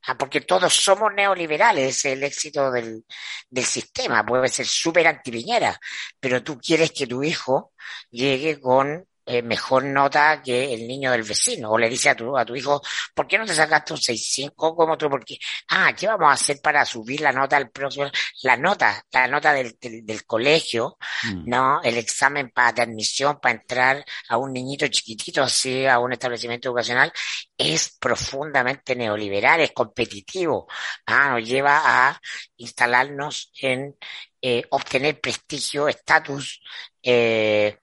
Ah, 0.07 0.17
porque 0.17 0.41
todos 0.41 0.73
somos 0.73 1.11
neoliberales, 1.13 1.97
es 1.97 2.05
el 2.05 2.23
éxito 2.23 2.71
del, 2.71 3.03
del 3.49 3.65
sistema. 3.65 4.25
Puede 4.25 4.47
ser 4.49 4.65
súper 4.65 5.07
antipiñera, 5.07 5.79
pero 6.19 6.43
tú 6.43 6.59
quieres 6.59 6.91
que 6.91 7.07
tu 7.07 7.23
hijo 7.23 7.73
llegue 8.11 8.59
con 8.59 9.07
eh, 9.25 9.41
mejor 9.41 9.83
nota 9.85 10.41
que 10.43 10.73
el 10.73 10.87
niño 10.87 11.11
del 11.11 11.23
vecino. 11.23 11.71
O 11.71 11.77
le 11.77 11.89
dice 11.89 12.09
a 12.09 12.15
tu, 12.15 12.37
a 12.37 12.45
tu 12.45 12.55
hijo, 12.55 12.81
¿por 13.13 13.27
qué 13.27 13.37
no 13.37 13.45
te 13.45 13.53
sacaste 13.55 13.93
un 13.93 13.99
6.5 13.99 14.75
como 14.75 14.97
tú? 14.97 15.09
Porque, 15.09 15.37
ah, 15.69 15.93
¿qué 15.97 16.07
vamos 16.07 16.29
a 16.29 16.33
hacer 16.33 16.57
para 16.61 16.85
subir 16.85 17.21
la 17.21 17.31
nota 17.31 17.57
al 17.57 17.69
próximo? 17.71 18.09
La 18.43 18.57
nota, 18.57 19.03
la 19.11 19.27
nota 19.27 19.53
del, 19.53 19.77
del, 19.79 20.05
del 20.05 20.25
colegio, 20.25 20.97
Mm. 21.23 21.43
¿no? 21.49 21.81
El 21.83 21.97
examen 21.97 22.49
para 22.51 22.71
de 22.73 22.81
admisión, 22.83 23.39
para 23.39 23.55
entrar 23.55 24.05
a 24.29 24.37
un 24.37 24.53
niñito 24.53 24.87
chiquitito 24.87 25.43
así 25.43 25.85
a 25.85 25.99
un 25.99 26.13
establecimiento 26.13 26.69
educacional, 26.69 27.11
es 27.57 27.97
profundamente 27.99 28.95
neoliberal, 28.95 29.61
es 29.61 29.71
competitivo, 29.71 30.67
ah, 31.05 31.29
nos 31.31 31.47
lleva 31.47 31.81
a 31.83 32.19
instalarnos 32.57 33.51
en 33.61 33.95
eh, 34.41 34.63
obtener 34.69 35.19
prestigio, 35.19 35.87
estatus 35.87 36.61
eh, 37.01 37.79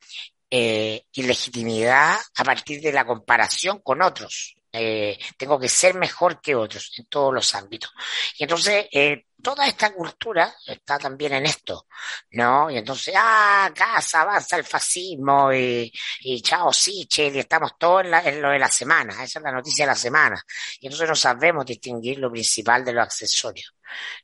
eh, 0.52 1.04
y 1.12 1.22
legitimidad 1.24 2.18
a 2.36 2.44
partir 2.44 2.82
de 2.82 2.92
la 2.92 3.06
comparación 3.06 3.80
con 3.82 4.02
otros. 4.02 4.54
Eh, 4.74 5.18
tengo 5.38 5.58
que 5.58 5.68
ser 5.68 5.94
mejor 5.96 6.40
que 6.40 6.54
otros 6.54 6.92
en 6.98 7.06
todos 7.06 7.32
los 7.34 7.54
ámbitos. 7.54 7.90
Y 8.38 8.44
entonces, 8.44 8.86
eh, 8.92 9.26
toda 9.42 9.66
esta 9.66 9.92
cultura 9.92 10.54
está 10.66 10.98
también 10.98 11.32
en 11.34 11.46
esto, 11.46 11.86
¿no? 12.32 12.70
Y 12.70 12.78
entonces, 12.78 13.14
ah, 13.18 13.70
casa, 13.74 14.22
avanza 14.22 14.56
el 14.56 14.64
fascismo 14.64 15.52
y, 15.52 15.92
y 16.20 16.40
chao, 16.42 16.72
Sichel, 16.72 17.36
y 17.36 17.40
estamos 17.40 17.72
todos 17.78 18.04
en, 18.04 18.10
la- 18.12 18.22
en 18.22 18.40
lo 18.42 18.50
de 18.50 18.58
la 18.58 18.68
semana, 18.70 19.12
esa 19.24 19.38
es 19.40 19.42
la 19.42 19.52
noticia 19.52 19.84
de 19.84 19.90
la 19.92 19.96
semana. 19.96 20.42
Y 20.80 20.86
entonces 20.86 21.08
no 21.08 21.16
sabemos 21.16 21.66
distinguir 21.66 22.18
lo 22.18 22.30
principal 22.30 22.84
de 22.84 22.92
lo 22.92 23.02
accesorio, 23.02 23.64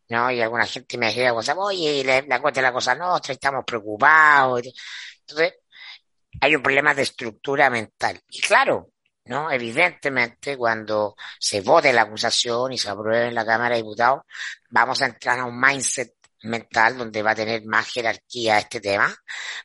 ¿no? 0.09 0.31
Y 0.31 0.41
alguna 0.41 0.67
gente 0.67 0.99
me 0.99 1.07
decía 1.07 1.33
cosas, 1.33 1.57
oye, 1.59 2.03
la, 2.05 2.23
la 2.23 2.51
es 2.51 2.57
la 2.62 2.73
cosa 2.73 2.95
nuestra, 2.95 3.35
estamos 3.35 3.64
preocupados. 3.67 4.62
Entonces, 5.20 5.55
hay 6.41 6.55
un 6.55 6.62
problema 6.62 6.95
de 6.95 7.03
estructura 7.03 7.70
mental. 7.70 8.20
Y 8.28 8.41
claro, 8.41 8.91
¿no? 9.24 9.51
Evidentemente, 9.51 10.57
cuando 10.57 11.16
se 11.39 11.61
vote 11.61 11.93
la 11.93 12.03
acusación 12.03 12.72
y 12.72 12.78
se 12.78 12.91
apruebe 12.91 13.28
en 13.28 13.34
la 13.34 13.45
Cámara 13.47 13.74
de 13.74 13.82
Diputados, 13.82 14.22
vamos 14.70 15.01
a 15.03 15.07
entrar 15.07 15.39
a 15.39 15.45
un 15.45 15.59
mindset 15.61 16.18
mental 16.49 16.99
donde 16.99 17.22
va 17.22 17.32
a 17.32 17.34
tener 17.34 17.64
más 17.66 17.88
jerarquía 17.88 18.59
este 18.59 18.80
tema 18.80 19.14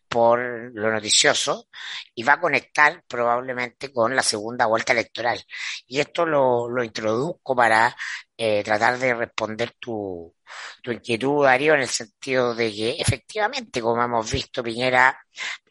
por 0.08 0.40
lo 0.74 0.92
noticioso 0.92 1.68
y 2.14 2.24
va 2.24 2.34
a 2.34 2.40
conectar 2.40 3.04
probablemente 3.08 3.92
con 3.92 4.16
la 4.16 4.24
segunda 4.24 4.66
vuelta 4.68 4.94
electoral. 4.94 5.44
Y 5.88 6.00
esto 6.00 6.26
lo, 6.26 6.70
lo 6.70 6.84
introduzco 6.84 7.56
para 7.56 7.96
eh, 8.38 8.64
tratar 8.64 8.98
de 9.00 9.14
responder 9.14 9.76
tu, 9.80 10.36
tu 10.82 10.92
inquietud, 10.92 11.46
Darío, 11.46 11.74
en 11.76 11.82
el 11.82 11.88
sentido 11.88 12.54
de 12.56 12.72
que 12.72 12.96
efectivamente, 13.00 13.82
como 13.82 14.04
hemos 14.04 14.32
visto, 14.32 14.64
Piñera 14.64 15.18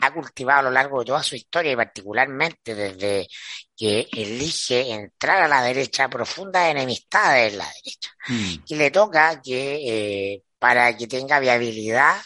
ha 0.00 0.12
cultivado 0.12 0.60
a 0.60 0.62
lo 0.62 0.70
largo 0.70 1.00
de 1.00 1.06
toda 1.06 1.22
su 1.22 1.36
historia 1.36 1.72
y 1.72 1.76
particularmente 1.76 2.74
desde 2.74 3.28
que 3.76 4.08
elige 4.12 4.92
entrar 4.92 5.42
a 5.42 5.48
la 5.48 5.62
derecha 5.62 6.08
profundas 6.08 6.70
enemistades 6.70 7.52
en 7.52 7.58
la 7.58 7.66
derecha. 7.66 8.10
Mm. 8.28 8.54
Y 8.68 8.74
le 8.76 8.90
toca 8.90 9.40
que 9.42 10.34
eh, 10.34 10.42
para 10.62 10.96
que 10.96 11.08
tenga 11.08 11.40
viabilidad 11.40 12.22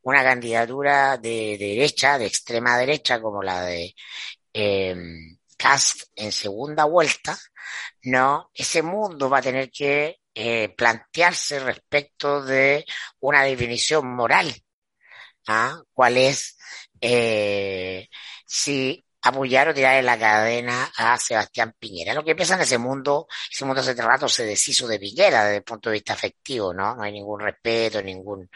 una 0.00 0.22
candidatura 0.24 1.18
de 1.18 1.58
derecha, 1.58 2.16
de 2.16 2.24
extrema 2.24 2.78
derecha, 2.78 3.20
como 3.20 3.42
la 3.42 3.66
de 3.66 3.94
eh, 4.54 4.96
Cast 5.58 6.04
en 6.14 6.32
segunda 6.32 6.84
vuelta, 6.86 7.36
no, 8.04 8.50
ese 8.54 8.82
mundo 8.82 9.28
va 9.28 9.38
a 9.40 9.42
tener 9.42 9.70
que 9.70 10.20
eh, 10.34 10.70
plantearse 10.70 11.60
respecto 11.60 12.42
de 12.42 12.86
una 13.20 13.42
definición 13.42 14.06
moral. 14.16 14.54
¿ah? 15.48 15.78
¿Cuál 15.92 16.16
es 16.16 16.56
eh, 17.02 18.08
si 18.46 19.04
apoyar 19.28 19.68
o 19.68 19.74
tirar 19.74 19.96
en 19.96 20.06
la 20.06 20.18
cadena 20.18 20.90
a 20.96 21.18
Sebastián 21.18 21.74
Piñera? 21.78 22.14
Lo 22.14 22.24
que 22.24 22.34
pasa 22.34 22.54
en 22.54 22.62
ese 22.62 22.78
mundo, 22.78 23.26
ese 23.50 23.64
mundo 23.64 23.80
hace 23.80 23.94
rato 23.94 24.28
se 24.28 24.44
deshizo 24.44 24.86
de 24.86 24.98
Piñera 24.98 25.44
desde 25.44 25.58
el 25.58 25.62
punto 25.62 25.90
de 25.90 25.94
vista 25.94 26.12
afectivo, 26.14 26.72
¿no? 26.72 26.94
No 26.96 27.02
hay 27.02 27.12
ningún 27.12 27.40
respeto, 27.40 28.02
ningún... 28.02 28.48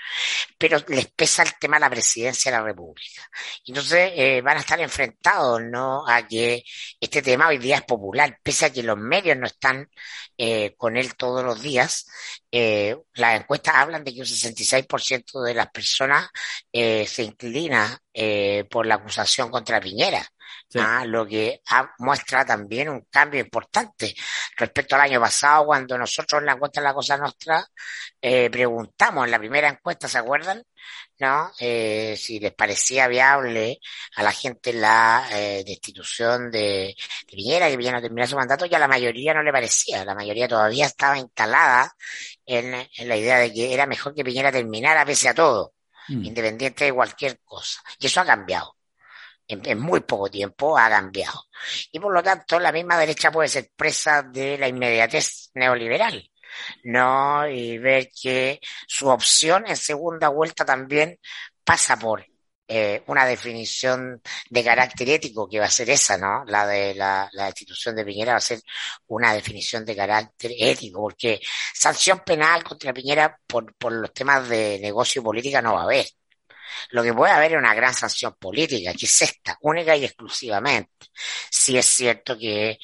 Pero 0.58 0.78
les 0.88 1.10
pesa 1.12 1.42
el 1.42 1.52
tema 1.58 1.76
de 1.76 1.80
la 1.80 1.90
presidencia 1.90 2.50
de 2.50 2.58
la 2.58 2.64
República. 2.64 3.22
Entonces 3.66 4.12
eh, 4.14 4.40
van 4.42 4.58
a 4.58 4.60
estar 4.60 4.80
enfrentados, 4.80 5.62
¿no? 5.62 6.06
A 6.06 6.26
que 6.26 6.62
este 7.00 7.22
tema 7.22 7.48
hoy 7.48 7.58
día 7.58 7.76
es 7.76 7.82
popular, 7.82 8.38
pese 8.42 8.66
a 8.66 8.72
que 8.72 8.82
los 8.82 8.98
medios 8.98 9.36
no 9.36 9.46
están 9.46 9.88
eh, 10.38 10.74
con 10.76 10.96
él 10.96 11.16
todos 11.16 11.44
los 11.44 11.60
días. 11.60 12.06
Eh, 12.50 12.96
las 13.14 13.40
encuestas 13.40 13.74
hablan 13.76 14.04
de 14.04 14.14
que 14.14 14.20
un 14.20 14.26
66% 14.26 15.42
de 15.42 15.54
las 15.54 15.70
personas 15.70 16.28
eh, 16.72 17.06
se 17.06 17.22
inclina 17.22 17.98
eh, 18.12 18.64
por 18.70 18.86
la 18.86 18.96
acusación 18.96 19.50
contra 19.50 19.80
Piñera. 19.80 20.26
Sí. 20.68 20.78
Ah, 20.80 21.05
lo 21.07 21.26
que 21.26 21.61
ah, 21.68 21.90
muestra 21.98 22.44
también 22.44 22.88
un 22.88 23.07
cambio 23.11 23.40
importante 23.40 24.14
respecto 24.57 24.94
al 24.94 25.03
año 25.03 25.20
pasado, 25.20 25.66
cuando 25.66 25.98
nosotros 25.98 26.40
en 26.40 26.46
la 26.46 26.53
encuesta 26.53 26.80
de 26.80 26.84
la 26.86 26.94
Cosa 26.94 27.16
Nostra 27.16 27.66
eh, 28.20 28.48
preguntamos 28.51 29.24
en 29.24 29.30
la 29.30 29.38
primera 29.38 29.68
encuesta, 29.68 30.09
¿se 30.09 30.18
acuerdan? 30.18 30.62
¿No? 31.18 31.51
Eh, 31.61 32.16
si 32.18 32.40
les 32.40 32.53
parecía 32.55 33.07
viable 33.09 33.78
a 34.16 34.22
la 34.22 34.32
gente 34.32 34.72
la 34.72 35.26
eh, 35.30 35.62
destitución 35.66 36.51
de, 36.51 36.94
de 37.28 37.36
Piñera, 37.36 37.68
que 37.68 37.76
Piñera 37.76 37.96
no 37.98 38.03
terminara 38.03 38.28
su 38.28 38.36
mandato, 38.36 38.64
ya 38.66 38.78
la 38.78 38.88
mayoría 38.88 39.34
no 39.34 39.42
le 39.42 39.53
parecía, 39.53 40.05
la 40.05 40.14
mayoría 40.14 40.48
todavía 40.48 40.86
estaba 40.86 41.18
instalada 41.18 41.94
en, 42.46 42.74
en 42.74 43.09
la 43.09 43.16
idea 43.16 43.38
de 43.38 43.53
que 43.53 43.74
era 43.74 43.86
mejor 43.86 44.14
que 44.14 44.24
Piñera 44.24 44.51
terminara 44.53 45.05
pese 45.05 45.28
a 45.28 45.34
todo, 45.34 45.74
Mm. 46.09 46.24
independiente 46.24 46.84
de 46.86 46.92
cualquier 46.92 47.40
cosa. 47.44 47.80
Y 47.98 48.07
eso 48.07 48.20
ha 48.20 48.24
cambiado 48.24 48.76
en, 49.51 49.78
muy 49.80 50.01
poco 50.01 50.28
tiempo 50.30 50.78
ha 50.78 50.88
cambiado. 50.88 51.44
Y 51.92 51.98
por 51.98 52.12
lo 52.12 52.22
tanto, 52.22 52.59
la 52.59 52.72
misma 52.72 52.98
derecha 52.98 53.30
puede 53.30 53.48
ser 53.48 53.70
presa 53.76 54.22
de 54.22 54.59
la 54.59 54.68
inmediatez 54.68 55.51
neoliberal, 55.55 56.30
¿no? 56.84 57.48
Y 57.48 57.78
ver 57.78 58.11
que 58.11 58.61
su 58.86 59.09
opción 59.09 59.64
en 59.66 59.76
segunda 59.76 60.28
vuelta 60.28 60.64
también 60.64 61.18
pasa 61.64 61.98
por 61.98 62.24
eh, 62.72 63.03
una 63.09 63.26
definición 63.26 64.22
de 64.48 64.64
carácter 64.64 65.09
ético 65.09 65.48
que 65.48 65.59
va 65.59 65.66
a 65.66 65.70
ser 65.70 65.90
esa, 65.90 66.16
¿no? 66.16 66.44
La 66.46 66.66
de 66.66 66.94
la, 66.94 67.28
la 67.32 67.46
destitución 67.46 67.96
de 67.96 68.05
Piñera 68.05 68.32
va 68.32 68.38
a 68.38 68.40
ser 68.40 68.61
una 69.09 69.34
definición 69.34 69.84
de 69.84 69.96
carácter 69.96 70.53
ético, 70.57 71.01
porque 71.01 71.40
sanción 71.74 72.20
penal 72.20 72.62
contra 72.62 72.92
Piñera 72.92 73.36
por, 73.46 73.74
por 73.74 73.92
los 73.92 74.12
temas 74.12 74.48
de 74.48 74.78
negocio 74.80 75.20
y 75.20 75.24
política 75.24 75.61
no 75.61 75.74
va 75.74 75.80
a 75.80 75.84
haber. 75.84 76.07
Lo 76.90 77.02
que 77.02 77.14
puede 77.14 77.32
haber 77.32 77.52
es 77.52 77.58
una 77.58 77.74
gran 77.74 77.94
sanción 77.94 78.34
política, 78.38 78.92
que 78.92 79.06
es 79.06 79.22
esta, 79.22 79.56
única 79.62 79.96
y 79.96 80.04
exclusivamente. 80.04 81.06
Si 81.50 81.76
es 81.76 81.86
cierto 81.86 82.38
que 82.38 82.78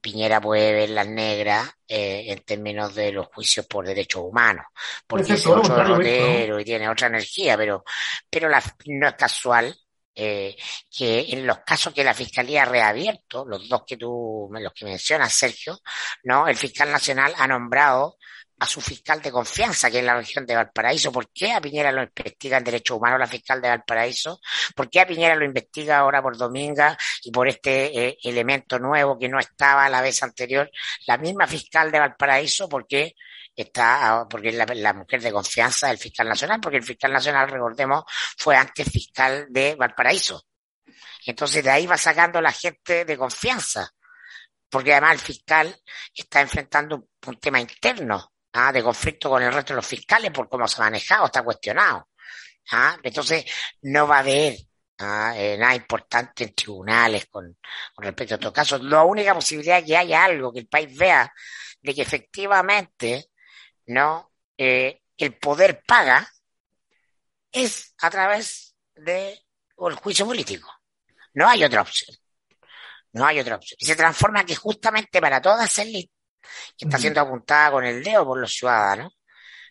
Piñera 0.00 0.40
puede 0.40 0.72
ver 0.72 0.90
las 0.90 1.06
negras 1.06 1.68
eh, 1.86 2.24
en 2.28 2.40
términos 2.40 2.94
de 2.94 3.12
los 3.12 3.26
juicios 3.26 3.66
por 3.66 3.86
derechos 3.86 4.22
humanos, 4.22 4.66
porque 5.06 5.34
es 5.34 5.46
otro 5.46 5.76
derrotero 5.76 6.58
y 6.58 6.64
tiene 6.64 6.88
otra 6.88 7.08
energía, 7.08 7.56
pero, 7.56 7.84
pero 8.30 8.48
la, 8.48 8.62
no 8.86 9.08
es 9.08 9.14
casual 9.14 9.76
eh, 10.14 10.56
que 10.90 11.26
en 11.30 11.46
los 11.46 11.58
casos 11.60 11.94
que 11.94 12.04
la 12.04 12.14
Fiscalía 12.14 12.62
ha 12.62 12.66
reabierto, 12.66 13.44
los 13.44 13.68
dos 13.68 13.84
que 13.86 13.96
tú, 13.96 14.50
los 14.50 14.72
que 14.72 14.84
mencionas, 14.84 15.32
Sergio, 15.32 15.78
¿no? 16.24 16.48
El 16.48 16.56
fiscal 16.56 16.90
nacional 16.90 17.32
ha 17.36 17.46
nombrado 17.46 18.16
a 18.60 18.66
su 18.66 18.80
fiscal 18.82 19.22
de 19.22 19.32
confianza, 19.32 19.90
que 19.90 19.98
es 19.98 20.04
la 20.04 20.14
región 20.14 20.44
de 20.44 20.54
Valparaíso. 20.54 21.10
¿Por 21.10 21.30
qué 21.32 21.52
a 21.52 21.60
Piñera 21.62 21.90
lo 21.90 22.02
investiga 22.02 22.58
en 22.58 22.64
derechos 22.64 22.98
humanos 22.98 23.18
la 23.18 23.26
fiscal 23.26 23.60
de 23.60 23.68
Valparaíso? 23.68 24.38
¿Por 24.76 24.90
qué 24.90 25.00
a 25.00 25.06
Piñera 25.06 25.34
lo 25.34 25.46
investiga 25.46 25.98
ahora 25.98 26.22
por 26.22 26.36
Dominga 26.36 26.96
y 27.24 27.30
por 27.30 27.48
este 27.48 28.06
eh, 28.06 28.18
elemento 28.22 28.78
nuevo 28.78 29.18
que 29.18 29.30
no 29.30 29.38
estaba 29.38 29.88
la 29.88 30.02
vez 30.02 30.22
anterior? 30.22 30.70
La 31.06 31.16
misma 31.16 31.46
fiscal 31.46 31.90
de 31.90 32.00
Valparaíso, 32.00 32.68
¿por 32.68 32.86
qué? 32.86 33.14
Está, 33.56 34.26
porque 34.28 34.50
es 34.50 34.54
la, 34.54 34.92
mujer 34.92 35.22
de 35.22 35.32
confianza 35.32 35.88
del 35.88 35.98
fiscal 35.98 36.28
nacional, 36.28 36.60
porque 36.60 36.76
el 36.76 36.84
fiscal 36.84 37.12
nacional, 37.12 37.48
recordemos, 37.48 38.04
fue 38.36 38.56
antes 38.56 38.90
fiscal 38.90 39.46
de 39.48 39.74
Valparaíso. 39.74 40.44
Entonces 41.24 41.64
de 41.64 41.70
ahí 41.70 41.86
va 41.86 41.96
sacando 41.96 42.42
la 42.42 42.52
gente 42.52 43.06
de 43.06 43.16
confianza, 43.16 43.90
porque 44.68 44.92
además 44.92 45.14
el 45.14 45.20
fiscal 45.20 45.76
está 46.14 46.42
enfrentando 46.42 47.08
un 47.26 47.40
tema 47.40 47.60
interno, 47.60 48.29
¿ah? 48.52 48.72
de 48.72 48.82
conflicto 48.82 49.30
con 49.30 49.42
el 49.42 49.52
resto 49.52 49.74
de 49.74 49.76
los 49.76 49.86
fiscales 49.86 50.30
por 50.30 50.48
cómo 50.48 50.66
se 50.66 50.80
ha 50.80 50.84
manejado, 50.84 51.26
está 51.26 51.42
cuestionado. 51.42 52.08
¿ah? 52.72 52.96
Entonces 53.02 53.44
no 53.82 54.06
va 54.06 54.16
a 54.16 54.20
haber 54.20 54.56
¿ah? 54.98 55.32
eh, 55.36 55.56
nada 55.58 55.74
importante 55.74 56.44
en 56.44 56.54
tribunales 56.54 57.26
con, 57.26 57.56
respecto 57.98 58.34
a 58.34 58.36
estos 58.36 58.52
casos. 58.52 58.82
La 58.82 59.02
única 59.04 59.34
posibilidad 59.34 59.84
que 59.84 59.96
haya 59.96 60.24
algo, 60.24 60.52
que 60.52 60.60
el 60.60 60.68
país 60.68 60.96
vea 60.96 61.32
de 61.80 61.94
que 61.94 62.02
efectivamente 62.02 63.30
no 63.86 64.32
eh, 64.56 65.02
el 65.16 65.34
poder 65.36 65.82
paga 65.86 66.28
es 67.52 67.94
a 67.98 68.10
través 68.10 68.76
de 68.94 69.38
el 69.88 69.94
juicio 69.94 70.26
político. 70.26 70.70
No 71.34 71.48
hay 71.48 71.64
otra 71.64 71.82
opción. 71.82 72.16
No 73.12 73.26
hay 73.26 73.40
otra 73.40 73.56
opción. 73.56 73.76
Y 73.80 73.86
se 73.86 73.96
transforma 73.96 74.44
que 74.44 74.54
justamente 74.54 75.20
para 75.20 75.40
toda 75.40 75.64
esa 75.64 75.82
élite 75.82 76.12
que 76.76 76.84
está 76.86 76.98
siendo 76.98 77.20
apuntada 77.20 77.72
con 77.72 77.84
el 77.84 78.02
dedo 78.02 78.24
por 78.24 78.38
los 78.38 78.52
ciudadanos, 78.52 79.12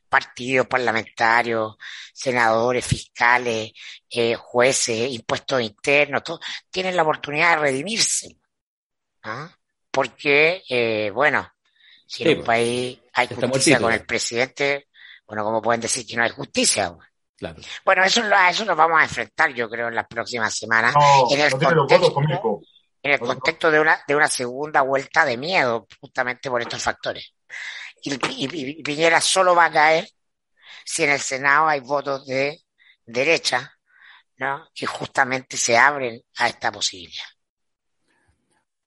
partidos 0.10 0.68
parlamentarios, 0.68 1.78
senadores, 2.14 2.86
fiscales, 2.86 3.72
eh, 4.10 4.36
jueces, 4.36 5.12
impuestos 5.12 5.62
internos, 5.62 6.24
todos 6.24 6.40
tienen 6.72 6.96
la 6.96 7.04
oportunidad 7.04 7.52
de 7.58 7.62
redimirse. 7.64 8.38
¿ah? 9.24 9.50
Porque, 9.92 10.64
eh, 10.70 11.12
bueno, 11.14 11.48
si 12.08 12.24
en 12.24 12.30
Sí, 12.30 12.36
un 12.36 12.36
pues, 12.38 12.46
país 12.46 13.00
hay 13.14 13.28
justicia 13.28 13.80
con 13.80 13.94
el 13.94 14.06
presidente, 14.06 14.88
bueno, 15.28 15.44
¿cómo 15.44 15.62
pueden 15.62 15.82
decir 15.82 16.06
que 16.08 16.16
no 16.16 16.24
hay 16.24 16.30
justicia? 16.30 16.96
Claro. 17.38 17.62
Bueno, 17.86 18.04
eso, 18.04 18.22
lo- 18.22 18.36
a 18.36 18.50
eso 18.50 18.66
nos 18.66 18.76
vamos 18.76 19.00
a 19.00 19.04
enfrentar, 19.04 19.54
yo 19.54 19.70
creo, 19.70 19.88
en 19.88 19.96
las 19.96 20.08
próximas 20.08 20.54
semanas, 20.56 20.94
No, 20.94 21.28
en 21.32 21.40
el 21.42 21.50
no 21.52 21.88
contexto. 21.88 22.59
En 23.10 23.14
el 23.16 23.20
contexto 23.28 23.70
de 23.72 23.80
una, 23.80 24.00
de 24.08 24.16
una 24.16 24.28
segunda 24.28 24.82
vuelta 24.82 25.26
de 25.26 25.38
miedo, 25.38 25.88
justamente 26.00 26.50
por 26.50 26.62
estos 26.62 26.82
factores. 26.82 27.34
Y, 28.02 28.14
y- 28.14 28.80
y 28.80 28.84
Piñera 28.84 29.20
solo 29.22 29.56
va 29.56 29.66
a 29.66 29.72
caer 29.72 30.10
si 30.86 31.04
en 31.04 31.12
el 31.12 31.20
Senado 31.20 31.68
hay 31.68 31.82
votos 31.82 32.26
de 32.26 32.62
derecha, 33.06 33.72
¿no? 34.38 34.68
Que 34.74 34.86
justamente 34.86 35.58
se 35.58 35.78
abren 35.78 36.22
a 36.38 36.48
esta 36.48 36.72
posibilidad. 36.72 37.26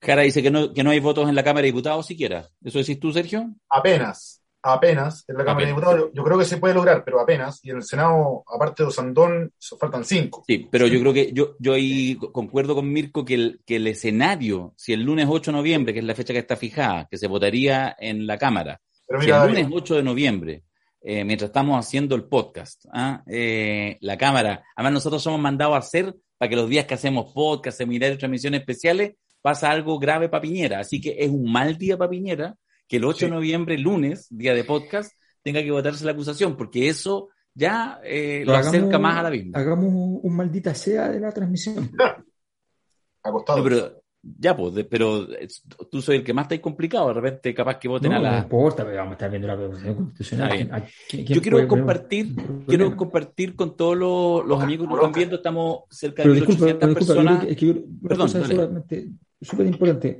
Jara 0.01 0.23
dice 0.23 0.43
que 0.43 0.51
no, 0.51 0.73
que 0.73 0.83
no 0.83 0.91
hay 0.91 0.99
votos 0.99 1.29
en 1.29 1.35
la 1.37 1.45
Cámara 1.45 1.63
de 1.63 1.67
Diputados 1.69 2.07
siquiera. 2.07 2.49
¿Eso 2.65 2.79
decís 2.79 2.99
tú, 2.99 3.13
Sergio? 3.13 3.47
Apenas, 3.69 4.42
apenas. 4.63 5.25
En 5.29 5.37
la 5.37 5.45
Cámara 5.45 5.67
de. 5.67 5.73
Diputados 5.73 6.11
yo, 6.15 6.25
creo 6.25 6.39
que 6.39 6.45
se 6.45 6.57
puede 6.59 6.75
lograr, 6.75 7.05
pero 7.05 7.21
apenas. 7.21 7.61
Y 7.65 7.71
en 7.71 7.77
el 7.77 7.83
Senado, 7.83 8.45
aparte 8.47 8.83
de 8.83 8.89
Osandón, 8.89 9.53
faltan 9.79 10.05
cinco. 10.05 10.45
Sí, 10.47 10.69
pero 10.71 10.87
yo 10.87 11.01
creo 11.01 11.13
que 11.13 11.33
yo, 11.33 11.57
yo 11.59 11.75
ahí 11.75 12.17
concuerdo 12.33 12.75
con 12.75 12.93
Mirko 12.93 13.25
que 13.25 13.35
el, 13.35 13.61
que 13.67 13.77
el 13.77 13.87
escenario, 13.87 14.75
si 14.77 14.93
el 14.93 15.03
lunes 15.03 15.27
8 15.29 15.51
de 15.51 15.57
noviembre, 15.57 15.93
que 15.93 15.99
es 15.99 16.05
la 16.05 16.15
fecha 16.15 16.33
que 16.33 16.41
está 16.41 16.57
fijada, 16.57 17.09
que 17.11 17.19
se 17.19 17.27
votaría 17.27 17.97
en 17.99 18.27
la 18.27 18.39
Cámara, 18.39 18.81
Pero 19.07 19.21
si 19.21 19.27
mira, 19.27 19.45
el 19.45 19.51
lunes 19.51 19.69
8 19.73 19.97
de 19.97 20.03
noviembre, 20.03 20.65
eh, 21.01 21.25
mientras 21.25 21.49
estamos 21.49 21.85
haciendo 21.85 22.15
el 22.15 22.25
podcast, 22.25 22.87
¿ah? 22.93 23.23
Eh, 23.27 23.99
la 24.01 24.17
Cámara, 24.17 24.63
además 24.77 24.95
nosotros 24.95 25.23
somos 25.23 25.41
mandados 25.41 25.75
a 25.75 25.79
hacer 25.79 26.15
para 26.39 26.49
que 26.49 26.57
los 26.57 26.69
días 26.69 26.87
que 26.87 26.95
hacemos 26.95 27.33
podcast, 27.33 27.79
seminarios, 27.79 28.19
transmisiones 28.19 28.61
especiales, 28.61 29.15
pasa 29.41 29.71
algo 29.71 29.99
grave 29.99 30.29
para 30.29 30.43
Piñera. 30.43 30.79
Así 30.79 31.01
que 31.01 31.17
es 31.19 31.29
un 31.29 31.51
mal 31.51 31.77
día 31.77 31.99
para 31.99 32.11
Piñera 32.11 32.55
que 32.93 32.99
el 32.99 33.05
8 33.07 33.21
Sí. 33.21 33.25
de 33.25 33.31
noviembre, 33.31 33.79
lunes, 33.79 34.27
día 34.29 34.53
de 34.53 34.65
podcast, 34.65 35.15
tenga 35.43 35.63
que 35.63 35.71
votarse 35.71 36.05
la 36.05 36.13
acusación, 36.13 36.59
porque 36.59 36.91
eso 36.91 37.31
ya 37.55 37.99
eh, 38.05 38.43
lo 38.45 38.55
acerca 38.55 38.99
más 38.99 39.17
a 39.17 39.23
la 39.23 39.31
misma. 39.31 39.59
Hagamos 39.59 39.87
un, 39.87 40.21
un 40.23 40.37
maldita 40.37 40.75
sea 40.75 41.09
de 41.09 41.19
la 41.19 41.33
transmisión. 41.33 41.91
acostado. 43.23 43.59
No, 43.59 43.65
pero 43.65 44.03
ya, 44.39 44.55
pues, 44.55 44.75
de- 44.75 44.85
pero 44.85 45.27
es- 45.39 45.63
tú 45.91 46.03
soy 46.03 46.17
el 46.17 46.23
que 46.25 46.35
más 46.35 46.45
está 46.45 46.55
ahí 46.55 46.61
complicado. 46.61 47.09
De 47.09 47.15
repente, 47.15 47.55
capaz 47.55 47.79
que 47.79 47.89
voten 47.89 48.11
No, 48.11 48.19
a 48.19 48.21
no 48.21 48.31
la. 48.31 48.39
importa, 48.41 48.85
pero 48.85 48.97
vamos 48.99 49.13
a 49.13 49.15
estar 49.15 49.31
viendo 49.31 49.49
la 49.49 49.57
Constitución 49.57 49.95
constitucional. 49.97 50.47
Está 50.53 50.57
bien. 50.57 50.75
¿A 50.75 50.81
quién- 51.09 51.25
quién 51.25 51.37
Yo 51.37 51.43
quiero 51.43 51.57
puede 51.57 51.69
compartir, 51.69 52.27
quiero 52.67 52.97
compartir 52.97 53.57
con 53.57 53.75
todos 53.75 53.97
los, 53.97 54.45
los 54.47 54.61
amigos 54.63 54.87
que 54.87 54.91
nos 54.91 54.99
están 55.01 55.13
viendo. 55.13 55.37
Estamos 55.37 55.79
cerca 55.91 56.23
de 56.25 56.29
Pero 56.29 56.35
disculpa, 56.35 56.65
1800 56.67 56.79
pero 56.79 57.01
disculpa, 57.01 57.23
personas. 57.23 57.51
es 57.51 57.57
que 57.57 57.67
yo- 57.67 58.09
Perdón, 58.09 58.29
solamente 58.29 59.09
súper 59.41 59.67
importante. 59.67 60.19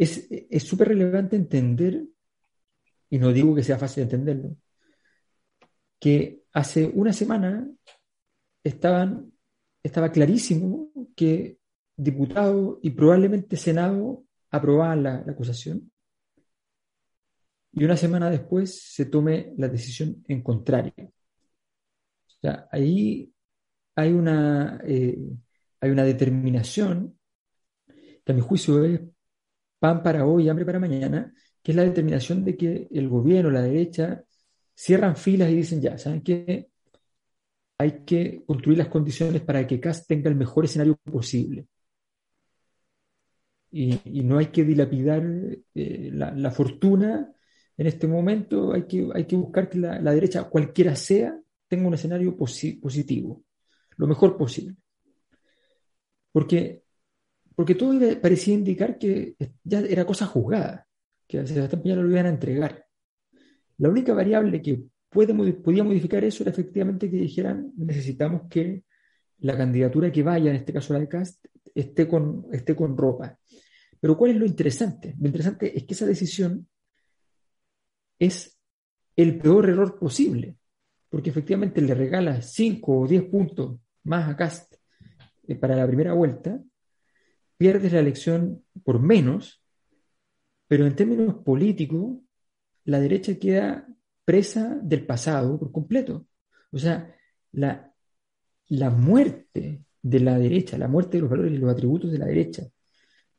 Es 0.00 0.62
súper 0.64 0.88
relevante 0.88 1.36
entender, 1.36 2.04
y 3.10 3.18
no 3.18 3.32
digo 3.32 3.54
que 3.54 3.62
sea 3.62 3.78
fácil 3.78 4.04
entenderlo, 4.04 4.56
que 5.98 6.44
hace 6.52 6.86
una 6.86 7.12
semana 7.12 7.68
estaban, 8.64 9.32
estaba 9.82 10.10
clarísimo 10.10 10.90
que 11.14 11.58
diputados 11.96 12.78
y 12.82 12.90
probablemente 12.90 13.56
Senado 13.56 14.24
aprobaban 14.50 15.02
la, 15.02 15.22
la 15.24 15.32
acusación 15.32 15.90
y 17.72 17.84
una 17.84 17.96
semana 17.96 18.30
después 18.30 18.82
se 18.82 19.06
tome 19.06 19.54
la 19.56 19.68
decisión 19.68 20.24
en 20.28 20.42
contrario. 20.42 20.92
O 20.98 21.12
sea, 22.40 22.68
ahí 22.70 23.32
hay 23.94 24.12
una, 24.12 24.80
eh, 24.84 25.18
hay 25.80 25.90
una 25.90 26.04
determinación 26.04 27.18
que 28.24 28.32
a 28.32 28.34
mi 28.34 28.40
juicio 28.40 28.84
es 28.84 29.00
pan 29.80 30.02
para 30.02 30.26
hoy, 30.26 30.48
hambre 30.48 30.64
para 30.64 30.78
mañana, 30.78 31.32
que 31.62 31.72
es 31.72 31.76
la 31.76 31.84
determinación 31.84 32.44
de 32.44 32.56
que 32.56 32.88
el 32.92 33.08
gobierno, 33.08 33.50
la 33.50 33.62
derecha, 33.62 34.22
cierran 34.74 35.16
filas 35.16 35.50
y 35.50 35.56
dicen 35.56 35.80
ya, 35.80 35.98
¿saben 35.98 36.22
qué? 36.22 36.70
Hay 37.78 38.04
que 38.04 38.44
construir 38.46 38.78
las 38.78 38.88
condiciones 38.88 39.42
para 39.42 39.66
que 39.66 39.80
CAS 39.80 40.06
tenga 40.06 40.28
el 40.30 40.36
mejor 40.36 40.66
escenario 40.66 40.96
posible. 40.98 41.66
Y, 43.72 44.22
no 44.22 44.38
hay 44.38 44.46
que 44.46 44.64
dilapidar 44.64 45.22
eh, 45.74 46.10
la, 46.12 46.50
fortuna 46.50 47.32
en 47.76 47.86
este 47.86 48.08
momento 48.08 48.72
hay 48.72 48.86
que, 48.86 49.08
hay 49.14 49.26
que 49.26 49.36
buscar 49.36 49.70
que 49.70 49.78
la, 49.78 50.12
derecha, 50.12 50.44
cualquiera 50.44 50.96
sea, 50.96 51.40
tenga 51.68 51.88
un 51.88 51.94
escenario 51.94 52.36
posi- 52.36 52.80
positivo, 52.80 53.44
lo 53.96 54.06
mejor 54.06 54.36
posible. 54.36 54.76
Porque, 56.32 56.82
porque 57.60 57.74
todo 57.74 57.92
parecía 58.22 58.54
indicar 58.54 58.96
que 58.96 59.36
ya 59.64 59.80
era 59.80 60.06
cosa 60.06 60.24
juzgada, 60.24 60.86
que 61.28 61.46
Sebastián 61.46 61.82
Piñera 61.82 62.00
lo 62.00 62.10
iban 62.10 62.24
a 62.24 62.30
entregar. 62.30 62.86
La 63.76 63.90
única 63.90 64.14
variable 64.14 64.62
que 64.62 64.82
puede, 65.10 65.34
podía 65.52 65.84
modificar 65.84 66.24
eso 66.24 66.42
era 66.42 66.52
efectivamente 66.52 67.10
que 67.10 67.18
dijeran 67.18 67.70
necesitamos 67.76 68.48
que 68.48 68.84
la 69.40 69.58
candidatura 69.58 70.10
que 70.10 70.22
vaya, 70.22 70.48
en 70.48 70.56
este 70.56 70.72
caso 70.72 70.94
la 70.94 71.00
de 71.00 71.08
Cast, 71.08 71.44
esté 71.74 72.08
con, 72.08 72.46
esté 72.50 72.74
con 72.74 72.96
ropa. 72.96 73.38
Pero 74.00 74.16
¿cuál 74.16 74.30
es 74.30 74.38
lo 74.38 74.46
interesante? 74.46 75.14
Lo 75.20 75.26
interesante 75.26 75.76
es 75.76 75.84
que 75.84 75.92
esa 75.92 76.06
decisión 76.06 76.66
es 78.18 78.58
el 79.16 79.38
peor 79.38 79.68
error 79.68 79.98
posible, 79.98 80.56
porque 81.10 81.28
efectivamente 81.28 81.82
le 81.82 81.92
regala 81.92 82.40
5 82.40 83.00
o 83.00 83.06
10 83.06 83.24
puntos 83.24 83.78
más 84.04 84.30
a 84.30 84.34
Cast 84.34 84.76
eh, 85.46 85.56
para 85.56 85.76
la 85.76 85.86
primera 85.86 86.14
vuelta, 86.14 86.58
pierdes 87.60 87.92
la 87.92 88.00
elección 88.00 88.64
por 88.84 89.00
menos, 89.00 89.62
pero 90.66 90.86
en 90.86 90.96
términos 90.96 91.34
políticos, 91.44 92.16
la 92.84 93.00
derecha 93.00 93.38
queda 93.38 93.86
presa 94.24 94.78
del 94.82 95.04
pasado 95.04 95.58
por 95.58 95.70
completo. 95.70 96.26
O 96.72 96.78
sea, 96.78 97.14
la, 97.52 97.92
la 98.68 98.90
muerte 98.90 99.84
de 100.00 100.20
la 100.20 100.38
derecha, 100.38 100.78
la 100.78 100.88
muerte 100.88 101.18
de 101.18 101.22
los 101.22 101.30
valores 101.30 101.52
y 101.52 101.58
los 101.58 101.70
atributos 101.70 102.10
de 102.10 102.18
la 102.18 102.26
derecha, 102.26 102.64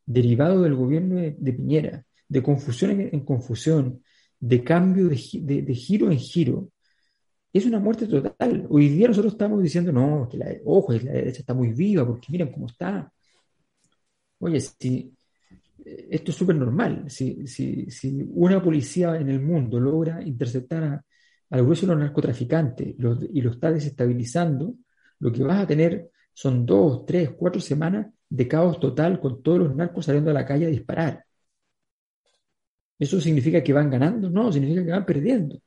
derivado 0.06 0.62
del 0.62 0.76
gobierno 0.76 1.16
de, 1.16 1.54
Piñera, 1.54 2.06
de 2.28 2.44
confusión 2.44 3.02
en, 3.02 3.22
confusión, 3.26 4.04
de 4.40 4.64
cambio 4.64 5.10
de- 5.10 5.64
de 5.64 5.76
giro 5.76 6.12
en 6.12 6.20
giro, 6.20 6.70
es 7.54 7.66
una 7.66 7.80
muerte 7.80 8.08
total. 8.08 8.68
Hoy 8.70 8.90
día 8.90 9.08
nosotros 9.08 9.34
estamos 9.34 9.64
diciendo, 9.64 9.92
no, 9.92 10.30
que 10.30 10.38
la, 10.38 10.48
ojo, 10.66 10.94
la 10.94 11.12
derecha 11.14 11.40
está 11.40 11.56
muy 11.56 11.74
viva, 11.74 12.06
porque 12.08 12.28
miren 12.32 12.52
cómo 12.52 12.68
está. 12.68 13.12
Oye, 14.42 14.60
si, 14.60 15.14
eh, 15.86 16.08
esto 16.12 16.32
es 16.32 16.38
súper 16.38 16.56
normal. 16.56 17.10
Si, 17.10 17.48
si, 17.48 17.90
si 17.90 18.24
una 18.34 18.62
policía 18.62 19.16
en 19.18 19.30
el 19.30 19.42
mundo 19.42 19.80
logra 19.80 20.22
interceptar 20.24 20.84
a, 20.84 21.06
al 21.52 21.64
grueso 21.64 21.86
de 21.86 21.94
los 21.94 22.02
narcotraficantes 22.02 22.96
y 23.34 23.42
lo 23.42 23.52
está 23.52 23.72
desestabilizando, 23.72 24.76
lo 25.20 25.32
que 25.32 25.44
vas 25.44 25.62
a 25.64 25.68
tener 25.68 26.10
son 26.34 26.66
dos, 26.66 27.06
tres, 27.06 27.32
cuatro 27.32 27.62
semanas 27.62 28.08
de 28.30 28.48
caos 28.48 28.80
total 28.80 29.20
con 29.20 29.44
todos 29.44 29.60
los 29.60 29.76
narcos 29.76 30.06
saliendo 30.06 30.32
a 30.32 30.34
la 30.34 30.46
calle 30.46 30.66
a 30.66 30.70
disparar. 30.70 31.26
¿Eso 33.00 33.20
significa 33.20 33.64
que 33.64 33.74
van 33.74 33.90
ganando? 33.90 34.30
No, 34.30 34.52
significa 34.52 34.86
que 34.86 34.92
van 34.92 35.06
perdiendo. 35.06 35.60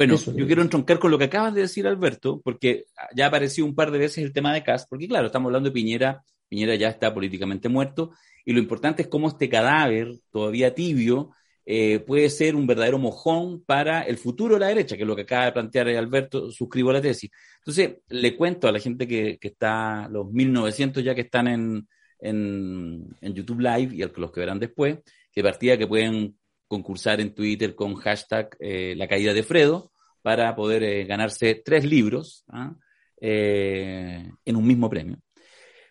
Bueno, 0.00 0.14
Eso, 0.14 0.34
yo 0.34 0.46
quiero 0.46 0.62
entroncar 0.62 0.98
con 0.98 1.10
lo 1.10 1.18
que 1.18 1.24
acabas 1.24 1.52
de 1.52 1.60
decir, 1.60 1.86
Alberto, 1.86 2.40
porque 2.42 2.86
ya 3.14 3.26
apareció 3.26 3.66
un 3.66 3.74
par 3.74 3.90
de 3.90 3.98
veces 3.98 4.24
el 4.24 4.32
tema 4.32 4.54
de 4.54 4.62
Cast, 4.62 4.88
porque 4.88 5.06
claro, 5.06 5.26
estamos 5.26 5.48
hablando 5.48 5.68
de 5.68 5.74
Piñera, 5.74 6.24
Piñera 6.48 6.74
ya 6.74 6.88
está 6.88 7.12
políticamente 7.12 7.68
muerto, 7.68 8.12
y 8.46 8.54
lo 8.54 8.60
importante 8.60 9.02
es 9.02 9.08
cómo 9.08 9.28
este 9.28 9.50
cadáver, 9.50 10.14
todavía 10.30 10.74
tibio, 10.74 11.32
eh, 11.66 11.98
puede 11.98 12.30
ser 12.30 12.56
un 12.56 12.66
verdadero 12.66 12.96
mojón 12.96 13.62
para 13.62 14.00
el 14.00 14.16
futuro 14.16 14.54
de 14.54 14.60
la 14.60 14.68
derecha, 14.68 14.96
que 14.96 15.02
es 15.02 15.06
lo 15.06 15.14
que 15.14 15.22
acaba 15.22 15.44
de 15.44 15.52
plantear 15.52 15.88
Alberto, 15.90 16.50
suscribo 16.50 16.90
la 16.94 17.02
tesis. 17.02 17.30
Entonces, 17.58 17.98
le 18.08 18.36
cuento 18.38 18.68
a 18.68 18.72
la 18.72 18.78
gente 18.78 19.06
que, 19.06 19.36
que 19.38 19.48
está, 19.48 20.08
los 20.08 20.32
1900 20.32 21.04
ya 21.04 21.14
que 21.14 21.20
están 21.20 21.46
en, 21.46 21.88
en, 22.20 23.06
en 23.20 23.34
YouTube 23.34 23.60
Live 23.60 23.94
y 23.94 24.02
a 24.02 24.10
los 24.16 24.32
que 24.32 24.40
verán 24.40 24.60
después, 24.60 24.96
que 25.30 25.42
partida 25.42 25.76
que 25.76 25.86
pueden 25.86 26.39
concursar 26.70 27.20
en 27.20 27.34
Twitter 27.34 27.74
con 27.74 27.96
hashtag 27.96 28.56
eh, 28.60 28.94
La 28.96 29.08
Caída 29.08 29.34
de 29.34 29.42
Fredo 29.42 29.90
para 30.22 30.54
poder 30.54 30.84
eh, 30.84 31.04
ganarse 31.04 31.60
tres 31.64 31.84
libros 31.84 32.44
¿ah? 32.48 32.72
eh, 33.20 34.30
en 34.44 34.56
un 34.56 34.64
mismo 34.64 34.88
premio. 34.88 35.18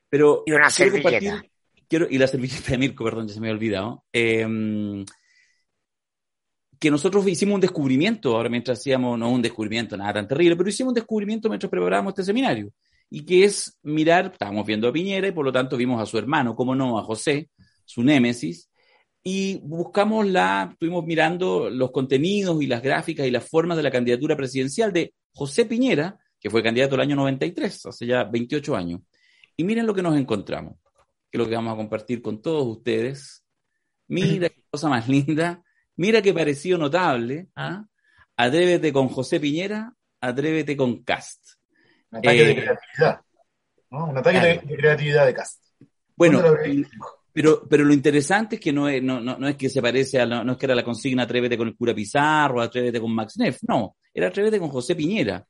Pero 0.07 0.43
Y 0.45 0.53
una 0.53 0.69
quiero 0.69 0.91
servilleta. 0.93 1.43
quiero, 1.87 2.07
y 2.09 2.17
la 2.17 2.27
servilleta 2.27 2.71
de 2.71 2.77
Mirko, 2.77 3.03
perdón, 3.03 3.27
ya 3.27 3.33
se 3.33 3.41
me 3.41 3.47
había 3.47 3.57
olvidado. 3.57 4.05
eh, 4.13 5.03
que 6.79 6.89
nosotros 6.89 7.27
hicimos 7.27 7.55
un 7.55 7.61
descubrimiento, 7.61 8.37
ahora 8.37 8.47
mientras 8.47 8.79
hacíamos, 8.79 9.19
no 9.19 9.29
un 9.29 9.41
descubrimiento 9.41 9.97
nada 9.97 10.13
tan 10.13 10.27
terrible, 10.27 10.55
pero 10.55 10.69
hicimos 10.69 10.91
un 10.91 10.95
descubrimiento 10.95 11.49
mientras 11.49 11.69
preparábamos 11.69 12.11
este 12.11 12.23
seminario, 12.23 12.71
y 13.09 13.25
que 13.25 13.43
es 13.43 13.77
mirar, 13.83 14.29
estábamos 14.31 14.65
viendo 14.65 14.87
a 14.87 14.93
Piñera 14.93 15.27
y 15.27 15.33
por 15.33 15.43
lo 15.43 15.51
tanto 15.51 15.75
vimos 15.75 16.01
a 16.01 16.05
su 16.05 16.17
hermano, 16.17 16.55
como 16.55 16.73
no, 16.75 16.97
a 16.97 17.03
José, 17.03 17.49
su 17.83 18.01
némesis, 18.01 18.69
y 19.23 19.59
buscamos 19.63 20.25
la, 20.27 20.69
estuvimos 20.71 21.05
mirando 21.05 21.69
los 21.69 21.91
contenidos 21.91 22.61
y 22.61 22.67
las 22.67 22.81
gráficas 22.81 23.27
y 23.27 23.31
las 23.31 23.47
formas 23.47 23.77
de 23.77 23.83
la 23.83 23.91
candidatura 23.91 24.35
presidencial 24.35 24.93
de 24.93 25.13
José 25.33 25.65
Piñera, 25.65 26.17
que 26.39 26.49
fue 26.49 26.63
candidato 26.63 26.95
el 26.95 27.01
año 27.01 27.15
93, 27.17 27.85
hace 27.87 28.05
ya 28.05 28.23
28 28.23 28.75
años. 28.75 29.01
Y 29.57 29.63
miren 29.65 29.85
lo 29.85 29.93
que 29.93 30.01
nos 30.01 30.17
encontramos, 30.17 30.75
que 31.29 31.37
es 31.37 31.39
lo 31.39 31.47
que 31.49 31.55
vamos 31.55 31.73
a 31.73 31.77
compartir 31.77 32.21
con 32.21 32.41
todos 32.41 32.65
ustedes. 32.65 33.43
Mira 34.07 34.49
qué 34.49 34.63
cosa 34.71 34.87
más 34.89 35.07
linda, 35.09 35.61
mira 35.97 36.21
qué 36.21 36.33
parecido 36.33 36.77
notable. 36.77 37.49
¿ah? 37.55 37.85
Atrévete 38.37 38.93
con 38.93 39.09
José 39.09 39.39
Piñera, 39.39 39.93
atrévete 40.21 40.77
con 40.77 41.03
Cast. 41.03 41.41
Un 42.11 42.19
ataque 42.19 42.45
de 42.45 42.51
Eh, 42.51 42.55
creatividad. 42.55 43.21
¿no? 43.91 44.05
Un 44.05 44.17
ataque 44.17 44.39
de, 44.39 44.53
claro. 44.53 44.67
de 44.67 44.75
creatividad 44.77 45.25
de 45.25 45.33
Cast. 45.33 45.61
Bueno, 46.15 46.37
¿Dónde 46.41 46.49
lo 46.51 46.55
habréis 46.57 46.87
y- 46.87 46.89
pero, 47.33 47.67
pero 47.69 47.83
lo 47.85 47.93
interesante 47.93 48.55
es 48.55 48.61
que 48.61 48.73
no 48.73 48.87
es, 48.89 49.01
no, 49.01 49.19
no, 49.21 49.37
no 49.37 49.47
es 49.47 49.55
que 49.55 49.69
se 49.69 49.81
parece 49.81 50.19
a, 50.19 50.25
la- 50.25 50.43
no 50.43 50.53
es 50.53 50.57
que 50.57 50.65
era 50.65 50.75
la 50.75 50.83
consigna 50.83 51.23
Atrévete 51.23 51.57
con 51.57 51.67
el 51.67 51.75
cura 51.75 51.93
Pizarro, 51.93 52.61
Atrévete 52.61 52.99
con 52.99 53.13
Max 53.13 53.37
Neff, 53.37 53.59
no, 53.67 53.95
era 54.13 54.27
Atrévete 54.27 54.59
con 54.59 54.69
José 54.69 54.95
Piñera, 54.95 55.45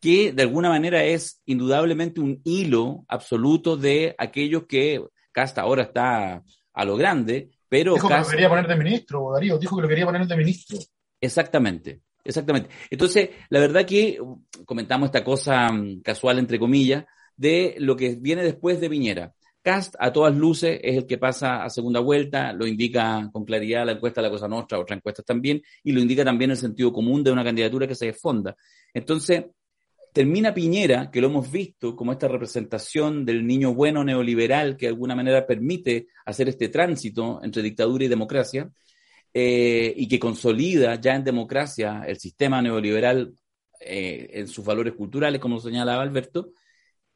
que 0.00 0.32
de 0.32 0.42
alguna 0.42 0.68
manera 0.68 1.04
es 1.04 1.40
indudablemente 1.46 2.20
un 2.20 2.40
hilo 2.44 3.04
absoluto 3.08 3.76
de 3.76 4.14
aquellos 4.18 4.64
que 4.66 5.02
Cast 5.32 5.58
ahora 5.58 5.84
está 5.84 6.42
a 6.74 6.84
lo 6.84 6.96
grande, 6.96 7.50
pero 7.68 7.94
Dijo 7.94 8.08
que 8.08 8.14
lo 8.18 8.26
quería 8.28 8.48
poner 8.48 8.66
de 8.66 8.76
ministro, 8.76 9.32
Darío. 9.32 9.58
Dijo 9.58 9.76
que 9.76 9.82
lo 9.82 9.88
quería 9.88 10.04
poner 10.04 10.26
de 10.26 10.36
ministro. 10.36 10.78
Exactamente, 11.20 12.00
exactamente. 12.24 12.68
Entonces, 12.90 13.30
la 13.48 13.60
verdad 13.60 13.86
que 13.86 14.18
comentamos 14.66 15.06
esta 15.06 15.24
cosa 15.24 15.70
mm, 15.72 16.00
casual, 16.02 16.38
entre 16.38 16.58
comillas, 16.58 17.04
de 17.36 17.76
lo 17.78 17.96
que 17.96 18.16
viene 18.20 18.42
después 18.42 18.80
de 18.80 18.90
Piñera. 18.90 19.32
Cast, 19.62 19.94
a 19.98 20.12
todas 20.12 20.34
luces, 20.34 20.80
es 20.82 20.96
el 20.96 21.06
que 21.06 21.18
pasa 21.18 21.62
a 21.62 21.70
segunda 21.70 22.00
vuelta, 22.00 22.52
lo 22.52 22.66
indica 22.66 23.30
con 23.32 23.44
claridad 23.44 23.86
la 23.86 23.92
encuesta 23.92 24.20
la 24.20 24.30
Cosa 24.30 24.48
Nostra, 24.48 24.80
otras 24.80 24.96
encuestas 24.96 25.24
también, 25.24 25.62
y 25.84 25.92
lo 25.92 26.00
indica 26.00 26.24
también 26.24 26.50
el 26.50 26.56
sentido 26.56 26.92
común 26.92 27.22
de 27.22 27.30
una 27.30 27.44
candidatura 27.44 27.86
que 27.86 27.94
se 27.94 28.06
desfonda. 28.06 28.56
Entonces, 28.92 29.44
termina 30.12 30.52
Piñera, 30.52 31.10
que 31.10 31.20
lo 31.20 31.28
hemos 31.28 31.50
visto 31.50 31.94
como 31.94 32.12
esta 32.12 32.26
representación 32.28 33.24
del 33.24 33.46
niño 33.46 33.72
bueno 33.72 34.02
neoliberal 34.04 34.76
que 34.76 34.86
de 34.86 34.90
alguna 34.90 35.14
manera 35.14 35.46
permite 35.46 36.08
hacer 36.26 36.48
este 36.48 36.68
tránsito 36.68 37.40
entre 37.42 37.62
dictadura 37.62 38.04
y 38.04 38.08
democracia, 38.08 38.70
eh, 39.32 39.94
y 39.96 40.08
que 40.08 40.18
consolida 40.18 41.00
ya 41.00 41.14
en 41.14 41.24
democracia 41.24 42.02
el 42.06 42.18
sistema 42.18 42.60
neoliberal 42.60 43.32
eh, 43.80 44.28
en 44.32 44.48
sus 44.48 44.64
valores 44.64 44.92
culturales, 44.94 45.40
como 45.40 45.58
señalaba 45.58 46.02
Alberto, 46.02 46.50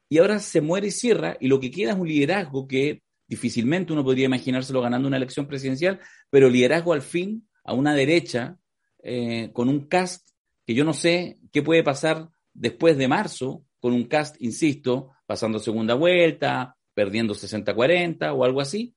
y 0.09 0.19
ahora 0.19 0.39
se 0.39 0.61
muere 0.61 0.87
y 0.87 0.91
cierra, 0.91 1.37
y 1.39 1.47
lo 1.47 1.59
que 1.59 1.71
queda 1.71 1.91
es 1.91 1.97
un 1.97 2.07
liderazgo 2.07 2.67
que 2.67 3.01
difícilmente 3.27 3.93
uno 3.93 4.03
podría 4.03 4.25
imaginárselo 4.25 4.81
ganando 4.81 5.07
una 5.07 5.17
elección 5.17 5.47
presidencial, 5.47 5.99
pero 6.29 6.49
liderazgo 6.49 6.93
al 6.93 7.01
fin 7.01 7.47
a 7.63 7.73
una 7.73 7.93
derecha 7.93 8.57
eh, 9.03 9.49
con 9.53 9.67
un 9.69 9.87
cast 9.87 10.29
que 10.65 10.73
yo 10.73 10.83
no 10.83 10.93
sé 10.93 11.37
qué 11.51 11.61
puede 11.61 11.83
pasar 11.83 12.29
después 12.53 12.97
de 12.97 13.07
marzo, 13.07 13.63
con 13.79 13.93
un 13.93 14.05
cast, 14.05 14.35
insisto, 14.39 15.11
pasando 15.25 15.59
segunda 15.59 15.93
vuelta, 15.93 16.75
perdiendo 16.93 17.33
60-40 17.33 18.33
o 18.35 18.43
algo 18.43 18.59
así, 18.59 18.95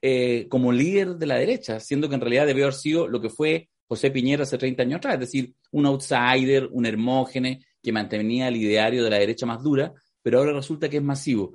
eh, 0.00 0.46
como 0.48 0.72
líder 0.72 1.16
de 1.16 1.26
la 1.26 1.36
derecha, 1.36 1.80
siendo 1.80 2.08
que 2.08 2.14
en 2.14 2.20
realidad 2.20 2.46
debió 2.46 2.64
haber 2.64 2.74
sido 2.74 3.08
lo 3.08 3.20
que 3.20 3.28
fue 3.28 3.68
José 3.86 4.10
Piñera 4.10 4.44
hace 4.44 4.56
30 4.56 4.82
años 4.82 4.96
atrás, 4.98 5.14
es 5.14 5.20
decir, 5.20 5.54
un 5.72 5.84
outsider, 5.86 6.68
un 6.70 6.86
hermógene 6.86 7.64
que 7.82 7.92
mantenía 7.92 8.48
el 8.48 8.56
ideario 8.56 9.02
de 9.02 9.10
la 9.10 9.18
derecha 9.18 9.46
más 9.46 9.62
dura, 9.62 9.92
pero 10.22 10.38
ahora 10.38 10.52
resulta 10.52 10.88
que 10.88 10.98
es 10.98 11.02
masivo. 11.02 11.54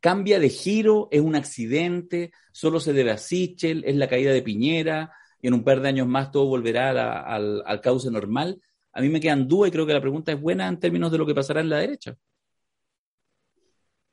Cambia 0.00 0.38
de 0.38 0.48
giro, 0.48 1.08
es 1.10 1.20
un 1.20 1.34
accidente, 1.34 2.32
solo 2.52 2.80
se 2.80 2.92
debe 2.92 3.10
a 3.10 3.18
Sichel, 3.18 3.84
es 3.84 3.96
la 3.96 4.08
caída 4.08 4.32
de 4.32 4.42
Piñera, 4.42 5.12
y 5.40 5.48
en 5.48 5.54
un 5.54 5.64
par 5.64 5.80
de 5.80 5.88
años 5.88 6.06
más 6.06 6.30
todo 6.30 6.46
volverá 6.46 6.90
al, 7.22 7.62
al 7.64 7.80
cauce 7.80 8.10
normal. 8.10 8.60
A 8.92 9.00
mí 9.00 9.08
me 9.08 9.20
quedan 9.20 9.46
dudas 9.46 9.68
y 9.68 9.72
creo 9.72 9.86
que 9.86 9.92
la 9.92 10.00
pregunta 10.00 10.32
es 10.32 10.40
buena 10.40 10.66
en 10.68 10.78
términos 10.78 11.12
de 11.12 11.18
lo 11.18 11.26
que 11.26 11.34
pasará 11.34 11.60
en 11.60 11.68
la 11.68 11.78
derecha. 11.78 12.16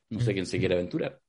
No 0.09 0.19
sé 0.19 0.33
quién 0.33 0.45
se 0.45 0.59
quiere 0.59 0.75
aventurar. 0.75 1.19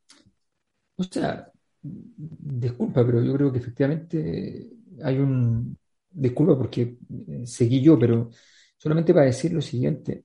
O 0.96 1.04
sea, 1.04 1.50
disculpa, 1.82 3.04
pero 3.04 3.22
yo 3.22 3.34
creo 3.34 3.52
que 3.52 3.58
efectivamente 3.58 4.70
hay 5.02 5.18
un... 5.18 5.76
Disculpa 6.10 6.56
porque 6.56 6.96
eh, 7.28 7.46
seguí 7.46 7.82
yo, 7.82 7.98
pero 7.98 8.30
solamente 8.76 9.12
para 9.12 9.26
decir 9.26 9.52
lo 9.52 9.60
siguiente. 9.60 10.24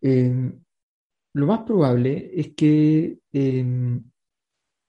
Eh, 0.00 0.52
lo 1.38 1.46
más 1.46 1.60
probable 1.60 2.32
es 2.34 2.48
que 2.54 3.18
eh, 3.32 4.00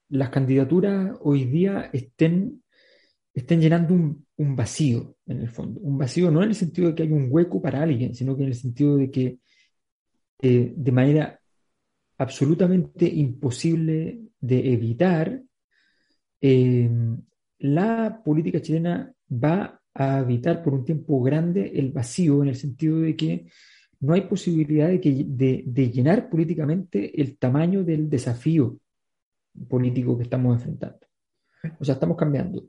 las 0.09 0.29
candidaturas 0.29 1.15
hoy 1.21 1.45
día 1.45 1.91
estén, 1.93 2.63
estén 3.33 3.61
llenando 3.61 3.93
un, 3.93 4.55
vacío, 4.55 5.15
en 5.27 5.41
el 5.41 5.49
fondo. 5.49 5.79
Un 5.81 5.99
vacío 5.99 6.31
no 6.31 6.41
en 6.41 6.49
el 6.49 6.55
sentido 6.55 6.89
de 6.89 6.95
que 6.95 7.03
hay 7.03 7.11
un 7.11 7.27
hueco 7.29 7.61
para 7.61 7.83
alguien, 7.83 8.15
sino 8.15 8.35
que 8.35 8.43
en 8.43 8.49
el 8.49 8.55
sentido 8.55 8.97
de 8.97 9.11
que 9.11 9.37
eh, 10.41 10.73
de 10.75 10.91
manera 10.91 11.39
absolutamente 12.17 13.05
imposible 13.05 14.19
de 14.39 14.73
evitar, 14.73 15.43
eh, 16.41 16.89
la 17.59 18.21
política 18.25 18.59
chilena 18.59 19.13
va 19.31 19.79
a 19.93 20.17
habitar 20.17 20.63
por 20.63 20.73
un 20.73 20.83
tiempo 20.83 21.21
grande 21.21 21.71
el 21.75 21.91
vacío 21.91 22.41
en 22.41 22.49
el 22.49 22.55
sentido 22.55 23.01
de 23.01 23.15
que 23.15 23.45
no 24.01 24.13
hay 24.13 24.21
posibilidad 24.21 24.87
de, 24.87 25.91
llenar 25.93 26.29
políticamente 26.29 27.21
el 27.21 27.37
tamaño 27.37 27.83
del 27.83 28.09
desafío 28.09 28.77
político 29.67 30.17
que 30.17 30.23
estamos 30.23 30.55
enfrentando. 30.55 30.99
O 31.79 31.83
sea, 31.83 31.95
estamos 31.95 32.15
cambiando 32.15 32.63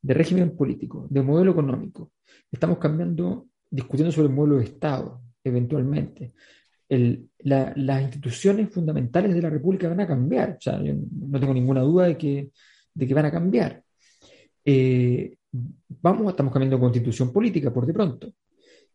de 0.00 0.14
régimen 0.14 0.56
político, 0.56 1.06
de 1.10 1.22
modelo 1.22 1.50
económico, 1.50 2.12
estamos 2.50 2.78
cambiando, 2.78 3.48
discutiendo 3.68 4.12
sobre 4.12 4.28
el 4.28 4.34
modelo 4.34 4.56
de 4.56 4.64
Estado, 4.64 5.20
eventualmente. 5.44 6.32
Las 7.40 8.02
instituciones 8.02 8.70
fundamentales 8.70 9.34
de 9.34 9.42
la 9.42 9.50
República 9.50 9.88
van 9.88 10.00
a 10.00 10.06
cambiar, 10.06 10.56
o 10.58 10.60
sea, 10.60 10.82
yo 10.82 10.94
no 10.94 11.38
tengo 11.38 11.52
ninguna 11.52 11.82
duda 11.82 12.06
de 12.06 12.16
que, 12.16 13.14
van 13.14 13.26
a 13.26 13.30
cambiar. 13.30 13.82
Eh, 14.64 15.36
vamos, 15.52 16.30
estamos 16.30 16.52
cambiando 16.52 16.80
constitución 16.80 17.32
política 17.32 17.72
por 17.72 17.84
de 17.84 17.92
pronto. 17.92 18.32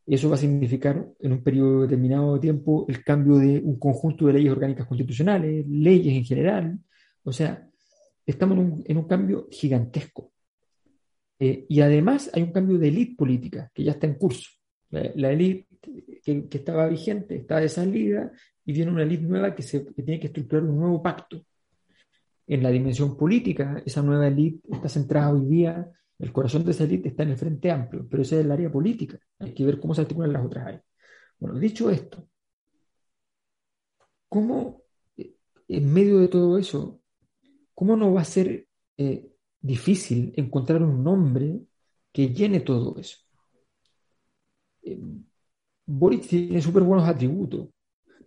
Eso 0.06 0.30
va 0.30 0.36
a 0.36 0.40
significar 0.40 1.08
en 1.20 1.32
un 1.32 1.42
periodo 1.42 1.84
determinado 1.84 2.34
de 2.34 2.42
tiempo 2.42 2.86
el 2.90 3.04
cambio 3.04 3.38
de 3.38 3.60
un 3.60 3.80
conjunto 3.80 4.28
de 4.28 4.34
leyes 4.34 4.52
orgánicas 4.52 4.86
constitucionales, 4.86 5.66
leyes 5.68 6.14
en 6.14 6.26
general. 6.26 6.80
O 7.24 7.32
sea, 7.32 7.66
estamos 8.26 8.58
en 8.86 8.98
un, 8.98 9.08
cambio 9.08 9.48
gigantesco. 9.50 10.34
Eh, 11.40 11.66
y 11.70 11.80
además 11.80 12.30
hay 12.34 12.44
un 12.44 12.52
cambio 12.52 12.78
de 12.78 12.90
élite 12.90 13.16
política 13.16 13.72
que 13.74 13.84
ya 13.84 13.94
está 13.94 14.08
en 14.08 14.16
curso. 14.16 14.50
La, 14.90 15.32
élite 15.32 15.68
que, 16.24 16.48
estaba 16.52 16.88
vigente 16.88 17.36
está 17.36 17.60
de 17.60 17.70
salida 17.70 18.32
y 18.66 18.74
viene 18.74 18.92
una 18.92 19.04
élite 19.04 19.24
nueva 19.24 19.56
que, 19.56 19.64
se, 19.64 19.86
que 19.86 20.04
tiene 20.04 20.20
que 20.20 20.28
estructurar 20.28 20.66
un 20.66 20.80
nuevo 20.80 21.02
pacto. 21.02 21.46
En 22.46 22.62
la 22.62 22.70
dimensión 22.70 23.16
política, 23.16 23.82
esa 23.86 24.02
nueva 24.02 24.28
élite 24.28 24.68
está 24.70 24.90
centrada 24.90 25.32
hoy 25.32 25.46
día, 25.46 25.90
el 26.24 26.32
corazón 26.32 26.64
de 26.64 26.72
esa 26.72 26.86
élite 26.86 27.10
está 27.10 27.24
en 27.24 27.32
el 27.32 27.38
Frente 27.38 27.70
Amplio, 27.70 28.08
pero 28.10 28.24
ese 28.24 28.40
es 28.40 28.46
el 28.46 28.52
área 28.52 28.72
política. 28.72 29.20
Hay 29.40 29.54
que 29.54 29.66
ver 29.66 29.80
cómo 29.80 29.94
se 29.94 30.02
articulan 30.02 30.32
las 30.32 30.46
otras 30.46 30.68
áreas. 30.68 30.84
Bueno, 31.38 31.60
dicho 31.60 31.90
esto, 31.90 32.30
¿cómo 34.30 34.84
eh, 35.18 35.36
en 35.68 35.94
medio 35.94 36.20
de 36.20 36.30
todo 36.30 36.58
eso, 36.58 37.02
cómo 37.74 37.98
no 37.98 38.14
va 38.14 38.22
a 38.22 38.26
ser 38.26 38.68
eh, 38.98 39.32
difícil 39.60 40.34
encontrar 40.38 40.82
un 40.82 41.04
nombre 41.04 41.60
que 42.14 42.30
llene 42.30 42.62
todo 42.62 42.98
eso? 42.98 43.18
Eh, 44.84 45.00
tiene 46.28 46.62
súper 46.62 46.84
buenos 46.84 47.08
atributos, 47.08 47.68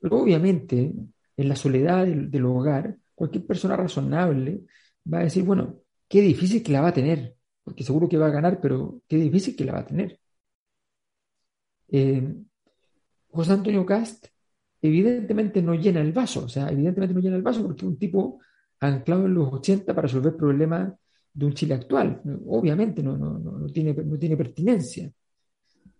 pero 0.02 0.20
obviamente 0.20 0.92
en 1.36 1.48
la 1.48 1.56
soledad 1.56 2.04
del, 2.04 2.30
del 2.30 2.44
hogar, 2.44 2.98
cualquier 3.14 3.46
persona 3.46 3.74
razonable 3.74 4.64
va 5.10 5.20
a 5.20 5.24
decir, 5.24 5.44
bueno, 5.44 5.80
qué 6.08 6.20
difícil 6.20 6.62
que 6.62 6.72
la 6.72 6.82
va 6.82 6.88
a 6.88 6.94
tener, 6.94 7.36
porque 7.66 7.82
seguro 7.82 8.08
que 8.08 8.16
va 8.16 8.26
a 8.28 8.30
ganar, 8.30 8.60
pero 8.60 9.02
qué 9.08 9.16
difícil 9.16 9.56
que 9.56 9.64
la 9.64 9.72
va 9.72 9.80
a 9.80 9.86
tener. 9.86 10.20
Eh, 11.88 12.22
José 13.28 13.52
Antonio 13.52 13.84
Cast 13.84 14.28
evidentemente 14.80 15.60
no 15.60 15.74
llena 15.74 16.00
el 16.00 16.12
vaso, 16.12 16.44
o 16.44 16.48
sea, 16.48 16.68
evidentemente 16.68 17.12
no 17.12 17.20
llena 17.20 17.34
el 17.34 17.42
vaso 17.42 17.64
porque 17.64 17.84
es 17.84 17.88
un 17.88 17.98
tipo 17.98 18.38
anclado 18.78 19.26
en 19.26 19.34
los 19.34 19.52
80 19.52 19.94
para 19.94 20.06
resolver 20.06 20.36
problemas 20.36 20.92
de 21.32 21.44
un 21.44 21.54
Chile 21.54 21.74
actual. 21.74 22.22
Obviamente 22.46 23.02
no, 23.02 23.16
no, 23.18 23.36
no, 23.36 23.66
tiene, 23.66 23.92
no 23.94 24.16
tiene 24.16 24.36
pertinencia. 24.36 25.10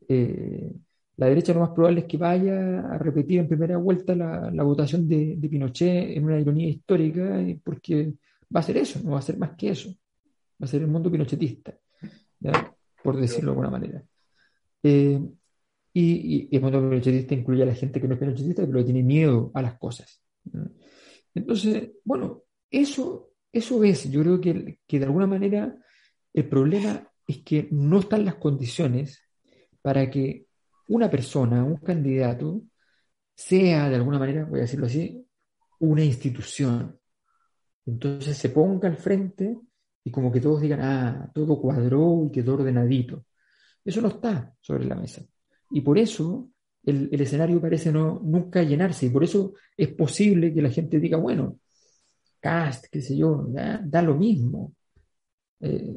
Eh, 0.09 0.73
la 1.17 1.27
derecha 1.27 1.53
lo 1.53 1.61
más 1.61 1.71
probable 1.71 2.03
es 2.03 2.07
que 2.07 2.17
vaya 2.17 2.79
a 2.93 2.97
repetir 2.99 3.41
en 3.41 3.49
primera 3.49 3.77
vuelta 3.77 4.15
la, 4.15 4.63
votación 4.63 5.09
de, 5.09 5.35
de, 5.37 5.49
Pinochet 5.49 6.17
en 6.17 6.25
una 6.27 6.39
ironía 6.39 6.69
histórica, 6.69 7.45
porque 7.65 8.15
va 8.55 8.61
a 8.61 8.63
ser 8.63 8.77
eso, 8.77 9.01
no 9.03 9.13
va 9.13 9.19
a 9.19 9.23
ser 9.23 9.37
más 9.37 9.57
que 9.57 9.71
eso. 9.71 9.91
Va 10.61 10.65
a 10.65 10.67
ser 10.67 10.83
el 10.83 10.89
mundo 10.89 11.11
pinochetista, 11.11 11.77
¿ya? 12.41 12.75
por 13.03 13.17
decirlo 13.17 13.51
de 13.51 13.51
alguna 13.51 13.71
manera. 13.71 14.03
Eh, 14.83 15.21
y, 15.93 16.49
y, 16.51 16.57
el 16.57 16.63
mundo 16.63 16.81
pinochetista 16.81 17.35
incluye 17.35 17.63
a 17.63 17.67
la 17.67 17.75
gente 17.75 18.01
que 18.01 18.09
no 18.09 18.15
es 18.15 18.21
pinochetista, 18.21 18.67
pero 18.67 18.85
tiene 18.85 19.03
miedo 19.03 19.51
a 19.55 19.63
las 19.63 19.79
cosas. 19.79 20.23
¿no? 20.45 20.71
Entonces, 21.35 21.91
bueno, 22.05 22.45
eso, 22.71 23.33
eso 23.53 23.85
es, 23.85 24.11
yo 24.11 24.23
creo 24.23 24.41
que, 24.41 24.81
que 24.87 24.99
de 24.99 25.05
alguna 25.05 25.27
manera 25.27 25.77
el 26.33 26.49
problema 26.49 27.11
es 27.27 27.39
que 27.39 27.69
no 27.71 28.01
están 28.01 28.25
las 28.25 28.37
condiciones 28.37 29.23
para 29.83 30.11
que 30.11 30.47
una 30.89 31.11
persona, 31.11 31.65
un 31.65 31.77
candidato, 31.77 32.63
sea 33.35 33.89
de 33.89 33.97
alguna 33.97 34.19
manera, 34.19 34.45
voy 34.45 34.61
a 34.61 34.63
decirlo 34.63 34.87
así, 34.87 35.27
una 35.81 36.05
institución. 36.05 36.99
Entonces 37.85 38.37
se 38.37 38.49
ponga 38.49 38.89
al 38.89 38.97
frente 38.97 39.59
y 40.07 40.11
como 40.13 40.31
que 40.31 40.41
todos 40.41 40.61
digan, 40.61 40.81
ah, 40.83 41.31
todo 41.35 41.61
cuadró 41.61 42.25
y 42.25 42.31
quedó 42.31 42.55
ordenadito. 42.55 43.25
Eso 43.85 44.01
no 44.01 44.07
está 44.07 44.55
sobre 44.61 44.85
la 44.85 44.95
mesa. 44.95 45.21
Y 45.73 45.81
por 45.81 45.99
eso 45.99 46.49
el, 46.85 47.09
el, 47.11 47.21
escenario 47.21 47.61
parece 47.61 47.91
no, 47.91 48.21
nunca 48.23 48.63
llenarse. 48.63 49.07
Y 49.07 49.11
por 49.11 49.25
eso 49.25 49.55
es 49.77 49.89
posible 49.89 50.55
que 50.55 50.63
la 50.63 50.71
gente 50.71 51.01
diga, 51.01 51.17
bueno, 51.19 51.59
cast, 52.39 52.87
qué 52.89 53.03
sé 53.03 53.17
yo, 53.17 53.47
da, 53.49 54.03
lo 54.03 54.15
mismo. 54.15 54.75
Eh, 55.59 55.97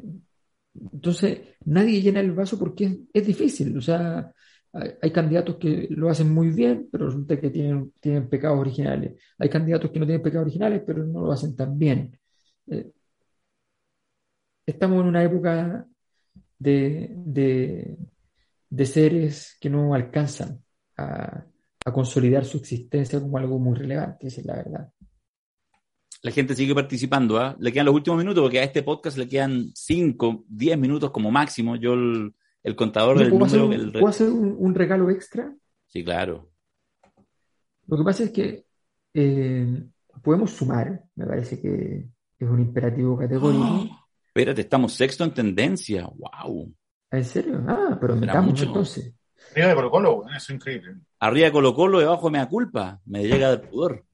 entonces, 0.74 1.38
nadie 1.66 2.02
llena 2.02 2.18
el 2.18 2.32
vaso 2.32 2.58
porque 2.58 3.02
es, 3.12 3.24
difícil. 3.24 3.78
O 3.78 3.80
sea, 3.80 4.32
hay, 4.72 4.90
hay, 5.02 5.12
candidatos 5.12 5.56
que 5.56 5.86
lo 5.90 6.10
hacen 6.10 6.34
muy 6.34 6.50
bien, 6.50 6.88
pero 6.90 7.06
resulta 7.06 7.40
que 7.40 7.50
tienen, 7.50 7.92
tienen 8.00 8.28
pecados 8.28 8.58
originales. 8.58 9.22
Hay 9.38 9.48
candidatos 9.48 9.92
que 9.92 10.00
no 10.00 10.06
tienen 10.06 10.22
pecados 10.22 10.46
originales, 10.46 10.82
pero 10.84 11.06
no 11.06 11.20
lo 11.26 11.30
hacen 11.30 11.54
tan 11.54 11.78
bien. 11.78 12.18
Eh, 12.66 12.90
estamos 14.66 15.00
en 15.00 15.06
una 15.06 15.22
época 15.22 15.86
de, 16.58 17.10
de, 17.16 17.96
de 18.68 18.86
seres 18.86 19.56
que 19.60 19.70
no 19.70 19.94
alcanzan 19.94 20.62
a, 20.96 21.44
a, 21.84 21.92
consolidar 21.92 22.44
su 22.44 22.58
existencia 22.58 23.20
como 23.20 23.38
algo 23.38 23.58
muy 23.58 23.76
relevante, 23.76 24.28
esa 24.28 24.40
es 24.40 24.46
la 24.46 24.56
verdad. 24.56 24.92
La 26.22 26.30
gente 26.30 26.54
sigue 26.54 26.74
participando, 26.74 27.42
¿eh? 27.42 27.56
Le 27.58 27.72
quedan 27.72 27.86
los 27.86 27.94
últimos 27.94 28.18
minutos, 28.18 28.42
porque 28.42 28.60
a 28.60 28.64
este 28.64 28.82
podcast 28.82 29.16
le 29.16 29.26
quedan 29.26 29.70
5, 29.74 30.44
10 30.48 30.78
minutos 30.78 31.10
como 31.10 31.30
máximo. 31.30 31.76
Yo, 31.76 31.94
el, 31.94 32.34
el 32.62 32.76
contador 32.76 33.18
del 33.18 33.30
¿puedo 33.30 33.46
número. 33.46 33.46
Hacer 33.46 33.62
un, 33.62 33.72
el... 33.72 33.92
¿Puedo 33.92 34.08
hacer 34.08 34.28
un, 34.28 34.54
un, 34.58 34.74
regalo 34.74 35.08
extra? 35.08 35.54
Sí, 35.86 36.04
claro. 36.04 36.50
Lo 37.86 37.96
que 37.96 38.04
pasa 38.04 38.24
es 38.24 38.30
que 38.32 38.66
eh, 39.14 39.82
podemos 40.22 40.50
sumar, 40.50 41.02
me 41.14 41.26
parece 41.26 41.60
que 41.60 42.06
es 42.38 42.48
un 42.48 42.60
imperativo 42.60 43.16
categórico. 43.16 43.64
¡Oh! 43.64 43.99
Espérate, 44.32 44.60
estamos 44.60 44.92
sexto 44.92 45.24
en 45.24 45.34
tendencia. 45.34 46.08
¡Wow! 46.14 46.72
¿En 47.10 47.24
serio? 47.24 47.64
Ah, 47.66 47.98
pero 48.00 48.14
metamos 48.14 48.62
entonces. 48.62 49.12
Arriba 49.52 49.68
de 49.68 49.74
Colo 49.74 49.90
Colo, 49.90 50.24
eso 50.28 50.36
es 50.36 50.50
increíble. 50.50 50.96
Arriba 51.18 51.46
de 51.46 51.52
Colo 51.52 51.74
Colo, 51.74 51.98
debajo 51.98 52.26
de 52.28 52.32
Mea 52.32 52.48
Culpa. 52.48 53.00
Me 53.06 53.26
llega 53.26 53.50
del 53.50 53.68
pudor. 53.68 54.04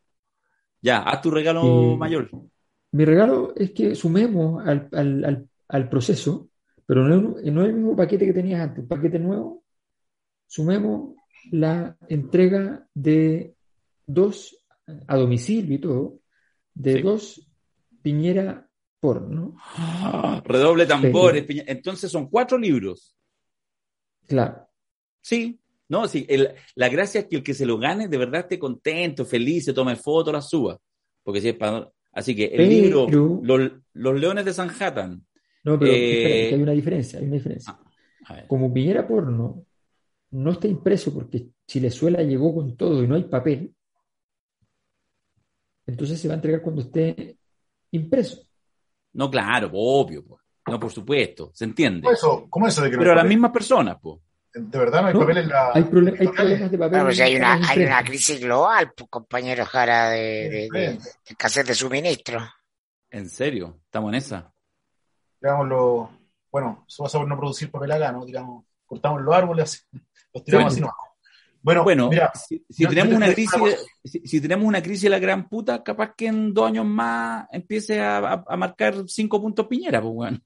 Ya, 0.80 1.02
haz 1.02 1.20
tu 1.20 1.30
regalo 1.30 1.92
Eh, 1.92 1.96
mayor. 1.98 2.30
Mi 2.92 3.04
regalo 3.04 3.52
es 3.54 3.72
que 3.72 3.94
sumemos 3.94 4.66
al, 4.66 4.88
al, 4.92 5.24
al, 5.24 5.48
al 5.68 5.88
proceso, 5.90 6.48
pero 6.86 7.06
no, 7.06 7.20
no 7.20 7.62
es 7.62 7.68
el 7.68 7.74
mismo 7.74 7.94
paquete 7.94 8.24
que 8.24 8.32
tenías 8.32 8.60
antes, 8.60 8.78
un 8.78 8.88
paquete 8.88 9.18
nuevo. 9.18 9.64
Sumemos 10.46 11.14
la 11.50 11.94
entrega 12.08 12.86
de 12.94 13.54
dos, 14.06 14.56
a 15.06 15.16
domicilio 15.16 15.74
y 15.74 15.80
todo, 15.80 16.20
de 16.72 16.92
Sí. 16.94 17.02
dos 17.02 17.42
Piñera 18.02 18.65
porno. 19.00 19.56
Redoble 20.44 20.86
tambores. 20.86 21.44
piña- 21.44 21.64
Entonces 21.66 22.10
son 22.10 22.28
cuatro 22.28 22.58
libros. 22.58 23.16
Claro. 24.26 24.66
Sí, 25.20 25.60
No, 25.88 26.08
sí, 26.08 26.26
el- 26.28 26.52
la 26.74 26.88
gracia 26.88 27.20
es 27.20 27.26
que 27.28 27.36
el 27.36 27.42
que 27.44 27.54
se 27.54 27.64
lo 27.64 27.78
gane 27.78 28.08
de 28.08 28.18
verdad 28.18 28.40
esté 28.40 28.58
contento, 28.58 29.24
feliz, 29.24 29.66
se 29.66 29.72
tome 29.72 29.94
foto, 29.94 30.32
la 30.32 30.40
suba. 30.42 30.76
Porque 31.22 31.40
si 31.40 31.50
es 31.50 31.54
para... 31.54 31.88
Así 32.10 32.34
que 32.34 32.46
el 32.46 32.56
Pero- 32.56 33.06
libro 33.08 33.40
Los, 33.44 33.70
Los 33.92 34.20
Leones 34.20 34.44
de 34.44 34.52
Sanhattan. 34.52 35.24
No, 35.62 35.78
pero 35.78 35.92
Eh, 35.92 36.48
hay 36.54 36.60
una 36.60 36.72
diferencia, 36.72 37.20
hay 37.20 37.26
una 37.26 37.34
diferencia. 37.36 37.78
A 38.24 38.34
ver. 38.34 38.46
Como 38.48 38.74
Piñera 38.74 39.06
Porno 39.06 39.64
no 40.32 40.50
está 40.50 40.66
impreso 40.66 41.14
porque 41.14 41.46
Chilezuela 41.68 42.20
llegó 42.24 42.52
con 42.52 42.76
todo 42.76 43.04
y 43.04 43.06
no 43.06 43.14
hay 43.14 43.22
papel, 43.24 43.72
entonces 45.86 46.20
se 46.20 46.26
va 46.28 46.34
a 46.34 46.36
entregar 46.36 46.62
cuando 46.62 46.82
esté 46.82 47.38
impreso. 47.92 48.42
No, 49.16 49.30
claro, 49.30 49.70
obvio. 49.72 50.24
po. 50.24 50.40
No, 50.68 50.78
por 50.80 50.92
supuesto, 50.92 51.50
se 51.54 51.64
entiende. 51.64 52.02
¿Cómo 52.02 52.12
eso, 52.14 52.46
cómo 52.50 52.66
eso 52.68 52.82
de 52.82 52.90
que 52.90 52.96
no 52.96 53.00
Pero 53.00 53.12
a 53.12 53.14
hay 53.14 53.18
las 53.20 53.28
mismas 53.28 53.50
personas, 53.52 53.96
pues. 54.02 54.20
De 54.52 54.78
verdad 54.78 55.02
no 55.02 55.08
hay 55.08 55.14
No, 55.14 55.20
papel 55.20 55.36
en 55.38 55.48
la. 55.48 55.70
Hay, 55.74 55.82
prole- 55.84 56.16
hay 56.18 56.28
problemas 56.28 56.70
de 56.70 56.78
papel. 56.78 56.90
Bueno, 56.90 57.04
pues 57.04 57.20
hay 57.20 57.36
una, 57.36 57.68
hay 57.68 57.84
una 57.84 58.02
crisis 58.04 58.40
global, 58.40 58.92
pues, 58.96 59.10
compañero 59.10 59.64
Jara, 59.66 60.08
de, 60.10 60.18
de, 60.18 60.68
de- 60.72 60.92
de 60.92 60.98
escasez 61.26 61.66
de 61.66 61.74
suministro. 61.74 62.40
En 63.10 63.28
serio, 63.28 63.80
estamos 63.84 64.08
en 64.10 64.14
esa. 64.16 64.52
Digámoslo, 65.40 66.10
bueno, 66.50 66.84
eso 66.88 67.02
pasa 67.04 67.18
por 67.18 67.28
no 67.28 67.36
producir 67.36 67.70
papel 67.70 67.92
acá, 67.92 68.10
¿no? 68.12 68.24
Digamos, 68.24 68.64
cortamos 68.86 69.20
los 69.22 69.34
árboles, 69.34 69.86
los 70.34 70.42
tiramos 70.44 70.72
así, 70.72 70.80
no. 70.80 70.90
Bueno, 71.66 71.82
Bueno, 71.82 72.08
mira, 72.08 72.30
si, 72.32 72.86
tenemos 72.86 73.12
una 73.16 73.34
crisis, 73.34 73.52
una 73.60 73.72
si, 74.04 74.20
si 74.20 74.40
tenemos 74.40 74.64
una 74.66 74.80
crisis 74.80 75.02
de 75.02 75.10
la 75.10 75.18
gran 75.18 75.48
puta, 75.48 75.82
capaz 75.82 76.14
que 76.16 76.28
en 76.28 76.54
dos 76.54 76.68
años 76.68 76.86
más 76.86 77.48
empiece 77.50 78.00
a, 78.00 78.18
a- 78.18 78.44
a 78.46 78.56
marcar 78.56 78.94
cinco 79.08 79.40
puntos 79.42 79.66
Piñera, 79.66 80.00
pues 80.00 80.14
bueno. 80.14 80.38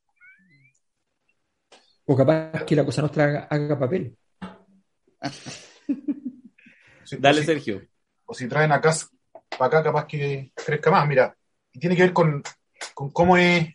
O 2.07 2.17
capaz 2.17 2.65
que 2.65 2.75
la 2.75 2.87
cosa 2.87 3.03
nostra 3.03 3.25
haga, 3.25 3.47
haga 3.51 3.79
papel. 3.79 4.17
si- 7.05 7.17
Dale, 7.19 7.41
si- 7.41 7.47
Sergio. 7.47 7.83
o 8.25 8.33
si 8.33 8.49
traen 8.49 8.73
acá 8.73 8.95
para 9.59 9.67
acá, 9.67 9.83
capaz 9.83 10.07
que 10.07 10.53
crezca 10.55 10.91
más. 10.91 11.07
Mira, 11.07 11.37
y 11.71 11.79
tiene 11.81 11.97
que 11.97 12.03
ver 12.03 12.15
con, 12.15 12.43
con 12.95 13.11
cómo 13.11 13.37
es, 13.37 13.69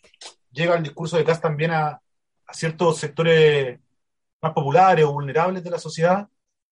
llega 0.52 0.76
el 0.76 0.82
discurso 0.82 1.16
de 1.18 1.24
Kass 1.24 1.40
también 1.42 1.70
a, 1.70 1.90
a 1.90 2.54
ciertos 2.56 2.98
sectores 2.98 3.80
más 4.42 4.52
populares 4.52 5.06
o 5.06 5.14
vulnerables 5.14 5.64
de 5.64 5.70
la 5.70 5.78
sociedad, 5.78 6.28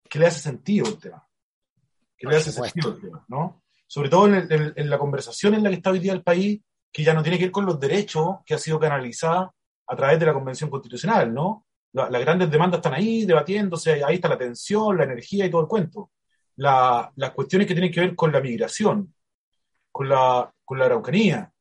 que 0.10 0.20
le 0.20 0.28
hace 0.28 0.39
sentido 0.39 0.88
el 0.88 0.99
tema. 0.99 1.28
Que 2.18 2.26
Por 2.26 2.34
le 2.34 2.38
hace 2.39 2.51
supuesto. 2.51 2.82
sentido 2.82 2.95
el 2.95 3.01
tema, 3.01 3.26
¿no? 3.28 3.64
Sobre 3.88 4.10
todo 4.10 4.28
en, 4.28 4.36
el- 4.36 4.51
en- 4.51 4.74
en 4.76 4.89
la 4.89 4.97
conversación 4.97 5.54
en 5.56 5.64
la 5.64 5.70
que 5.70 5.76
está 5.76 5.91
hoy 5.91 5.99
día 5.99 6.14
el 6.14 6.24
país, 6.24 6.62
que 6.91 7.04
ya 7.04 7.14
no 7.14 7.24
tiene 7.24 7.38
que 7.38 7.45
ver 7.45 7.51
con 7.51 7.66
los 7.66 7.80
derechos 7.80 8.38
que 8.45 8.54
ha 8.54 8.58
sido 8.60 8.80
canalizada 8.80 9.51
a 9.88 9.95
través 9.95 10.20
de 10.20 10.26
la 10.26 10.34
Convención 10.34 10.70
Constitucional, 10.70 11.34
¿no? 11.34 11.66
La- 11.93 12.10
las 12.10 12.22
grandes 12.22 12.49
demandas 12.49 12.80
están 12.80 12.93
ahí 12.93 13.26
debatiéndose, 13.26 14.04
ahí 14.04 14.16
está 14.16 14.30
la 14.30 14.38
tensión, 14.38 14.97
la 14.97 15.04
energía 15.04 15.45
y 15.45 15.49
todo 15.51 15.62
el 15.62 15.68
cuento 15.68 16.10
la- 16.56 17.12
las 17.16 17.32
cuestiones 17.32 17.68
que 17.68 17.74
tienen 17.74 17.91
que 17.91 17.99
ver 17.99 18.16
con 18.16 18.32
la 18.32 18.39
migración, 18.39 19.12
con 19.91 20.08
la, 20.08 20.54
con 20.64 20.78
la 20.78 20.86
araucanía, 20.86 21.51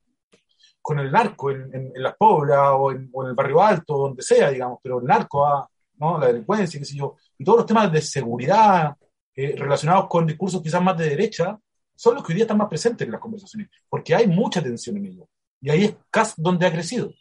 con 0.83 0.99
el 0.99 1.11
narco 1.11 1.51
en, 1.51 1.63
en- 1.75 1.93
en 1.95 2.03
las 2.03 2.15
poblas 2.17 2.59
o 2.75 2.91
en, 2.93 3.09
o 3.11 3.23
en 3.25 3.31
el 3.31 3.35
barrio 3.35 3.63
alto, 3.63 3.97
donde 3.97 4.21
sea, 4.23 4.51
digamos, 4.51 4.81
pero 4.83 4.99
el 5.01 5.07
narco, 5.07 5.47
ah, 5.47 5.67
¿no? 5.99 6.19
la 6.19 6.29
delincuencia, 6.29 6.79
qué 6.79 6.85
sé 6.87 6.97
yo, 6.97 7.17
y 7.39 7.45
todos 7.45 7.59
los 7.59 7.67
temas 7.67 7.91
de 7.93 8.01
seguridad 8.03 8.97
eh, 9.35 9.55
relacionados 9.57 10.09
con 10.09 10.27
discursos 10.27 10.63
quizás 10.63 10.83
más 10.83 10.97
de 10.99 11.09
derecha, 11.09 11.59
son 11.95 12.15
los 12.17 12.25
que 12.25 12.33
hoy 12.33 12.37
día 12.37 12.45
están 12.45 12.59
más 12.59 12.69
presentes 12.69 13.07
en 13.07 13.13
las 13.13 13.21
conversaciones, 13.21 13.69
porque 13.89 14.15
hay 14.15 14.27
mucha 14.27 14.63
tensión 14.63 14.97
en 14.97 15.07
ello. 15.07 15.29
Y 15.61 15.71
ahí 15.71 15.85
es 15.85 15.95
casi 16.11 16.35
donde 16.43 16.67
ha 16.67 16.73
crecido. 16.73 17.13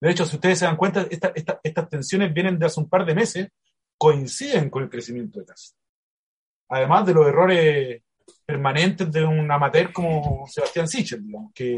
De 0.00 0.10
hecho, 0.10 0.24
si 0.26 0.36
ustedes 0.36 0.58
se 0.58 0.64
dan 0.66 0.76
cuenta, 0.76 1.06
esta- 1.10 1.32
esta- 1.34 1.60
estas 1.62 1.88
tensiones 1.88 2.32
vienen 2.32 2.58
de 2.58 2.66
hace 2.66 2.78
un 2.80 2.88
par 2.88 3.04
de 3.04 3.14
meses, 3.14 3.48
coinciden 3.96 4.70
con 4.70 4.82
el 4.84 4.90
crecimiento 4.90 5.40
de 5.40 5.46
Cast 5.46 5.74
además 6.68 7.06
de 7.06 7.14
los 7.14 7.26
errores 7.26 8.02
permanentes 8.44 9.10
de 9.10 9.24
un 9.24 9.50
amateur 9.50 9.92
como 9.92 10.46
Sebastián 10.46 10.86
Sichel, 10.86 11.24
digamos, 11.24 11.52
que, 11.54 11.76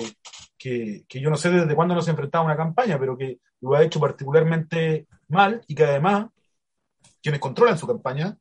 que, 0.58 1.04
que 1.08 1.20
yo 1.20 1.30
no 1.30 1.36
sé 1.36 1.50
desde 1.50 1.74
cuándo 1.74 1.94
nos 1.94 2.08
enfrentaba 2.08 2.42
a 2.42 2.46
una 2.46 2.56
campaña, 2.56 2.98
pero 2.98 3.16
que 3.16 3.38
lo 3.60 3.74
ha 3.74 3.84
hecho 3.84 4.00
particularmente 4.00 5.06
mal 5.30 5.62
y 5.66 5.74
que 5.74 5.84
además 5.84 6.28
quienes 7.22 7.40
controlan 7.40 7.78
su 7.78 7.86
campaña, 7.86 8.36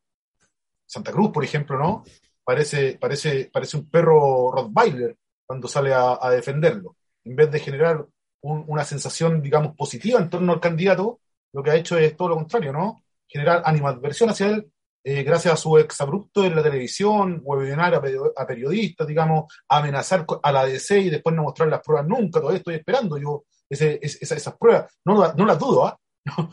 Santa 0.86 1.12
Cruz, 1.12 1.32
por 1.32 1.44
ejemplo, 1.44 1.78
¿no? 1.78 2.04
Parece, 2.44 2.98
parece, 3.00 3.50
parece 3.52 3.78
un 3.78 3.90
perro 3.90 4.52
Rottweiler 4.52 5.16
cuando 5.46 5.68
sale 5.68 5.94
a, 5.94 6.18
defenderlo. 6.32 6.96
En 7.24 7.36
vez 7.36 7.52
de 7.52 7.60
generar 7.60 8.06
un- 8.42 8.64
una 8.68 8.84
sensación, 8.84 9.42
digamos, 9.42 9.76
positiva 9.76 10.20
en 10.20 10.30
torno 10.30 10.54
al 10.54 10.60
candidato, 10.60 11.20
lo 11.54 11.64
que 11.64 11.72
ha 11.72 11.76
hecho 11.76 11.98
es 11.98 12.16
todo 12.16 12.30
lo 12.30 12.36
contrario, 12.36 12.72
¿no? 12.74 13.04
Generar 13.28 13.62
animadversión 13.66 14.30
hacia 14.30 14.48
él, 14.48 14.72
eh, 15.04 15.24
gracias 15.24 15.54
a 15.54 15.58
su 15.58 15.78
exabrupto 15.78 16.44
en 16.44 16.56
la 16.56 16.64
televisión, 16.64 17.42
webinar 17.44 17.94
a, 17.96 18.02
a 18.42 18.48
periodistas, 18.48 19.08
digamos, 19.08 19.52
amenazar 19.68 20.26
a 20.44 20.52
la 20.52 20.66
DC 20.66 21.00
y 21.00 21.10
después 21.10 21.36
no 21.36 21.44
mostrar 21.44 21.70
las 21.70 21.82
pruebas 21.82 22.08
nunca, 22.08 22.40
todavía 22.40 22.58
estoy 22.60 22.76
esperando 22.76 23.18
yo 23.18 23.44
ese- 23.70 24.00
es- 24.02 24.22
esa- 24.22 24.36
esas 24.36 24.58
pruebas. 24.58 24.92
No, 25.06 25.34
no 25.34 25.46
las 25.46 25.60
dudo, 25.60 25.86
¿ah? 25.88 25.98
No, 26.26 26.50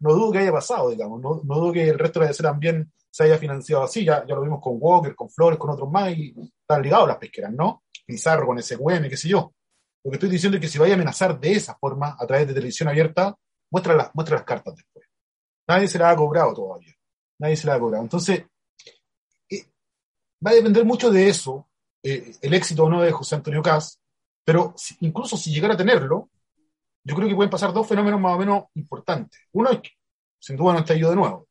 no- 0.00 0.14
dudo 0.14 0.32
que 0.32 0.38
haya 0.38 0.52
pasado, 0.52 0.90
digamos, 0.90 1.20
no, 1.20 1.34
dudo 1.42 1.72
que 1.72 1.88
el 1.88 1.98
resto 1.98 2.20
de 2.20 2.26
la 2.26 2.28
DC 2.30 2.42
también 2.42 2.92
se 3.10 3.24
haya 3.24 3.38
financiado 3.38 3.82
así, 3.82 4.04
ya, 4.04 4.24
ya 4.26 4.34
lo 4.34 4.42
vimos 4.42 4.60
con 4.62 4.76
Walker, 4.78 5.14
con 5.14 5.28
Flores, 5.30 5.58
con 5.58 5.70
otros 5.70 5.90
más, 5.90 6.12
y 6.16 6.34
están 6.60 6.82
ligados 6.82 7.08
las 7.08 7.16
pesqueras, 7.18 7.52
¿no? 7.52 7.82
Pizarro 8.06 8.46
con 8.46 8.62
SQM, 8.62 9.08
qué 9.08 9.16
sé 9.16 9.28
yo. 9.28 9.52
Lo 10.04 10.10
que 10.10 10.16
estoy 10.16 10.28
diciendo 10.30 10.56
es 10.56 10.60
que 10.62 10.68
si 10.68 10.78
vaya 10.78 10.92
a 10.92 10.96
amenazar 10.96 11.38
de 11.38 11.52
esa 11.52 11.74
forma, 11.76 12.16
a 12.18 12.26
través 12.26 12.46
de 12.46 12.54
televisión 12.54 12.88
abierta, 12.88 13.34
muestra 13.70 13.94
las, 13.96 14.14
muestra 14.14 14.36
las 14.36 14.44
cartas 14.44 14.76
después. 14.76 15.06
Nadie 15.66 15.88
se 15.88 15.98
la 15.98 16.10
ha 16.10 16.16
cobrado 16.16 16.54
todavía. 16.54 16.94
Nadie 17.38 17.56
se 17.56 17.66
la 17.66 17.74
ha 17.74 17.80
cobrado. 17.80 18.04
Entonces, 18.04 18.44
eh, 19.50 19.64
va 20.44 20.52
a 20.52 20.54
depender 20.54 20.84
mucho 20.84 21.10
de 21.10 21.28
eso, 21.28 21.68
eh, 22.02 22.32
el 22.40 22.54
éxito 22.54 22.84
o 22.84 22.88
no 22.90 23.02
de 23.02 23.12
José 23.12 23.34
Antonio 23.34 23.62
Caz, 23.62 23.98
pero 24.44 24.74
incluso 25.00 25.36
si 25.36 25.52
llegara 25.52 25.74
a 25.74 25.76
tenerlo, 25.76 26.30
yo 27.04 27.14
creo 27.16 27.28
que 27.28 27.34
pueden 27.34 27.50
pasar 27.50 27.72
dos 27.72 27.86
fenómenos 27.86 28.20
más 28.20 28.34
o 28.36 28.38
menos 28.38 28.64
importantes. 28.74 29.40
Uno 29.52 29.70
es 29.70 29.80
que, 29.80 29.90
sin 30.38 30.56
duda, 30.56 30.74
no 30.74 30.84
yo 30.94 31.10
de 31.10 31.16
nuevo. 31.16 31.48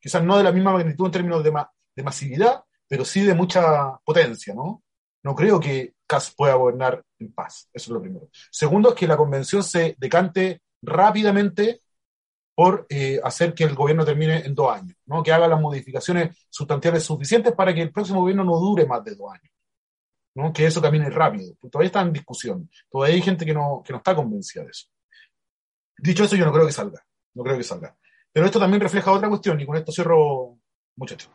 Quizás 0.00 0.22
no 0.22 0.36
de 0.38 0.44
la 0.44 0.52
misma 0.52 0.72
magnitud 0.72 1.06
en 1.06 1.12
términos 1.12 1.42
de, 1.44 1.50
ma- 1.52 1.70
de 1.94 2.02
masividad, 2.02 2.62
pero 2.88 3.04
sí 3.04 3.22
de 3.22 3.34
mucha 3.34 3.96
potencia, 4.04 4.54
¿no? 4.54 4.82
No 5.22 5.34
creo 5.34 5.58
que 5.60 5.94
Caz 6.06 6.32
pueda 6.36 6.54
gobernar 6.54 7.02
en 7.18 7.32
paz. 7.32 7.68
Eso 7.72 7.90
es 7.90 7.94
lo 7.94 8.00
primero. 8.00 8.28
Segundo 8.50 8.90
es 8.90 8.94
que 8.94 9.08
la 9.08 9.16
convención 9.16 9.62
se 9.64 9.96
decante 9.98 10.60
rápidamente 10.82 11.80
por 12.54 12.86
eh, 12.88 13.20
hacer 13.22 13.54
que 13.54 13.64
el 13.64 13.74
gobierno 13.74 14.04
termine 14.04 14.38
en 14.46 14.54
dos 14.54 14.72
años, 14.74 14.96
¿no? 15.06 15.22
que 15.22 15.32
haga 15.32 15.48
las 15.48 15.60
modificaciones 15.60 16.46
sustanciales 16.48 17.02
suficientes 17.04 17.52
para 17.54 17.74
que 17.74 17.82
el 17.82 17.92
próximo 17.92 18.20
gobierno 18.20 18.44
no 18.44 18.58
dure 18.58 18.86
más 18.86 19.04
de 19.04 19.14
dos 19.14 19.30
años, 19.32 19.52
que 20.54 20.66
eso 20.66 20.82
camine 20.82 21.08
rápido. 21.10 21.54
Todavía 21.70 21.86
está 21.86 22.00
en 22.02 22.12
discusión, 22.12 22.70
todavía 22.90 23.16
hay 23.16 23.22
gente 23.22 23.44
que 23.44 23.54
no, 23.54 23.82
que 23.84 23.92
no 23.92 23.98
está 23.98 24.14
convencida 24.14 24.64
de 24.64 24.70
eso. 24.70 24.88
Dicho 25.98 26.24
eso, 26.24 26.36
yo 26.36 26.44
no 26.44 26.52
creo 26.52 26.66
que 26.66 26.72
salga, 26.72 27.04
no 27.34 27.42
creo 27.42 27.56
que 27.56 27.64
salga. 27.64 27.96
Pero 28.32 28.46
esto 28.46 28.60
también 28.60 28.80
refleja 28.80 29.12
otra 29.12 29.28
cuestión, 29.28 29.58
y 29.60 29.66
con 29.66 29.76
esto 29.76 29.92
cierro, 29.92 30.58
muchachos, 30.96 31.30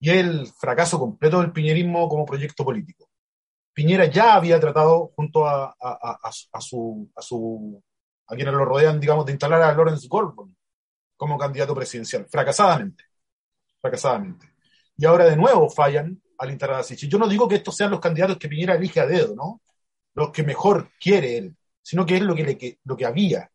y 0.00 0.10
es 0.10 0.16
el 0.16 0.46
fracaso 0.48 0.98
completo 0.98 1.40
del 1.40 1.52
piñerismo 1.52 2.08
como 2.08 2.26
proyecto 2.26 2.64
político. 2.64 3.08
Piñera 3.72 4.06
ya 4.06 4.34
había 4.34 4.58
tratado, 4.58 5.12
junto 5.14 5.46
a, 5.46 5.74
a, 5.80 6.18
a, 6.22 6.60
su, 6.60 7.10
a 7.14 7.22
su, 7.22 7.82
a 8.26 8.34
quienes 8.34 8.54
lo 8.54 8.64
rodean, 8.64 9.00
digamos, 9.00 9.24
de 9.24 9.32
instalar 9.32 9.62
a 9.62 9.72
Lawrence 9.72 10.08
Goldborn 10.08 10.56
como 11.16 11.38
candidato 11.38 11.74
presidencial, 11.74 12.26
fracasadamente, 12.28 13.04
fracasadamente. 13.80 14.52
Y 14.96 15.04
ahora 15.06 15.24
de 15.24 15.36
nuevo 15.36 15.70
fallan 15.70 16.21
al 16.38 16.84
Sichel. 16.84 17.08
Yo 17.08 17.18
no 17.18 17.28
digo 17.28 17.48
que 17.48 17.56
estos 17.56 17.76
sean 17.76 17.90
los 17.90 18.00
candidatos 18.00 18.38
que 18.38 18.48
Piñera 18.48 18.74
elige 18.74 19.00
a 19.00 19.06
dedo, 19.06 19.34
¿no? 19.34 19.60
Los 20.14 20.30
que 20.30 20.42
mejor 20.42 20.90
quiere 21.00 21.38
él, 21.38 21.56
sino 21.82 22.04
que 22.04 22.16
es 22.16 22.22
lo 22.22 22.34
que, 22.34 22.44
le, 22.44 22.58
que, 22.58 22.78
lo 22.84 22.96
que 22.96 23.06
había 23.06 23.50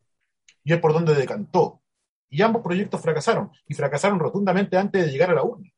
y 0.68 0.74
es 0.74 0.80
por 0.82 0.92
donde 0.92 1.16
decantó. 1.16 1.82
Y 2.30 2.42
ambos 2.42 2.62
proyectos 2.62 3.02
fracasaron, 3.02 3.50
y 3.70 3.74
fracasaron 3.74 4.20
rotundamente 4.20 4.76
antes 4.76 5.06
de 5.06 5.12
llegar 5.12 5.30
a 5.32 5.36
la 5.36 5.44
urna. 5.44 5.72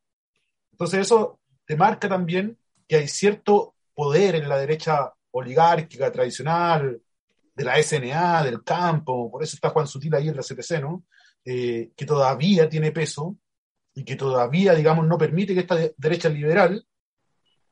Entonces 0.72 1.02
eso 1.02 1.40
te 1.64 1.76
marca 1.76 2.10
también 2.10 2.58
que 2.88 2.96
hay 2.96 3.08
cierto 3.08 3.76
poder 3.94 4.34
en 4.34 4.50
la 4.50 4.58
derecha 4.58 5.14
oligárquica 5.30 6.12
tradicional, 6.12 7.00
de 7.54 7.64
la 7.64 7.78
SNA, 7.78 8.44
del 8.44 8.64
campo, 8.64 9.30
por 9.30 9.44
eso 9.44 9.58
está 9.58 9.70
Juan 9.70 9.86
Sutil 9.86 10.16
ahí 10.16 10.30
en 10.30 10.36
la 10.38 10.42
CPC, 10.42 10.82
¿no? 10.82 11.04
Eh, 11.46 11.92
que 11.96 12.06
todavía 12.08 12.68
tiene 12.68 12.92
peso 12.92 13.38
y 13.94 14.04
que 14.04 14.16
todavía, 14.16 14.74
digamos, 14.74 15.06
no 15.06 15.20
permite 15.20 15.54
que 15.54 15.60
esta 15.60 15.76
de- 15.76 15.94
derecha 15.98 16.30
liberal 16.30 16.84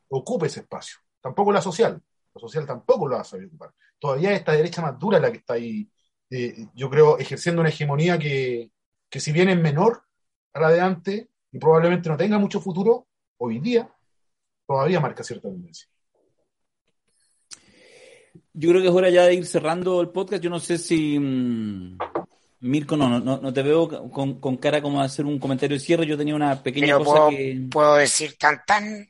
ocupe 0.10 0.48
ese 0.48 0.62
espacio. 0.62 0.98
Tampoco 1.22 1.52
la 1.52 1.62
social. 1.62 2.02
La 2.34 2.42
social 2.42 2.66
tampoco 2.66 3.08
lo 3.08 3.16
va 3.16 3.22
a 3.22 3.26
saber 3.26 3.48
ocupar. 3.48 3.74
Todavía 4.00 4.34
esta 4.34 4.54
derecha 4.54 4.82
más 4.82 4.98
dura 4.98 5.18
es 5.18 5.24
la 5.24 5.32
que 5.32 5.38
está 5.38 5.54
ahí, 5.54 5.90
eh, 6.30 6.68
yo 6.74 6.90
creo, 6.90 7.18
ejerciendo 7.18 7.62
una 7.62 7.70
hegemonía 7.70 8.18
que, 8.18 8.72
que 9.10 9.20
si 9.20 9.32
bien 9.32 9.50
es 9.50 9.60
menor 9.60 10.04
a 10.54 10.60
la 10.60 10.70
de 10.70 10.82
antes 10.82 11.28
y 11.52 11.60
probablemente 11.60 12.10
no 12.10 12.18
tenga 12.18 12.38
mucho 12.38 12.62
futuro, 12.62 13.08
hoy 13.38 13.60
día 13.60 13.90
todavía 14.66 15.00
marca 15.00 15.24
cierta 15.24 15.50
tendencia. 15.50 15.88
Yo 18.54 18.70
creo 18.70 18.82
que 18.82 18.88
es 18.88 18.94
hora 18.94 19.10
ya 19.10 19.24
de 19.26 19.36
ir 19.36 19.46
cerrando 19.46 20.02
el 20.02 20.10
podcast. 20.10 20.44
Yo 20.44 20.50
no 20.50 20.60
sé 20.60 20.78
si, 20.80 21.20
mm, 21.20 21.98
Mirko, 22.62 22.98
no, 22.98 23.20
no, 23.20 23.38
no, 23.38 23.54
te 23.54 23.62
veo 23.62 23.88
con, 24.12 24.40
con 24.40 24.58
cara 24.58 24.82
como 24.82 25.00
hacer 25.00 25.26
un 25.26 25.38
comentario 25.38 25.76
de 25.76 25.80
cierre. 25.80 26.08
Yo 26.08 26.18
tenía 26.18 26.36
una 26.36 26.62
pequeña 26.64 26.98
Pero 26.98 27.00
cosa 27.00 27.12
puedo, 27.12 27.30
que. 27.30 27.68
puedo 27.70 27.96
decir 27.96 28.36
tan 28.38 28.62
tan. 28.66 29.08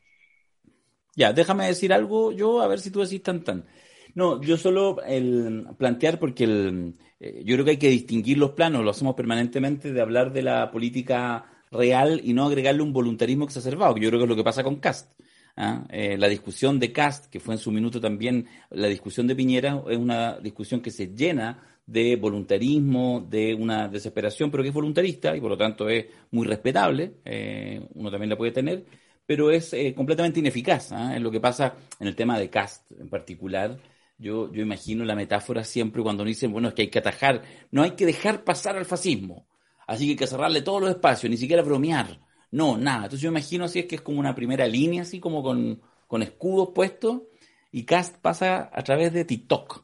Ya, 1.17 1.33
déjame 1.33 1.65
decir 1.65 1.91
algo 1.91 2.31
yo, 2.31 2.61
a 2.61 2.67
ver 2.67 2.79
si 2.79 2.91
tú 2.91 3.01
decís 3.01 3.23
tan 3.23 3.43
tan. 3.43 3.65
No, 4.13 4.39
yo 4.41 4.55
solo 4.55 5.01
el 5.03 5.65
plantear 5.77 6.19
porque 6.19 6.43
el, 6.43 6.93
eh, 7.19 7.41
yo 7.43 7.55
creo 7.55 7.65
que 7.65 7.71
hay 7.71 7.77
que 7.77 7.89
distinguir 7.89 8.37
los 8.37 8.51
planos, 8.51 8.83
lo 8.83 8.91
hacemos 8.91 9.15
permanentemente 9.15 9.91
de 9.91 10.01
hablar 10.01 10.31
de 10.31 10.43
la 10.43 10.69
política 10.71 11.45
real 11.71 12.21
y 12.23 12.33
no 12.33 12.45
agregarle 12.45 12.83
un 12.83 12.93
voluntarismo 12.93 13.45
exacerbado, 13.45 13.95
que 13.95 14.01
yo 14.01 14.09
creo 14.09 14.19
que 14.19 14.25
es 14.25 14.29
lo 14.29 14.35
que 14.35 14.43
pasa 14.43 14.63
con 14.63 14.75
Cast. 14.75 15.11
¿ah? 15.55 15.85
Eh, 15.89 16.17
la 16.19 16.27
discusión 16.27 16.79
de 16.79 16.91
Cast, 16.91 17.25
que 17.31 17.39
fue 17.39 17.55
en 17.55 17.59
su 17.59 17.71
minuto 17.71 17.99
también 17.99 18.47
la 18.69 18.87
discusión 18.87 19.25
de 19.25 19.35
Piñera, 19.35 19.81
es 19.89 19.97
una 19.97 20.37
discusión 20.37 20.81
que 20.81 20.91
se 20.91 21.07
llena 21.15 21.63
de 21.87 22.15
voluntarismo, 22.15 23.25
de 23.27 23.55
una 23.55 23.87
desesperación, 23.87 24.51
pero 24.51 24.61
que 24.61 24.69
es 24.69 24.75
voluntarista 24.75 25.35
y 25.35 25.41
por 25.41 25.49
lo 25.49 25.57
tanto 25.57 25.89
es 25.89 26.05
muy 26.29 26.45
respetable, 26.45 27.13
eh, 27.25 27.81
uno 27.95 28.11
también 28.11 28.29
la 28.29 28.37
puede 28.37 28.51
tener, 28.51 28.85
pero 29.27 29.51
es 29.51 29.73
eh, 29.73 29.93
completamente 29.93 30.39
ineficaz. 30.39 30.91
¿ah? 30.93 31.15
Es 31.15 31.21
lo 31.21 31.29
que 31.29 31.39
pasa 31.39 31.75
en 31.99 32.07
el 32.07 32.15
tema 32.15 32.39
de 32.39 32.49
Cast 32.49 32.89
en 32.93 33.09
particular. 33.09 33.77
Yo, 34.17 34.51
yo 34.51 34.63
imagino 34.63 35.05
la 35.05 35.15
metáfora 35.15 35.63
siempre 35.63 36.01
cuando 36.01 36.23
dicen, 36.23 36.51
bueno, 36.51 36.69
es 36.69 36.73
que 36.73 36.83
hay 36.83 36.87
que 36.87 36.97
atajar, 36.97 37.43
no 37.69 37.83
hay 37.83 37.91
que 37.91 38.07
dejar 38.07 38.43
pasar 38.43 38.75
al 38.75 38.85
fascismo, 38.85 39.47
así 39.85 40.05
que 40.05 40.11
hay 40.11 40.15
que 40.15 40.25
cerrarle 40.25 40.63
todos 40.63 40.81
los 40.81 40.89
espacios, 40.89 41.29
ni 41.29 41.37
siquiera 41.37 41.61
bromear. 41.61 42.19
No, 42.49 42.77
nada. 42.77 43.03
Entonces 43.03 43.21
yo 43.21 43.29
imagino 43.29 43.65
así 43.65 43.79
es 43.79 43.85
que 43.85 43.95
es 43.95 44.01
como 44.01 44.19
una 44.19 44.33
primera 44.33 44.65
línea, 44.65 45.03
así 45.03 45.19
como 45.19 45.43
con, 45.43 45.81
con 46.07 46.23
escudos 46.23 46.69
puestos, 46.73 47.23
y 47.71 47.83
Cast 47.83 48.17
pasa 48.17 48.71
a 48.73 48.81
través 48.81 49.13
de 49.13 49.25
TikTok. 49.25 49.83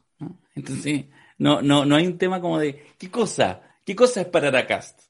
Entonces, 0.56 1.04
no, 1.38 1.62
no, 1.62 1.84
no 1.84 1.94
hay 1.94 2.06
un 2.06 2.18
tema 2.18 2.40
como 2.40 2.58
de, 2.58 2.82
¿qué 2.98 3.10
cosa? 3.10 3.60
¿Qué 3.84 3.94
cosa 3.94 4.22
es 4.22 4.26
parar 4.26 4.56
a 4.56 4.66
Cast? 4.66 5.02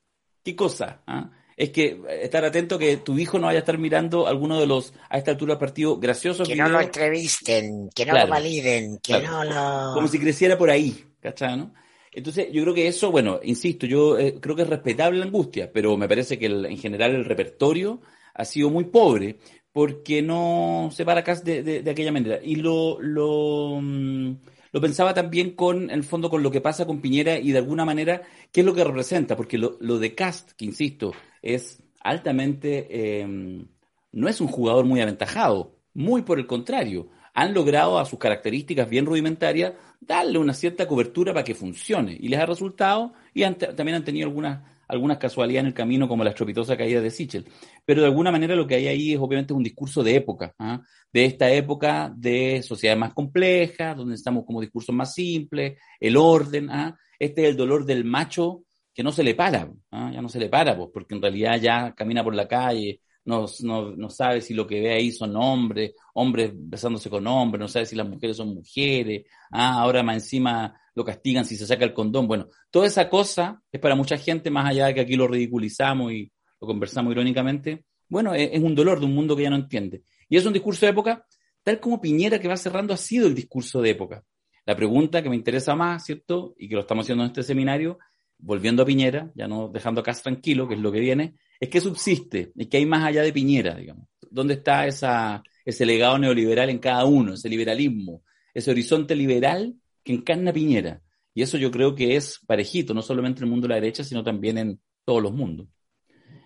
¿Qué 0.43 0.57
cosa? 0.57 1.03
¿Ah? 1.07 1.30
Es 1.57 1.70
que 1.70 2.00
estar 2.22 2.44
atento 2.44 2.78
que 2.78 2.96
tu 2.96 3.16
hijo 3.18 3.38
no 3.38 3.46
vaya 3.46 3.59
a 3.59 3.61
estar 3.61 3.78
mirando 3.78 4.26
alguno 4.26 4.59
de 4.59 4.66
los, 4.66 4.92
a 5.09 5.18
esta 5.18 5.30
altura 5.30 5.52
del 5.55 5.61
partido, 5.61 5.98
graciosos 5.98 6.48
Que 6.48 6.57
no 6.57 6.68
lo 6.68 6.80
entrevisten, 6.80 7.90
que 7.94 8.05
no 8.07 8.12
Claro. 8.12 8.26
lo 8.26 8.32
validen, 8.34 8.98
que 8.98 9.20
Claro. 9.20 9.30
no 9.30 9.44
lo. 9.44 9.94
como 9.94 10.09
si 10.09 10.18
creciera 10.18 10.59
por 10.59 10.70
ahí, 10.70 11.05
¿cachai? 11.20 11.57
no? 11.57 11.72
Entonces, 12.12 12.48
yo 12.52 12.62
creo 12.62 12.74
que 12.74 12.86
eso, 12.86 13.11
bueno, 13.11 13.40
insisto, 13.42 13.86
yo 13.86 14.18
eh, 14.18 14.36
creo 14.40 14.55
que 14.55 14.62
es 14.62 14.68
respetable 14.68 15.18
la 15.18 15.24
angustia, 15.26 15.70
pero 15.72 15.96
me 15.96 16.09
parece 16.09 16.38
que 16.38 16.46
el- 16.46 16.66
en 16.66 16.78
general 16.78 17.14
el 17.14 17.24
repertorio 17.24 18.00
ha 18.34 18.44
sido 18.44 18.70
muy 18.70 18.84
pobre 18.84 19.38
porque 19.72 20.22
no 20.22 20.90
se 20.92 21.05
para 21.05 21.20
acá 21.20 21.34
de, 21.36 21.62
de- 21.64 21.82
de 21.82 21.90
aquella 21.90 22.12
manera. 22.12 22.38
Y 22.42 22.57
lo, 22.57 23.00
lo, 23.00 23.80
mm, 23.80 24.36
lo 24.75 24.81
pensaba 24.81 25.14
también 25.14 25.53
con, 25.53 25.85
en 25.85 25.91
el 25.91 26.03
fondo, 26.03 26.29
con 26.29 26.43
lo 26.43 26.51
que 26.51 26.61
pasa 26.61 26.85
con 26.85 27.01
Piñera 27.01 27.39
y 27.39 27.53
de 27.53 27.59
alguna 27.59 27.85
manera, 27.85 28.22
qué 28.51 28.62
es 28.62 28.66
lo 28.66 28.75
que 28.75 28.83
representa, 28.83 29.37
porque 29.37 29.57
lo, 29.57 29.77
lo 29.79 30.01
de 30.01 30.16
Cast, 30.16 30.51
que 30.51 30.64
insisto, 30.64 31.12
es 31.43 31.81
altamente, 32.01 32.89
eh, 32.91 33.64
no 34.11 34.29
es 34.29 34.41
un 34.41 34.49
jugador 34.49 34.85
muy 34.85 35.01
aventajado, 35.01 35.77
muy 35.95 36.22
por 36.22 36.41
el 36.41 36.49
contrario. 36.49 37.09
Han 37.35 37.55
logrado 37.55 38.01
a 38.01 38.05
sus 38.05 38.18
características 38.18 38.91
bien 38.91 39.07
rudimentarias 39.07 39.75
darle 40.01 40.41
una 40.41 40.55
cierta 40.55 40.89
cobertura 40.89 41.33
para 41.33 41.45
que 41.45 41.55
funcione 41.55 42.16
y 42.18 42.27
les 42.27 42.41
ha 42.41 42.47
resultado 42.47 43.12
y 43.33 43.45
también 43.45 43.95
han 43.95 44.05
tenido 44.05 44.27
algunas, 44.27 44.61
algunas 44.89 45.18
casualidades 45.18 45.62
en 45.62 45.66
el 45.68 45.74
camino 45.74 46.09
como 46.09 46.24
la 46.24 46.30
estropitosa 46.30 46.76
caída 46.76 47.01
de 47.01 47.11
Sichel. 47.11 47.47
Pero 47.85 48.03
de 48.03 48.09
alguna 48.09 48.30
manera 48.30 48.57
lo 48.57 48.66
que 48.66 48.76
hay 48.76 48.87
ahí 48.87 49.12
es 49.12 49.18
obviamente 49.18 49.53
un 49.53 49.62
discurso 49.62 50.03
de 50.03 50.16
época, 50.16 50.55
¿ah? 50.59 50.80
de 51.12 51.24
esta 51.24 51.51
época 51.51 52.12
de 52.16 52.62
sociedades 52.62 53.01
más 53.01 53.14
complejas, 53.14 53.97
donde 53.97 54.14
estamos 54.14 54.45
como 54.45 54.61
discursos 54.61 54.95
más 54.95 55.14
simples, 55.14 55.78
el 56.01 56.16
orden, 56.16 56.70
¿ah? 56.70 56.97
este 57.18 57.43
es 57.43 57.49
el 57.51 57.57
dolor 57.57 57.85
del 57.85 58.05
macho 58.05 58.64
que 58.93 59.03
no 59.03 59.11
se 59.11 59.24
le 59.24 59.35
para, 59.35 59.70
¿ah? 59.91 60.11
ya 60.12 60.22
no 60.22 60.28
se 60.28 60.39
le 60.39 60.49
para, 60.49 60.76
pues, 60.76 60.91
porque 60.93 61.14
en 61.14 61.22
realidad 61.22 61.61
ya 61.61 61.95
camina 61.95 62.22
por 62.22 62.35
la 62.35 62.47
calle, 62.47 63.01
no, 63.24 63.47
no, 63.62 63.91
no 63.97 64.11
sabe 64.11 64.41
si 64.41 64.55
lo 64.55 64.66
que 64.66 64.80
ve 64.80 64.93
ahí 64.93 65.11
son 65.11 65.35
hombres, 65.37 65.93
hombres 66.14 66.53
besándose 66.55 67.09
con 67.09 67.26
hombres, 67.26 67.61
no 67.61 67.68
sabe 67.68 67.87
si 67.87 67.97
las 67.97 68.09
mujeres 68.09 68.37
son 68.37 68.55
mujeres, 68.55 69.24
ah, 69.51 69.80
ahora 69.80 70.03
más 70.03 70.16
encima 70.16 70.78
lo 70.95 71.05
castigan 71.05 71.45
si 71.45 71.57
se 71.57 71.66
saca 71.66 71.84
el 71.84 71.92
condón. 71.92 72.26
Bueno, 72.26 72.49
toda 72.70 72.86
esa 72.86 73.09
cosa 73.09 73.62
es 73.70 73.80
para 73.80 73.95
mucha 73.95 74.16
gente, 74.16 74.51
más 74.51 74.70
allá 74.70 74.86
de 74.86 74.95
que 74.95 75.01
aquí 75.01 75.16
lo 75.16 75.26
ridiculizamos 75.26 76.12
y 76.12 76.30
lo 76.61 76.66
conversamos 76.66 77.12
irónicamente, 77.12 77.84
bueno, 78.09 78.34
es, 78.34 78.62
un 78.62 78.74
dolor 78.74 79.01
de 79.01 79.07
un 79.07 79.14
mundo 79.14 79.36
que 79.36 79.42
ya 79.42 79.51
no 79.51 79.57
entiende. 79.57 80.03
Y 80.28 80.36
es 80.36 80.47
un 80.47 80.53
discurso 80.53 80.86
de 80.86 80.92
época, 80.92 81.26
tal 81.62 81.80
como 81.80 82.01
Piñera 82.01 82.38
que 82.38 82.49
va 82.49 82.57
cerrando 82.57 82.95
ha 82.95 82.97
sido 82.97 83.26
el 83.26 83.34
discurso 83.34 83.80
de 83.80 83.90
época. 83.90 84.24
La 84.66 84.76
pregunta 84.76 85.22
que 85.22 85.28
me 85.28 85.36
interesa 85.36 85.74
más, 85.74 86.05
¿cierto? 86.05 86.55
Y 86.59 86.68
que 86.68 86.74
lo 86.74 86.82
estamos 86.82 87.05
haciendo 87.05 87.24
en 87.24 87.30
este 87.30 87.42
seminario, 87.42 87.99
volviendo 88.38 88.82
a 88.82 88.86
Piñera, 88.86 89.30
ya 89.34 89.49
no 89.49 89.68
dejando 89.68 90.01
acá 90.01 90.12
tranquilo, 90.14 90.68
que 90.68 90.74
es 90.74 90.80
lo 90.80 90.92
que 90.92 91.01
viene, 91.01 91.34
es 91.59 91.68
que 91.68 91.80
subsiste, 91.80 92.53
es 92.57 92.68
que 92.68 92.76
hay 92.76 92.86
más 92.86 93.05
allá 93.05 93.22
de 93.22 93.32
Piñera, 93.32 93.74
digamos. 93.74 94.09
¿Dónde 94.30 94.55
está 94.55 94.86
esa, 94.86 95.42
ese 95.64 95.86
legado 95.86 96.18
neoliberal 96.18 96.70
en 96.70 96.78
cada 96.78 97.05
uno, 97.05 97.34
ese 97.34 97.49
liberalismo, 97.49 98.22
ese 98.53 98.70
horizonte 98.70 99.14
liberal 99.14 99.74
que 100.05 100.12
encarna 100.12 100.52
Piñera? 100.52 101.02
Y 101.34 101.42
eso 101.42 101.59
yo 101.59 101.70
creo 101.70 101.94
que 101.94 102.14
es 102.14 102.40
parejito, 102.46 102.94
no 102.94 103.02
solamente 103.02 103.40
en 103.40 103.44
el 103.44 103.50
mundo 103.50 103.66
de 103.66 103.70
la 103.70 103.80
derecha, 103.80 104.05
sino 104.05 104.22
también 104.22 104.59
en 104.59 104.80
todos 105.05 105.20
los 105.20 105.32
mundos. 105.32 105.66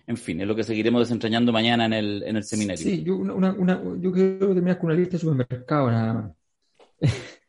En 0.07 0.17
fin, 0.17 0.41
es 0.41 0.47
lo 0.47 0.55
que 0.55 0.63
seguiremos 0.63 1.01
desentrañando 1.01 1.51
mañana 1.51 1.85
en 1.85 1.93
el, 1.93 2.23
en 2.23 2.35
el 2.35 2.43
seminario. 2.43 2.83
Sí, 2.83 3.03
yo, 3.03 3.15
una, 3.17 3.53
una, 3.53 3.79
yo 3.99 4.11
quiero 4.11 4.47
con 4.49 4.85
una 4.85 4.95
lista 4.95 5.11
de 5.11 5.19
supermercados 5.19 5.91
nada 5.91 6.13
más. 6.13 6.31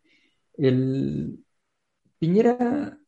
Piñera, 2.19 2.99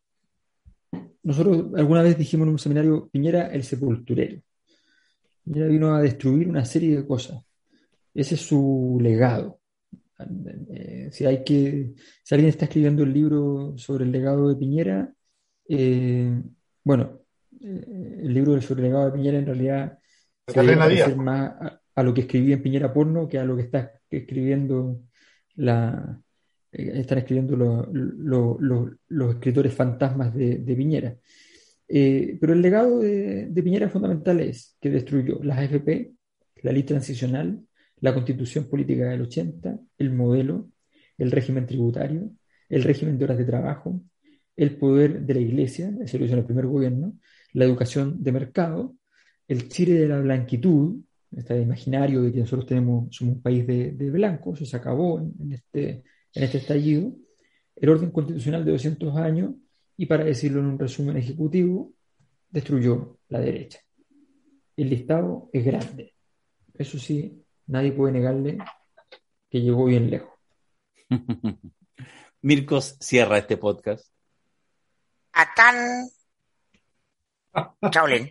nosotros 1.22 1.66
alguna 1.76 2.00
vez 2.00 2.16
dijimos 2.16 2.46
en 2.46 2.52
un 2.52 2.58
seminario, 2.58 3.10
Piñera 3.12 3.48
el 3.48 3.62
sepulturero. 3.62 4.40
Piñera 5.44 5.66
vino 5.66 5.94
a 5.94 6.00
destruir 6.00 6.48
una 6.48 6.64
serie 6.64 6.96
de 6.96 7.06
cosas. 7.06 7.44
Ese 8.14 8.36
es 8.36 8.40
su 8.40 8.98
legado. 9.02 9.60
Eh, 10.70 11.08
si 11.12 11.24
hay 11.26 11.44
que, 11.44 11.94
si 12.24 12.34
alguien 12.34 12.50
está 12.50 12.64
escribiendo 12.66 13.02
el 13.02 13.12
libro 13.12 13.74
sobre 13.76 14.04
el 14.04 14.12
legado 14.12 14.48
de 14.48 14.56
Piñera, 14.56 15.12
eh, 15.68 16.42
bueno, 16.84 17.20
eh, 17.60 18.20
el 18.24 18.34
libro 18.34 18.60
sobre 18.60 18.82
el 18.82 18.88
legado 18.88 19.06
de 19.06 19.12
Piñera 19.12 19.38
en 19.38 19.46
realidad 19.46 19.98
se 20.46 20.54
parecer 21.04 21.16
más 21.16 21.50
a, 21.60 21.80
a 21.94 22.02
lo 22.02 22.12
que 22.14 22.22
escribí 22.22 22.52
en 22.52 22.62
Piñera 22.62 22.92
Porno 22.92 23.28
que 23.28 23.38
a 23.38 23.44
lo 23.44 23.56
que 23.56 23.62
está 23.62 23.92
escribiendo 24.10 25.02
la, 25.56 26.20
están 26.72 27.18
escribiendo 27.18 27.56
lo- 27.56 27.86
lo- 27.92 28.56
lo- 28.60 28.90
los 29.08 29.34
escritores 29.34 29.72
fantasmas 29.74 30.34
de, 30.34 30.58
de 30.58 30.76
Piñera. 30.76 31.16
Eh, 31.88 32.38
pero 32.40 32.54
el 32.54 32.62
legado 32.62 33.00
de, 33.00 33.46
de 33.50 33.62
Piñera 33.62 33.88
fundamental 33.90 34.40
es 34.40 34.76
que 34.80 34.90
destruyó 34.90 35.40
las 35.42 35.58
AFP, 35.58 36.12
la 36.62 36.72
ley 36.72 36.82
transicional, 36.84 37.60
la 38.02 38.12
constitución 38.12 38.64
política 38.64 39.06
del 39.06 39.22
80, 39.22 39.78
el 39.96 40.12
modelo, 40.12 40.68
el 41.16 41.30
régimen 41.30 41.66
tributario, 41.66 42.30
el 42.68 42.82
régimen 42.82 43.16
de 43.16 43.24
horas 43.24 43.38
de 43.38 43.44
trabajo, 43.44 44.02
el 44.56 44.76
poder 44.76 45.22
de 45.22 45.34
la 45.34 45.40
iglesia, 45.40 45.94
eso 46.02 46.18
lo 46.18 46.24
hizo 46.24 46.34
el 46.34 46.44
primer 46.44 46.66
gobierno, 46.66 47.14
la 47.52 47.64
educación 47.64 48.22
de 48.22 48.32
mercado, 48.32 48.96
el 49.46 49.68
Chile 49.68 49.94
de 49.94 50.08
la 50.08 50.18
blanquitud, 50.18 51.00
este 51.30 51.60
imaginario 51.60 52.22
de 52.22 52.32
que 52.32 52.40
nosotros 52.40 52.66
tenemos, 52.66 53.14
somos 53.14 53.36
un 53.36 53.42
país 53.42 53.66
de, 53.66 53.92
de 53.92 54.10
blancos, 54.10 54.58
se 54.58 54.76
acabó 54.76 55.20
en, 55.20 55.52
este, 55.52 56.02
en 56.34 56.42
este 56.42 56.58
estallido, 56.58 57.14
el 57.76 57.88
orden 57.88 58.10
constitucional 58.10 58.64
de 58.64 58.72
200 58.72 59.16
años, 59.16 59.54
y 59.96 60.06
para 60.06 60.24
decirlo 60.24 60.58
en 60.58 60.66
un 60.66 60.78
resumen 60.78 61.16
ejecutivo, 61.16 61.92
destruyó 62.50 63.18
la 63.28 63.38
derecha. 63.38 63.78
El 64.76 64.90
listado 64.90 65.48
es 65.52 65.64
grande. 65.64 66.14
Eso 66.74 66.98
sí, 66.98 67.41
nadie 67.66 67.92
puede 67.92 68.12
negarle 68.14 68.58
que 69.50 69.60
llegó 69.60 69.84
bien 69.86 70.10
lejos. 70.10 70.30
Mircos 72.42 72.96
cierra 73.00 73.38
este 73.38 73.56
podcast. 73.56 74.06
A 75.32 75.54
tan. 75.54 76.08
Chaolín. 77.90 78.30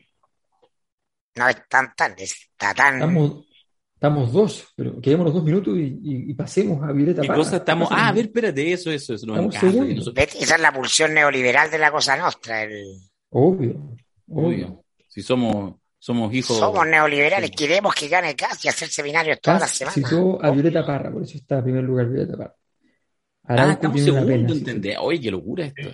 No 1.36 1.48
es 1.48 1.68
tan 1.70 1.94
tan, 1.96 2.14
es 2.18 2.50
tatán. 2.58 2.96
Estamos, 2.96 3.46
estamos 3.94 4.34
dos, 4.34 4.68
pero 4.76 5.00
quedémonos 5.00 5.34
dos 5.34 5.44
minutos 5.44 5.78
y, 5.78 5.82
y- 6.04 6.32
y 6.32 6.34
pasemos 6.34 6.84
a 6.84 6.92
Violeta 6.92 7.22
¿Qué 7.22 7.28
Parra. 7.28 7.38
cosa 7.40 7.58
estamos? 7.58 7.88
Ah, 7.92 8.10
a 8.10 8.12
ver, 8.12 8.26
espérate, 8.26 8.72
eso, 8.74 8.92
eso, 8.92 9.14
eso. 9.14 9.26
nosotros- 9.28 10.14
¿Ves? 10.14 10.36
Esa 10.36 10.56
es 10.56 10.62
la 10.62 10.74
pulsión 10.74 11.14
neoliberal 11.14 11.72
de 11.72 11.78
la 11.78 11.92
cosa 11.92 12.18
nostra. 12.18 12.64
El... 12.64 12.84
Obvio, 13.30 13.96
obvio. 14.28 14.48
Obvio. 14.68 14.86
Si 15.08 15.22
somos, 15.22 15.76
somos 16.04 16.34
hijos. 16.34 16.58
Somos 16.58 16.88
neoliberales, 16.88 17.52
Sí. 17.52 17.56
queremos 17.56 17.94
que 17.94 18.08
gane 18.08 18.36
casi 18.36 18.68
hacer 18.68 18.88
seminarios 18.90 19.40
todas 19.40 19.62
las 19.62 19.70
semanas. 19.72 19.94
citó 20.10 20.44
a 20.44 20.50
Violeta 20.50 20.84
Parra, 20.84 21.12
por 21.12 21.22
eso 21.22 21.38
está 21.38 21.60
en 21.60 21.64
primer 21.64 21.84
lugar 21.84 22.08
Violeta 22.10 22.36
Parra. 22.38 22.56
Ah, 23.44 23.54
Arauco 23.54 23.72
estamos 23.74 24.02
segundos, 24.02 24.26
pena, 24.28 24.50
sí. 24.50 24.58
¿entendés? 24.58 24.98
Oye, 25.00 25.22
qué 25.22 25.32
locura 25.32 25.66
esto. 25.66 25.90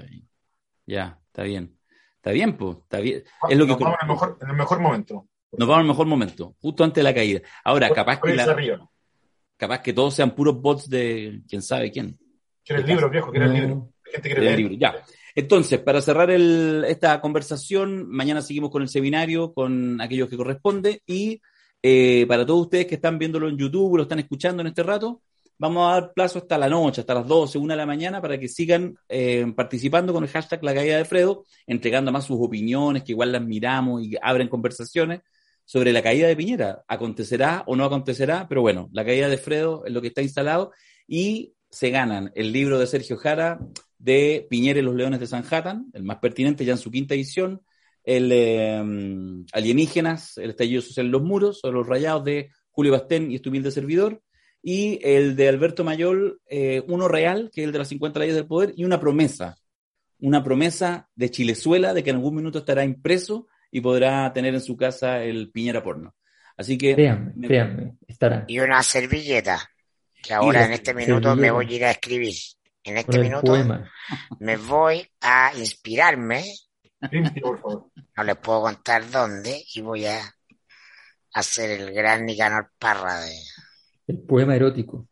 Ya, 0.86 1.20
está 1.28 1.43
bien. 1.43 1.78
Está 2.16 2.32
bien, 2.32 2.58
pues. 2.58 2.78
Está 2.78 2.99
bien. 2.99 3.24
Es 3.49 3.58
lo 3.58 3.66
que 3.66 3.72
Nos 3.72 3.80
vamos 3.80 3.97
en 4.01 4.08
el 4.08 4.14
mejor, 4.14 4.38
en 4.41 4.49
el 4.49 4.55
mejor 4.55 4.80
momento. 4.80 5.28
nos 5.51 5.68
vamos 5.68 5.82
al 5.82 5.88
mejor 5.88 6.08
momento, 6.08 6.55
justo 6.62 6.84
antes 6.84 6.95
de 6.95 7.03
la 7.03 7.14
caída. 7.14 7.41
Ahora, 7.66 7.89
capaz 7.89 8.20
que, 8.22 8.34
la- 8.34 8.89
capaz 9.58 9.82
que 9.82 9.91
todos 9.93 10.14
sean 10.14 10.32
puros 10.32 10.62
bots 10.62 10.89
de 10.89 11.41
quién 11.49 11.62
sabe 11.62 11.91
quién. 11.91 12.18
Quiere 12.64 12.82
el 12.82 12.88
libro, 12.88 13.10
viejo, 13.10 13.30
quiere 13.32 13.45
el 13.47 13.53
libro. 13.53 13.89
La 14.05 14.12
gente 14.14 14.30
quiere 14.30 14.41
leer. 14.45 14.58
libro. 14.58 14.74
Ya. 14.76 14.95
Entonces, 15.38 15.80
para 15.80 16.02
cerrar 16.02 16.32
el- 16.32 16.84
esta 16.88 17.22
conversación, 17.22 18.10
mañana 18.10 18.42
seguimos 18.42 18.72
con 18.72 18.82
el 18.82 18.90
seminario, 18.90 19.54
con 19.54 20.02
aquellos 20.02 20.30
que 20.30 20.36
corresponde, 20.36 21.04
y 21.06 21.40
eh, 21.84 22.26
para 22.28 22.44
todos 22.44 22.62
ustedes 22.62 22.88
que 22.88 22.96
están 22.96 23.20
viéndolo 23.20 23.48
en 23.48 23.56
YouTube, 23.56 23.98
lo 23.98 24.04
están 24.04 24.18
escuchando 24.18 24.62
en 24.62 24.68
este 24.70 24.82
rato, 24.82 25.22
vamos 25.60 25.88
a 25.88 25.94
dar 25.94 26.14
plazo 26.16 26.40
hasta 26.40 26.58
la 26.58 26.68
noche, 26.68 27.02
hasta 27.02 27.14
las 27.14 27.28
12, 27.28 27.60
1 27.60 27.74
de 27.74 27.78
la 27.78 27.86
mañana, 27.86 28.20
para 28.20 28.40
que 28.40 28.48
sigan 28.48 28.96
eh, 29.10 29.46
participando 29.56 30.12
con 30.12 30.24
el 30.24 30.30
hashtag 30.32 30.64
La 30.64 30.74
Caída 30.74 30.98
de 30.98 31.06
Fredo, 31.06 31.46
entregando 31.68 32.12
más 32.12 32.26
sus 32.26 32.38
opiniones, 32.40 33.04
que 33.04 33.12
igual 33.12 33.32
las 33.32 33.44
miramos 33.44 34.02
y 34.04 34.16
abren 34.20 34.48
conversaciones 34.48 35.22
sobre 35.66 35.94
la 35.94 36.02
caída 36.02 36.28
de 36.28 36.36
Piñera. 36.36 36.84
¿Acontecerá 36.88 37.64
o 37.68 37.76
no 37.76 37.86
acontecerá? 37.86 38.48
Pero 38.50 38.62
bueno, 38.62 38.90
la 38.92 39.06
caída 39.06 39.30
de 39.30 39.38
Fredo 39.38 39.86
es 39.86 39.94
lo 39.94 40.02
que 40.02 40.08
está 40.08 40.24
instalado 40.24 40.72
y 41.08 41.54
se 41.70 41.92
ganan 41.92 42.32
el 42.34 42.52
libro 42.52 42.80
de 42.80 42.88
Sergio 42.88 43.18
Jara 43.18 43.60
de 44.00 44.45
Piñera 44.50 44.80
y 44.80 44.84
los 44.84 44.95
Leones 44.95 45.20
de 45.20 45.28
Sanhattan, 45.28 45.88
el 45.93 46.04
más 46.04 46.18
pertinente 46.18 46.64
ya 46.66 46.74
en 46.74 46.78
su 46.78 46.91
quinta 46.91 47.16
edición, 47.16 47.62
el 48.04 48.30
eh, 48.32 48.82
Alienígenas, 49.54 50.38
el 50.38 50.52
estallido 50.52 50.82
social 50.82 51.08
en 51.08 51.12
los 51.12 51.24
muros, 51.24 51.60
o 51.64 51.72
los 51.72 51.88
rayados 51.88 52.24
de 52.24 52.52
Julio 52.72 52.91
Bastén 52.91 53.32
y 53.32 53.36
este 53.36 53.50
humilde 53.50 53.72
servidor, 53.72 54.22
y 54.62 55.00
el 55.04 55.36
de 55.36 55.50
Alberto 55.50 55.84
Mayol, 55.84 56.39
eh, 56.50 56.84
uno 56.88 57.08
real, 57.08 57.50
que 57.54 57.62
es 57.62 57.66
el 57.68 57.72
de 57.72 57.80
las 57.80 57.88
50 57.89 58.20
leyes 58.20 58.36
del 58.36 58.48
poder, 58.48 58.74
y 58.76 58.84
una 58.86 59.00
promesa, 59.00 59.58
una 60.20 60.43
promesa 60.43 61.10
de 61.16 61.30
Chilezuela 61.32 61.93
de 61.93 62.04
que 62.04 62.10
en 62.12 62.16
algún 62.18 62.36
minuto 62.36 62.60
estará 62.60 62.84
impreso 62.84 63.48
y 63.72 63.82
podrá 63.82 64.32
tener 64.34 64.54
en 64.54 64.62
su 64.62 64.76
casa 64.78 65.24
el 65.24 65.52
Piñera 65.52 65.84
porno. 65.84 66.16
Así 66.56 66.78
que... 66.78 66.95
Créanme, 66.95 67.34
me- 67.36 67.48
créanme, 67.48 67.93
estará. 68.08 68.45
Y 68.48 68.60
una 68.60 68.82
servilleta, 68.84 69.70
que 70.24 70.34
ahora 70.34 70.66
en 70.66 70.72
este 70.74 70.93
minuto 70.93 71.36
me 71.36 71.48
servilleta. 71.48 71.54
voy 71.54 71.66
a 71.68 71.76
ir 71.76 71.86
a 71.86 71.91
escribir. 71.91 72.36
En 72.88 72.98
este 72.98 73.18
el 73.18 73.24
minuto 73.24 73.42
poema. 73.48 73.90
me 74.40 74.58
voy 74.58 75.06
a 75.22 75.52
inspirarme, 75.58 76.44
Limpio, 77.12 77.42
por 77.44 77.62
favor. 77.62 77.92
no 78.16 78.24
les 78.24 78.38
puedo 78.38 78.62
contar 78.62 79.10
dónde, 79.12 79.64
y 79.76 79.82
voy 79.82 80.06
a 80.06 80.20
hacer 81.34 81.70
el 81.82 81.94
gran 81.94 82.26
Nicanor 82.26 82.72
Parra 82.80 83.20
de... 83.22 83.32
El 84.08 84.20
poema 84.22 84.56
erótico. 84.56 85.08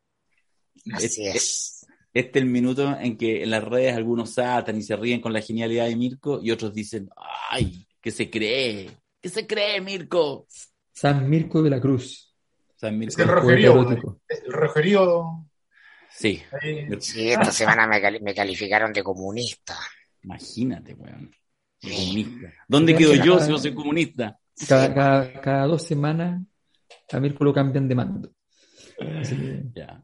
Así 0.94 1.06
Es- 1.28 1.36
es. 1.36 1.72
Este 2.14 2.40
es 2.40 2.46
el 2.46 2.50
minuto 2.50 2.98
en 2.98 3.18
que 3.18 3.44
en 3.44 3.50
las 3.50 3.62
redes 3.62 3.94
algunos 3.94 4.34
saltan 4.36 4.78
y 4.78 4.82
se 4.84 4.96
ríen 4.96 5.20
con 5.20 5.34
la 5.34 5.42
genialidad 5.42 5.86
de 5.88 5.98
Mirko 5.98 6.40
y 6.42 6.50
otros 6.52 6.74
dicen, 6.74 7.10
¡ay! 7.50 7.86
¿Qué 8.00 8.10
se 8.10 8.30
cree? 8.30 8.90
¿Qué 9.22 9.28
se 9.28 9.46
cree, 9.46 9.82
Mirko? 9.82 10.48
San 10.94 11.30
Mirko 11.30 11.62
de 11.62 11.70
la 11.72 11.82
Cruz. 11.82 12.34
San 12.78 12.94
Es 13.04 13.18
Mirko. 13.18 13.22
el 13.22 13.28
poeta 13.28 13.42
rojerío. 13.42 14.20
El 14.46 14.54
rojerío. 14.54 15.45
Sí. 16.18 16.42
Sí, 17.00 17.30
esta 17.32 17.52
semana 17.52 17.88
me, 17.88 18.02
cali- 18.02 18.20
me 18.22 18.34
calificaron 18.34 18.94
de 18.94 19.04
comunista. 19.04 19.78
imagínate, 20.24 20.94
weón. 20.94 21.32
Comunista. 21.82 22.54
¿Dónde 22.68 22.96
quedo 22.96 23.14
yo 23.16 23.40
si 23.40 23.52
no 23.52 23.58
soy 23.60 23.74
comunista? 23.74 24.40
Cada, 24.68 24.94
cada, 24.94 25.42
cada 25.42 25.66
dos 25.68 25.84
semanas 25.84 26.42
a 27.12 27.20
Mirko 27.20 27.44
lo 27.44 27.54
cambian 27.54 27.88
de 27.88 27.96
mando. 27.96 28.32
Que, 28.98 29.64
Ya. 29.76 30.02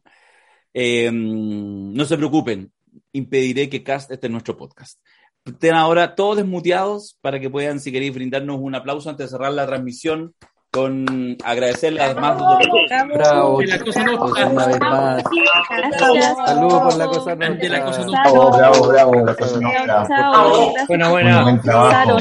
Eh, 0.74 1.09
no 1.12 2.05
se 2.05 2.18
preocupen, 2.18 2.72
impediré 3.14 3.70
que 3.70 3.84
Cast 3.84 4.12
esté 4.12 4.28
en 4.28 4.34
nuestro 4.34 4.55
podcast. 4.57 4.99
Estén 5.43 5.74
ahora 5.74 6.14
todos 6.16 6.38
desmuteados 6.38 7.18
para 7.20 7.39
que 7.39 7.49
puedan, 7.49 7.80
si 7.80 7.91
queréis, 7.91 8.14
brindarnos 8.14 8.59
un 8.59 8.76
aplauso 8.76 9.09
antes 9.09 9.26
de 9.28 9.32
cerrar 9.32 9.51
la 9.53 9.66
transmisión 9.66 10.36
con 10.72 11.36
agradecerle 11.44 12.02
además 12.02 12.38
Bravo, 13.14 13.58
De 13.60 13.68
la 13.68 13.80
cosa 13.80 14.06
chicos, 14.06 14.30
nostra. 14.30 14.48
una 14.48 14.66
vez 14.68 14.80
más. 14.80 15.24
Gracias. 15.70 16.38
Saludos 16.46 16.82
por 16.82 16.98
la 16.98 17.08
cosa 17.08 17.36
De 17.36 17.70
la 17.70 17.86
cosa 17.86 18.02
nostra. 18.04 18.24
nostra. 18.24 18.32
Bravo, 18.32 18.58
bravo, 18.58 18.88
bravo. 18.88 19.26
la 19.26 19.36
cosa 19.36 19.60
Muy 20.88 21.10
buena. 21.10 21.44
buen 21.44 21.62
trabajo. 21.62 22.18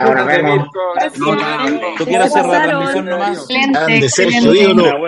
Ahora 0.00 0.24
vemos. 0.24 0.66
¿Tú 1.98 2.04
quieres 2.06 2.26
hacer 2.34 2.46
la 2.46 2.62
transmisión 2.62 3.04
nomás? 3.04 3.46
Grande, 3.48 4.08
Sergio, 4.08 4.54
ídolo, 4.54 4.98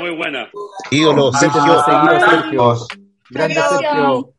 muy 0.00 0.16
buena. 0.16 0.48
ídolo, 0.90 1.32
Sergio. 1.34 1.60
Seguido, 1.84 2.20
Sergio. 2.20 2.50
Chicos, 2.50 2.88
Grande 3.30 3.54
Sergio. 3.60 4.33